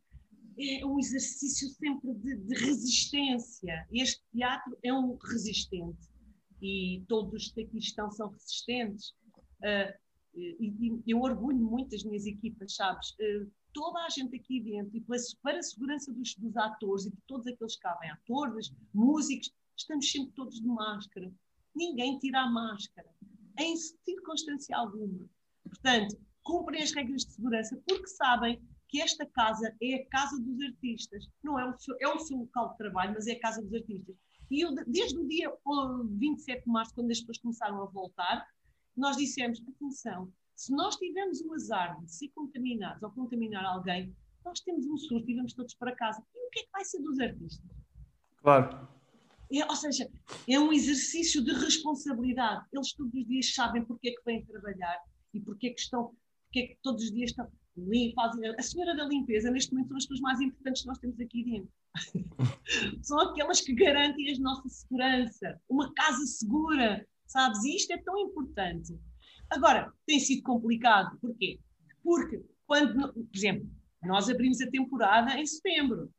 É 0.59 0.87
um 0.87 0.99
exercício 0.99 1.69
sempre 1.69 2.15
de, 2.15 2.37
de 2.37 2.55
resistência. 2.55 3.87
Este 3.93 4.23
teatro 4.33 4.79
é 4.83 4.93
um 4.93 5.17
resistente. 5.17 6.09
E 6.63 7.05
todos 7.09 7.51
que 7.53 7.63
aqui 7.63 7.79
estão 7.79 8.11
são 8.11 8.29
resistentes. 8.31 9.11
Uh, 9.61 9.93
e, 10.35 10.73
e, 10.81 11.03
eu 11.07 11.21
orgulho 11.21 11.59
muito 11.59 11.91
das 11.91 12.05
minhas 12.05 12.25
equipas, 12.27 12.75
sabes? 12.75 13.11
Uh, 13.13 13.51
toda 13.75 13.99
a 14.05 14.09
gente 14.09 14.37
aqui 14.37 14.61
dentro, 14.61 14.97
e 14.97 15.01
para 15.43 15.59
a 15.59 15.63
segurança 15.63 16.13
dos, 16.13 16.35
dos 16.37 16.57
atores 16.57 17.05
e 17.07 17.11
de 17.11 17.19
todos 17.27 17.47
aqueles 17.47 17.77
que 17.77 17.89
vêm, 18.01 18.11
atores, 18.11 18.73
músicos, 18.95 19.53
estamos 19.77 20.11
sempre 20.11 20.33
todos 20.33 20.61
de 20.61 20.67
máscara. 20.67 21.31
Ninguém 21.75 22.19
tira 22.19 22.41
a 22.41 22.51
máscara, 22.51 23.13
em 23.59 23.77
circunstância 23.77 24.77
alguma. 24.77 25.29
Portanto, 25.65 26.17
cumprem 26.43 26.83
as 26.83 26.93
regras 26.93 27.25
de 27.25 27.33
segurança 27.33 27.77
porque 27.87 28.07
sabem 28.07 28.63
que 28.89 29.01
esta 29.01 29.27
casa 29.27 29.75
é 29.83 29.97
a 29.97 30.07
casa 30.07 30.41
dos 30.41 30.61
artistas. 30.63 31.29
Não 31.43 31.59
é 31.59 31.69
o 31.69 31.77
seu, 31.77 31.97
é 32.01 32.09
o 32.09 32.19
seu 32.21 32.39
local 32.39 32.71
de 32.71 32.79
trabalho, 32.79 33.13
mas 33.15 33.27
é 33.27 33.33
a 33.33 33.41
casa 33.41 33.61
dos 33.61 33.75
artistas. 33.75 34.15
E 34.51 34.61
eu, 34.61 34.73
desde 34.87 35.19
o 35.19 35.27
dia 35.27 35.53
27 36.19 36.65
de 36.65 36.71
março, 36.71 36.95
quando 36.95 37.11
as 37.11 37.19
pessoas 37.19 37.39
começaram 37.39 37.83
a 37.83 37.87
voltar, 37.87 38.47
nós 38.97 39.17
dissemos: 39.17 39.61
atenção, 39.67 40.33
se 40.55 40.73
nós 40.73 40.97
tivermos 40.97 41.41
o 41.41 41.53
azar 41.55 42.01
de 42.05 42.13
ser 42.13 42.29
contaminados 42.29 43.03
ou 43.03 43.11
contaminar 43.11 43.65
alguém, 43.65 44.15
nós 44.45 44.61
temos 44.61 44.87
um 44.87 44.97
surto 44.97 45.31
e 45.31 45.35
vamos 45.35 45.55
todos 45.55 45.75
para 45.75 45.95
casa. 45.97 46.23
E 46.35 46.47
o 46.47 46.51
que 46.51 46.61
é 46.61 46.63
que 46.65 46.71
vai 46.71 46.85
ser 46.85 47.03
dos 47.03 47.19
artistas? 47.19 47.71
Claro. 48.39 48.89
É, 49.53 49.65
ou 49.65 49.77
seja, 49.77 50.11
é 50.49 50.59
um 50.59 50.73
exercício 50.73 51.43
de 51.43 51.53
responsabilidade. 51.53 52.67
Eles 52.73 52.93
todos 52.93 53.15
os 53.15 53.27
dias 53.27 53.55
sabem 53.55 53.85
porque 53.85 54.09
é 54.09 54.13
que 54.13 54.25
vêm 54.25 54.45
trabalhar 54.45 55.03
e 55.33 55.41
porque 55.41 55.69
é 55.69 55.71
que 55.71 55.81
estão 55.81 56.15
que 56.53 56.61
é 56.61 56.67
que 56.69 56.79
todos 56.83 57.03
os 57.03 57.11
dias 57.11 57.31
estão. 57.31 57.51
Fazem, 58.15 58.55
a 58.57 58.63
senhora 58.63 58.95
da 58.95 59.05
limpeza, 59.05 59.51
neste 59.51 59.73
momento, 59.73 59.89
são 59.89 59.97
as 59.97 60.05
pessoas 60.05 60.21
mais 60.21 60.41
importantes 60.41 60.83
que 60.83 60.89
nós 60.89 60.99
temos 60.99 61.19
aqui 61.19 61.43
dentro. 61.43 61.73
são 63.03 63.19
aquelas 63.19 63.61
que 63.61 63.75
garantem 63.75 64.33
a 64.33 64.39
nossa 64.39 64.69
segurança, 64.69 65.61
uma 65.69 65.93
casa 65.93 66.25
segura, 66.25 67.05
sabes? 67.27 67.65
E 67.65 67.75
isto 67.75 67.91
é 67.93 67.99
tão 67.99 68.17
importante. 68.17 68.97
Agora, 69.51 69.93
tem 70.07 70.19
sido 70.19 70.43
complicado, 70.43 71.19
porquê? 71.21 71.59
Porque, 72.03 72.45
quando, 72.67 73.13
por 73.13 73.37
exemplo, 73.37 73.69
nós 74.03 74.29
abrimos 74.29 74.61
a 74.61 74.71
temporada 74.71 75.39
em 75.39 75.47
setembro. 75.47 76.11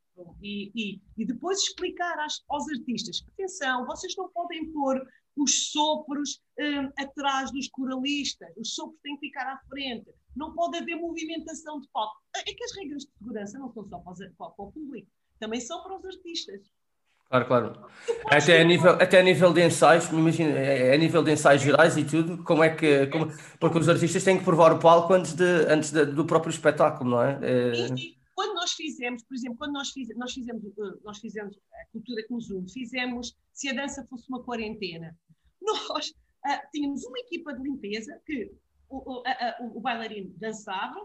E, 0.41 0.71
e, 0.73 1.01
e 1.17 1.25
depois 1.25 1.59
explicar 1.59 2.17
às, 2.19 2.41
aos 2.47 2.69
artistas: 2.69 3.25
atenção, 3.33 3.85
vocês 3.85 4.15
não 4.15 4.29
podem 4.29 4.71
pôr 4.71 5.05
os 5.35 5.71
sopros 5.71 6.41
um, 6.57 6.87
atrás 6.97 7.51
dos 7.51 7.67
coralistas, 7.67 8.47
os 8.57 8.73
sopros 8.73 8.99
têm 9.01 9.15
que 9.17 9.27
ficar 9.27 9.45
à 9.45 9.59
frente, 9.67 10.09
não 10.35 10.53
pode 10.53 10.77
haver 10.77 10.95
movimentação 10.95 11.81
de 11.81 11.89
palco. 11.89 12.15
É 12.35 12.43
que 12.43 12.63
as 12.63 12.75
regras 12.77 13.03
de 13.03 13.11
segurança 13.17 13.59
não 13.59 13.71
são 13.73 13.87
só 13.89 13.99
para, 13.99 14.31
para 14.37 14.65
o 14.65 14.71
público, 14.71 15.11
também 15.39 15.59
são 15.59 15.83
para 15.83 15.97
os 15.97 16.05
artistas. 16.05 16.61
Claro, 17.29 17.45
claro. 17.47 17.85
Até 18.29 18.61
a, 18.61 18.63
nível, 18.63 18.91
até 18.91 19.19
a 19.19 19.23
nível 19.23 19.51
de 19.51 19.65
ensaios, 19.65 20.07
imagina, 20.09 20.57
é, 20.57 20.89
é 20.89 20.93
a 20.93 20.97
nível 20.97 21.23
de 21.23 21.31
ensaios 21.31 21.61
gerais 21.61 21.97
e 21.97 22.05
tudo, 22.05 22.43
como 22.43 22.63
é 22.63 22.69
que. 22.69 23.07
Como, 23.07 23.31
porque 23.59 23.79
os 23.79 23.89
artistas 23.89 24.23
têm 24.23 24.37
que 24.37 24.43
provar 24.43 24.71
o 24.71 24.79
palco 24.79 25.11
antes, 25.13 25.33
de, 25.33 25.43
antes 25.43 25.91
de, 25.91 26.05
do 26.05 26.25
próprio 26.25 26.51
espetáculo, 26.51 27.11
não 27.11 27.23
é? 27.23 27.39
é... 27.41 27.87
E, 27.97 28.15
quando 28.35 28.53
nós 28.53 28.73
fizemos, 28.73 29.23
por 29.23 29.33
exemplo, 29.33 29.57
quando 29.57 29.73
nós, 29.73 29.89
fiz, 29.89 30.09
nós, 30.17 30.33
fizemos, 30.33 30.63
uh, 30.63 30.99
nós 31.03 31.17
fizemos 31.19 31.57
a 31.57 31.91
cultura 31.91 32.21
que 32.23 32.33
nos 32.33 32.49
une, 32.49 32.69
fizemos 32.69 33.35
se 33.53 33.69
a 33.69 33.73
dança 33.73 34.05
fosse 34.09 34.27
uma 34.29 34.43
quarentena 34.43 35.15
nós 35.65 36.09
uh, 36.09 36.71
tínhamos 36.71 37.03
uma 37.05 37.19
equipa 37.19 37.53
de 37.53 37.63
limpeza 37.63 38.21
que 38.25 38.51
o, 38.87 39.19
o, 39.19 39.23
a, 39.25 39.57
o 39.61 39.79
bailarino 39.81 40.31
dançava, 40.37 40.99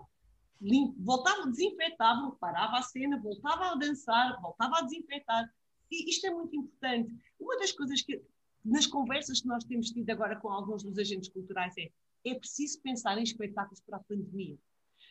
limpo, 0.60 0.94
voltava, 1.02 1.46
desinfetava, 1.46 2.30
parava 2.38 2.78
a 2.78 2.82
cena, 2.82 3.18
voltava 3.20 3.72
a 3.72 3.74
dançar, 3.74 4.40
voltava 4.40 4.78
a 4.78 4.82
desinfetar. 4.82 5.50
E 5.90 6.10
isto 6.10 6.26
é 6.26 6.30
muito 6.30 6.54
importante. 6.54 7.14
Uma 7.38 7.58
das 7.58 7.72
coisas 7.72 8.00
que, 8.02 8.22
nas 8.64 8.86
conversas 8.86 9.40
que 9.40 9.48
nós 9.48 9.64
temos 9.64 9.90
tido 9.90 10.10
agora 10.10 10.36
com 10.36 10.48
alguns 10.48 10.82
dos 10.82 10.98
agentes 10.98 11.28
culturais 11.28 11.74
é 11.78 11.90
é 12.22 12.34
preciso 12.34 12.82
pensar 12.82 13.16
em 13.16 13.22
espetáculos 13.22 13.80
para 13.80 13.96
a 13.96 14.00
pandemia. 14.00 14.58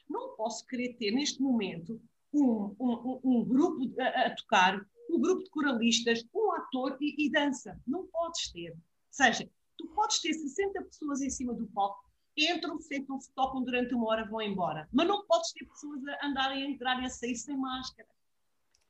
Não 0.07 0.35
posso 0.35 0.63
querer 0.67 0.93
ter, 0.93 1.09
neste 1.09 1.41
momento, 1.41 1.99
um, 2.31 2.75
um, 2.79 3.19
um 3.23 3.43
grupo 3.43 3.99
a, 3.99 4.27
a, 4.27 4.35
tocar, 4.35 4.79
um 5.09 5.19
grupo 5.19 5.43
de 5.43 5.49
coralistas, 5.49 6.23
um 6.31 6.51
ator 6.51 6.95
e, 7.01 7.25
e 7.25 7.31
dança. 7.31 7.81
Não 7.87 8.05
podes 8.05 8.51
ter 8.51 8.77
seja, 9.11 9.49
tu 9.77 9.87
podes 9.87 10.19
ter 10.21 10.33
60 10.33 10.81
pessoas 10.83 11.21
em 11.21 11.29
cima 11.29 11.53
do 11.53 11.67
palco, 11.67 12.09
entram, 12.37 12.79
sentam-se, 12.79 13.31
tocam 13.33 13.63
durante 13.63 13.93
uma 13.93 14.07
hora, 14.07 14.25
vão 14.29 14.41
embora. 14.41 14.87
Mas 14.93 15.07
não 15.07 15.25
podes 15.25 15.51
ter 15.51 15.65
pessoas 15.65 16.01
a 16.07 16.27
andarem 16.27 16.63
a 16.63 16.69
entrar 16.69 17.01
e 17.01 17.05
a 17.05 17.09
sair 17.09 17.35
sem 17.35 17.57
máscara. 17.57 18.07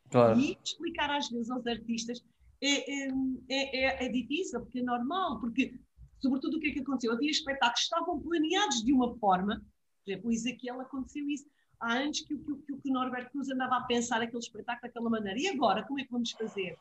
Claro. 0.09 0.39
E 0.39 0.57
explicar 0.63 1.09
às 1.11 1.29
vezes 1.29 1.49
aos 1.49 1.65
artistas 1.67 2.23
é, 2.61 3.07
é, 3.07 3.09
é, 3.49 4.05
é, 4.05 4.09
difícil, 4.09 4.59
porque 4.61 4.79
é 4.79 4.83
normal, 4.83 5.39
porque, 5.39 5.79
sobretudo, 6.19 6.57
o 6.57 6.59
que 6.59 6.69
é 6.69 6.73
que 6.73 6.79
aconteceu? 6.79 7.13
Havia 7.13 7.31
espetáculos 7.31 7.79
que 7.79 7.95
estavam 7.95 8.19
planeados 8.19 8.83
de 8.83 8.91
uma 8.91 9.15
forma, 9.17 9.63
por 10.03 10.11
exemplo, 10.11 10.29
o 10.29 10.33
Ezequiel 10.33 10.81
aconteceu 10.81 11.27
isso. 11.29 11.45
Há 11.79 11.93
anos 11.93 12.19
que, 12.21 12.35
que, 12.35 12.55
que, 12.55 12.77
que 12.77 12.89
o 12.89 12.93
Norberto 12.93 13.31
Cruz 13.31 13.49
andava 13.49 13.77
a 13.77 13.83
pensar 13.83 14.21
aquele 14.21 14.39
espetáculo 14.39 14.81
daquela 14.81 15.09
maneira. 15.09 15.39
E 15.39 15.47
agora, 15.47 15.83
como 15.83 15.99
é 15.99 16.03
que 16.03 16.11
vamos 16.11 16.31
fazer? 16.31 16.77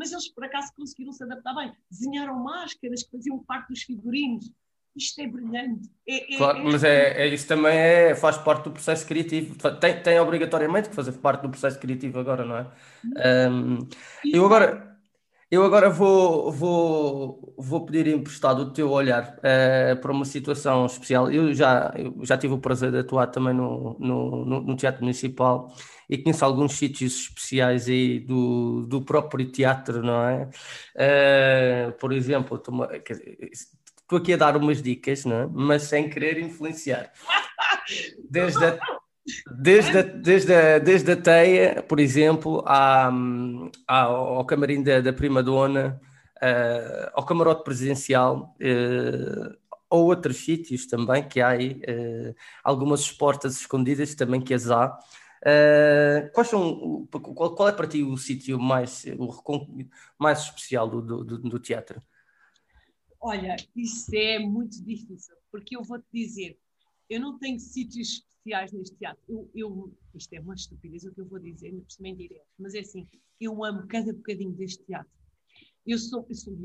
mas 0.00 0.12
eles 0.12 0.28
por 0.28 0.44
acaso 0.44 0.72
conseguiram 0.74 1.12
se 1.12 1.22
adaptar 1.22 1.54
bem. 1.54 1.72
Desenharam 1.90 2.42
máscaras 2.42 3.02
que 3.02 3.10
faziam 3.10 3.38
parte 3.44 3.68
dos 3.68 3.82
figurinos. 3.82 4.50
Isto 4.96 5.20
é 5.20 5.26
brilhante. 5.26 5.88
É, 6.06 6.34
é, 6.34 6.36
claro, 6.36 6.58
é... 6.58 6.62
mas 6.64 6.84
é, 6.84 7.22
é, 7.22 7.26
isso 7.28 7.46
também 7.46 7.76
é, 7.76 8.14
faz 8.14 8.36
parte 8.38 8.64
do 8.64 8.72
processo 8.72 9.06
criativo. 9.06 9.56
Tem, 9.78 10.02
tem 10.02 10.18
obrigatoriamente 10.18 10.88
que 10.88 10.94
fazer 10.94 11.12
parte 11.12 11.42
do 11.42 11.50
processo 11.50 11.78
criativo 11.78 12.18
agora, 12.18 12.44
não 12.44 12.56
é? 12.56 13.48
Um, 13.48 13.78
eu 14.24 14.44
agora. 14.44 14.88
Eu 15.52 15.64
agora 15.64 15.90
vou, 15.90 16.52
vou, 16.52 17.54
vou 17.58 17.84
pedir 17.84 18.06
emprestado 18.06 18.60
o 18.60 18.72
teu 18.72 18.88
olhar 18.88 19.36
uh, 19.38 20.00
para 20.00 20.12
uma 20.12 20.24
situação 20.24 20.86
especial. 20.86 21.28
Eu 21.28 21.52
já, 21.52 21.92
eu 21.96 22.24
já 22.24 22.38
tive 22.38 22.54
o 22.54 22.58
prazer 22.60 22.92
de 22.92 22.98
atuar 22.98 23.26
também 23.26 23.52
no, 23.52 23.96
no, 23.98 24.60
no 24.60 24.76
Teatro 24.76 25.02
Municipal 25.02 25.74
e 26.08 26.18
conheço 26.18 26.44
alguns 26.44 26.74
sítios 26.74 27.22
especiais 27.22 27.88
aí 27.88 28.20
do, 28.20 28.86
do 28.86 29.02
próprio 29.02 29.50
teatro, 29.50 30.02
não 30.04 30.22
é? 30.22 30.50
Uh, 30.94 31.92
por 31.98 32.12
exemplo, 32.12 32.60
estou 34.10 34.18
aqui 34.18 34.32
a 34.32 34.36
dar 34.36 34.56
umas 34.56 34.82
dicas, 34.82 35.24
não 35.24 35.36
é? 35.36 35.48
mas 35.52 35.84
sem 35.84 36.10
querer 36.10 36.36
influenciar. 36.38 37.12
Desde 38.28 38.64
a, 38.64 38.78
desde 39.60 39.98
a, 39.98 40.02
desde 40.02 40.54
a, 40.54 40.78
desde 40.78 41.12
a 41.12 41.16
teia, 41.16 41.82
por 41.82 42.00
exemplo, 42.00 42.62
à, 42.66 43.10
à, 43.86 44.02
ao 44.02 44.44
camarim 44.44 44.82
da, 44.82 45.00
da 45.00 45.12
Prima 45.12 45.42
Dona, 45.42 46.00
uh, 46.36 47.10
ao 47.14 47.24
camarote 47.24 47.64
presidencial, 47.64 48.56
uh, 48.60 49.56
ou 49.88 50.06
outros 50.06 50.38
sítios 50.44 50.86
também 50.86 51.26
que 51.26 51.40
há 51.40 51.48
aí, 51.48 51.82
uh, 51.88 52.34
algumas 52.62 53.10
portas 53.10 53.56
escondidas 53.60 54.14
também 54.14 54.40
que 54.40 54.54
as 54.54 54.70
há, 54.70 54.98
Uh, 55.40 56.30
quais 56.34 56.48
são, 56.48 57.08
qual, 57.10 57.54
qual, 57.54 57.68
é 57.70 57.72
para 57.72 57.86
ti 57.86 58.02
o 58.02 58.14
sítio 58.18 58.60
mais, 58.60 59.06
o, 59.18 59.32
mais 60.18 60.40
especial 60.40 60.86
do, 60.86 61.00
do, 61.00 61.38
do, 61.38 61.58
teatro? 61.58 61.98
Olha, 63.20 63.56
isso 63.76 64.10
é 64.14 64.38
muito 64.38 64.82
difícil, 64.82 65.34
porque 65.50 65.76
eu 65.76 65.82
vou-te 65.82 66.06
dizer, 66.12 66.58
eu 67.08 67.20
não 67.20 67.38
tenho 67.38 67.60
sítios 67.60 68.08
especiais 68.08 68.72
neste 68.72 68.96
teatro. 68.96 69.22
Eu, 69.28 69.50
eu, 69.54 69.94
isto 70.14 70.32
é 70.32 70.40
uma 70.40 70.54
estupidez 70.54 71.04
o 71.04 71.12
que 71.12 71.20
eu 71.20 71.26
vou 71.26 71.38
dizer, 71.38 71.72
não 71.72 71.80
percebo 71.80 72.16
direto, 72.16 72.46
mas 72.58 72.74
é 72.74 72.80
assim, 72.80 73.06
eu 73.38 73.62
amo 73.64 73.86
cada 73.86 74.12
bocadinho 74.12 74.52
deste 74.52 74.84
teatro. 74.84 75.12
Eu 75.86 75.98
sou, 75.98 76.26
eu 76.28 76.34
sou 76.34 76.56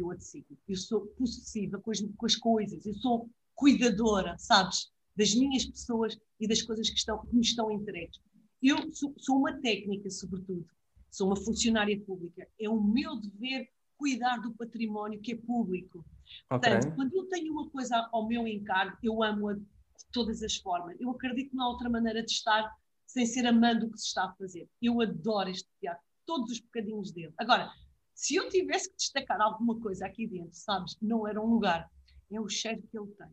eu 0.67 0.75
sou 0.77 1.07
possessiva 1.07 1.79
com 1.79 1.91
as, 1.91 2.01
com 2.01 2.25
as 2.25 2.35
coisas, 2.35 2.85
eu 2.85 2.93
sou 2.95 3.29
cuidadora, 3.53 4.37
sabes, 4.37 4.91
das 5.15 5.33
minhas 5.33 5.65
pessoas 5.65 6.17
e 6.39 6.47
das 6.47 6.61
coisas 6.61 6.89
que, 6.89 6.97
estão, 6.97 7.25
que 7.25 7.35
me 7.35 7.41
estão 7.41 7.71
entregues. 7.71 8.19
Eu 8.61 8.93
sou, 8.93 9.13
sou 9.17 9.37
uma 9.37 9.59
técnica, 9.61 10.09
sobretudo, 10.09 10.67
sou 11.09 11.27
uma 11.27 11.35
funcionária 11.35 11.99
pública. 12.01 12.47
É 12.59 12.69
o 12.69 12.81
meu 12.81 13.19
dever 13.19 13.69
cuidar 13.97 14.37
do 14.37 14.53
património 14.53 15.21
que 15.21 15.33
é 15.33 15.35
público. 15.35 16.05
Okay. 16.49 16.71
Portanto, 16.71 16.95
quando 16.95 17.15
eu 17.15 17.25
tenho 17.25 17.53
uma 17.53 17.69
coisa 17.69 18.09
ao 18.11 18.27
meu 18.27 18.47
encargo, 18.47 18.97
eu 19.03 19.23
amo-a 19.23 19.53
de 19.53 19.65
todas 20.11 20.41
as 20.43 20.55
formas. 20.57 20.99
Eu 20.99 21.09
acredito 21.11 21.51
que 21.51 21.55
não 21.55 21.65
há 21.65 21.69
outra 21.69 21.89
maneira 21.89 22.23
de 22.23 22.31
estar 22.31 22.71
sem 23.05 23.25
ser 23.25 23.45
amando 23.45 23.87
o 23.87 23.91
que 23.91 23.99
se 23.99 24.07
está 24.07 24.25
a 24.25 24.33
fazer. 24.33 24.67
Eu 24.81 25.01
adoro 25.01 25.49
este 25.49 25.69
teatro, 25.79 26.03
todos 26.25 26.51
os 26.51 26.59
bocadinhos 26.59 27.11
dele. 27.11 27.33
Agora, 27.37 27.71
se 28.13 28.35
eu 28.35 28.49
tivesse 28.49 28.89
que 28.89 28.97
destacar 28.97 29.39
alguma 29.41 29.79
coisa 29.79 30.05
aqui 30.05 30.27
dentro, 30.27 30.53
sabes, 30.53 30.97
não 31.01 31.27
era 31.27 31.41
um 31.41 31.45
lugar, 31.45 31.89
é 32.31 32.39
o 32.39 32.49
cheiro 32.49 32.81
que 32.89 32.97
ele 32.97 33.11
tem. 33.11 33.27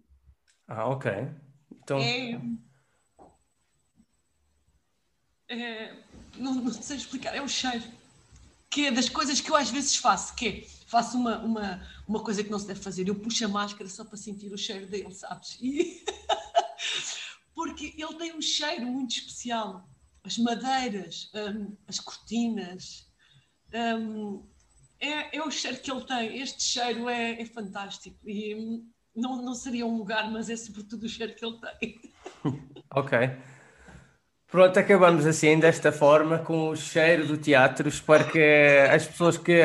Ah, 0.69 0.89
ok. 0.89 1.13
Então... 1.71 1.99
É, 1.99 2.41
é, 5.49 6.03
não, 6.37 6.55
não, 6.55 6.73
sei 6.73 6.97
explicar, 6.97 7.35
é 7.35 7.43
o 7.43 7.49
cheiro. 7.49 7.85
Que 8.71 8.87
é 8.87 8.91
das 8.91 9.09
coisas 9.09 9.41
que 9.41 9.51
eu 9.51 9.57
às 9.57 9.71
vezes 9.71 9.97
faço, 9.97 10.35
que 10.35 10.49
é, 10.49 10.67
faço 10.93 11.17
uma, 11.17 11.39
uma, 11.39 11.89
uma 12.07 12.23
coisa 12.23 12.45
que 12.45 12.51
não 12.51 12.59
se 12.59 12.67
deve 12.67 12.81
fazer, 12.81 13.09
eu 13.09 13.15
puxo 13.15 13.47
a 13.47 13.49
máscara 13.49 13.89
só 13.89 14.05
para 14.05 14.19
sentir 14.19 14.53
o 14.53 14.59
cheiro 14.59 14.87
dele, 14.87 15.15
sabes? 15.15 15.57
E... 15.59 16.05
Porque 17.55 17.95
ele 17.97 18.15
tem 18.17 18.35
um 18.35 18.43
cheiro 18.43 18.87
muito 18.87 19.13
especial. 19.13 19.89
As 20.23 20.37
madeiras, 20.37 21.31
um, 21.35 21.75
as 21.89 21.99
cortinas, 21.99 23.11
um, 23.75 24.47
é, 25.01 25.37
é, 25.37 25.43
o 25.43 25.51
cheiro 25.51 25.79
que 25.79 25.91
ele 25.91 26.05
tem. 26.05 26.39
Este 26.43 26.63
cheiro 26.63 27.09
é, 27.09 27.41
é 27.41 27.47
fantástico. 27.47 28.19
E 28.29 28.55
hum, 28.55 28.87
não, 29.17 29.41
não 29.41 29.55
seria 29.55 29.87
um 29.87 29.97
lugar, 29.97 30.31
mas 30.31 30.51
é 30.51 30.57
sobretudo 30.57 31.05
o 31.05 31.09
cheiro 31.09 31.35
que 31.35 31.45
ele 31.45 31.59
tem. 31.59 32.01
ok. 32.95 33.19
Pronto, 34.53 34.79
acabamos 34.79 35.25
assim 35.25 35.59
desta 35.59 35.91
forma 35.91 36.39
com 36.39 36.69
o 36.69 36.77
cheiro 36.77 37.27
do 37.27 37.39
teatro. 37.39 37.89
Espero 37.89 38.31
que 38.31 38.39
as 38.93 39.07
pessoas 39.07 39.39
que 39.39 39.63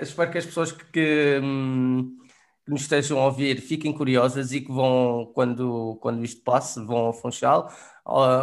espero 0.00 0.30
que 0.30 0.38
as 0.38 0.46
pessoas 0.46 0.72
que, 0.72 0.82
que, 0.86 1.40
hum, 1.42 2.16
que 2.64 2.70
nos 2.70 2.80
estejam 2.80 3.18
a 3.18 3.26
ouvir 3.26 3.60
fiquem 3.60 3.92
curiosas 3.92 4.52
e 4.52 4.62
que 4.62 4.72
vão, 4.72 5.30
quando, 5.34 5.98
quando 6.00 6.24
isto 6.24 6.42
passe, 6.42 6.82
vão 6.82 6.96
ao 6.96 7.12
Funchal 7.12 7.70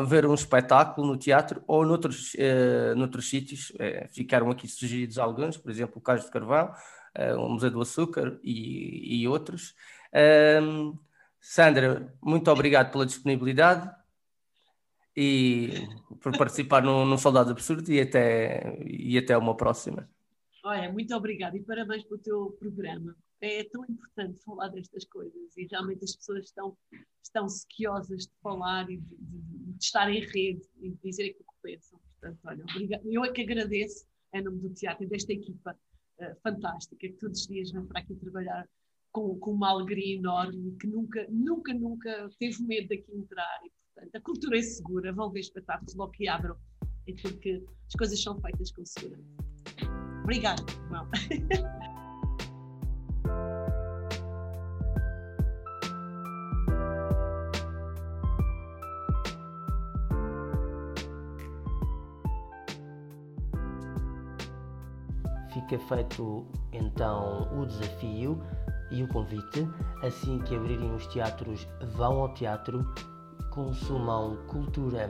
ver 0.07 0.27
um 0.27 0.35
espetáculo 0.35 1.07
no 1.07 1.17
teatro 1.17 1.63
ou 1.67 1.83
noutros, 1.83 2.35
uh, 2.35 2.95
noutros 2.95 3.27
sítios. 3.27 3.71
Uh, 3.71 4.07
ficaram 4.13 4.51
aqui 4.51 4.67
sugeridos 4.67 5.17
alguns, 5.17 5.57
por 5.57 5.71
exemplo, 5.71 5.97
o 5.97 6.01
Cais 6.01 6.25
de 6.25 6.29
Carvão, 6.29 6.71
uh, 7.17 7.39
o 7.39 7.49
Museu 7.49 7.71
do 7.71 7.81
Açúcar 7.81 8.39
e, 8.43 9.23
e 9.23 9.27
outros. 9.27 9.73
Sandra, 11.41 12.13
muito 12.21 12.51
obrigado 12.51 12.91
pela 12.91 13.05
disponibilidade 13.05 13.89
e 15.19 15.69
por 16.21 16.37
participar 16.37 16.83
no, 16.83 17.03
no 17.03 17.17
Soldado 17.17 17.49
Absurdo 17.49 17.91
e 17.91 17.99
até, 17.99 18.77
e 18.85 19.17
até 19.17 19.35
uma 19.35 19.57
próxima. 19.57 20.07
Olha, 20.63 20.91
muito 20.91 21.15
obrigada 21.15 21.57
e 21.57 21.63
parabéns 21.63 22.03
pelo 22.03 22.19
teu 22.19 22.51
programa. 22.59 23.15
É 23.41 23.63
tão 23.63 23.83
importante 23.85 24.39
falar 24.43 24.67
destas 24.67 25.05
coisas 25.05 25.57
e 25.57 25.65
realmente 25.65 26.03
as 26.03 26.15
pessoas 26.15 26.45
estão, 26.45 26.77
estão 27.23 27.49
sequiosas 27.49 28.27
de 28.27 28.33
falar 28.43 28.89
e 28.91 28.97
de, 28.97 29.15
de, 29.15 29.73
de 29.73 29.83
estar 29.83 30.07
em 30.11 30.19
rede 30.19 30.61
e 30.79 30.91
de 30.91 30.97
dizer 31.03 31.29
aquilo 31.29 31.45
que 31.45 31.71
pensam. 31.71 31.99
Portanto, 32.19 32.39
olha, 32.45 32.63
obrigado. 32.63 33.01
eu 33.11 33.25
é 33.25 33.31
que 33.31 33.41
agradeço 33.41 34.05
em 34.33 34.43
nome 34.43 34.59
do 34.59 34.69
teatro 34.69 35.03
e 35.03 35.07
desta 35.07 35.33
equipa 35.33 35.75
uh, 36.19 36.35
fantástica 36.43 37.07
que 37.07 37.13
todos 37.13 37.41
os 37.41 37.47
dias 37.47 37.71
vem 37.71 37.85
para 37.85 38.01
aqui 38.01 38.15
trabalhar 38.15 38.67
com, 39.11 39.39
com 39.39 39.51
uma 39.51 39.69
alegria 39.69 40.17
enorme 40.17 40.75
que 40.79 40.87
nunca, 40.87 41.25
nunca, 41.29 41.73
nunca 41.73 42.29
teve 42.39 42.61
medo 42.63 42.89
daqui 42.89 43.11
entrar. 43.15 43.59
E, 43.63 43.71
Portanto, 43.97 44.15
a 44.15 44.21
cultura 44.21 44.59
é 44.59 44.61
segura, 44.61 45.11
vão 45.11 45.31
ver 45.31 45.39
espetáculos 45.39 45.95
logo 45.95 46.11
que 46.11 46.27
abram, 46.27 46.55
é 47.07 47.13
porque 47.19 47.63
as 47.87 47.95
coisas 47.97 48.21
são 48.21 48.39
feitas 48.39 48.71
com 48.71 48.85
segurança. 48.85 49.23
Obrigada, 50.21 50.63
João. 50.87 51.09
Fica 65.53 65.79
feito 65.79 66.45
então 66.71 67.49
o 67.59 67.65
desafio 67.65 68.39
e 68.91 69.01
o 69.01 69.07
convite. 69.07 69.67
Assim 70.03 70.37
que 70.39 70.55
abrirem 70.55 70.93
os 70.93 71.07
teatros, 71.07 71.67
vão 71.95 72.21
ao 72.21 72.33
teatro 72.35 72.85
consumam 73.57 74.37
cultura. 74.45 75.09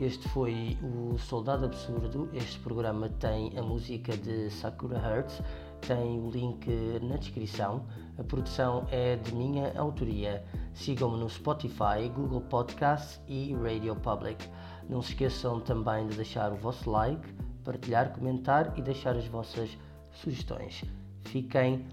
Este 0.00 0.28
foi 0.30 0.76
o 0.82 1.16
Soldado 1.18 1.66
Absurdo. 1.66 2.28
Este 2.32 2.58
programa 2.58 3.08
tem 3.08 3.56
a 3.56 3.62
música 3.62 4.16
de 4.16 4.50
Sakura 4.50 4.98
Hearts, 4.98 5.40
tem 5.86 6.18
o 6.18 6.28
link 6.28 6.68
na 7.00 7.16
descrição. 7.16 7.86
A 8.18 8.24
produção 8.24 8.88
é 8.90 9.14
de 9.14 9.32
minha 9.32 9.72
autoria. 9.78 10.44
Sigam-me 10.74 11.16
no 11.16 11.30
Spotify, 11.30 12.10
Google 12.12 12.40
Podcasts 12.40 13.20
e 13.28 13.54
Radio 13.54 13.94
Public. 13.94 14.44
Não 14.88 15.00
se 15.00 15.12
esqueçam 15.12 15.60
também 15.60 16.08
de 16.08 16.16
deixar 16.16 16.52
o 16.52 16.56
vosso 16.56 16.90
like, 16.90 17.32
partilhar, 17.64 18.12
comentar 18.12 18.76
e 18.76 18.82
deixar 18.82 19.14
as 19.14 19.28
vossas 19.28 19.78
sugestões. 20.10 20.84
Fiquem 21.22 21.86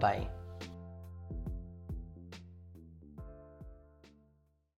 bem. 0.00 0.39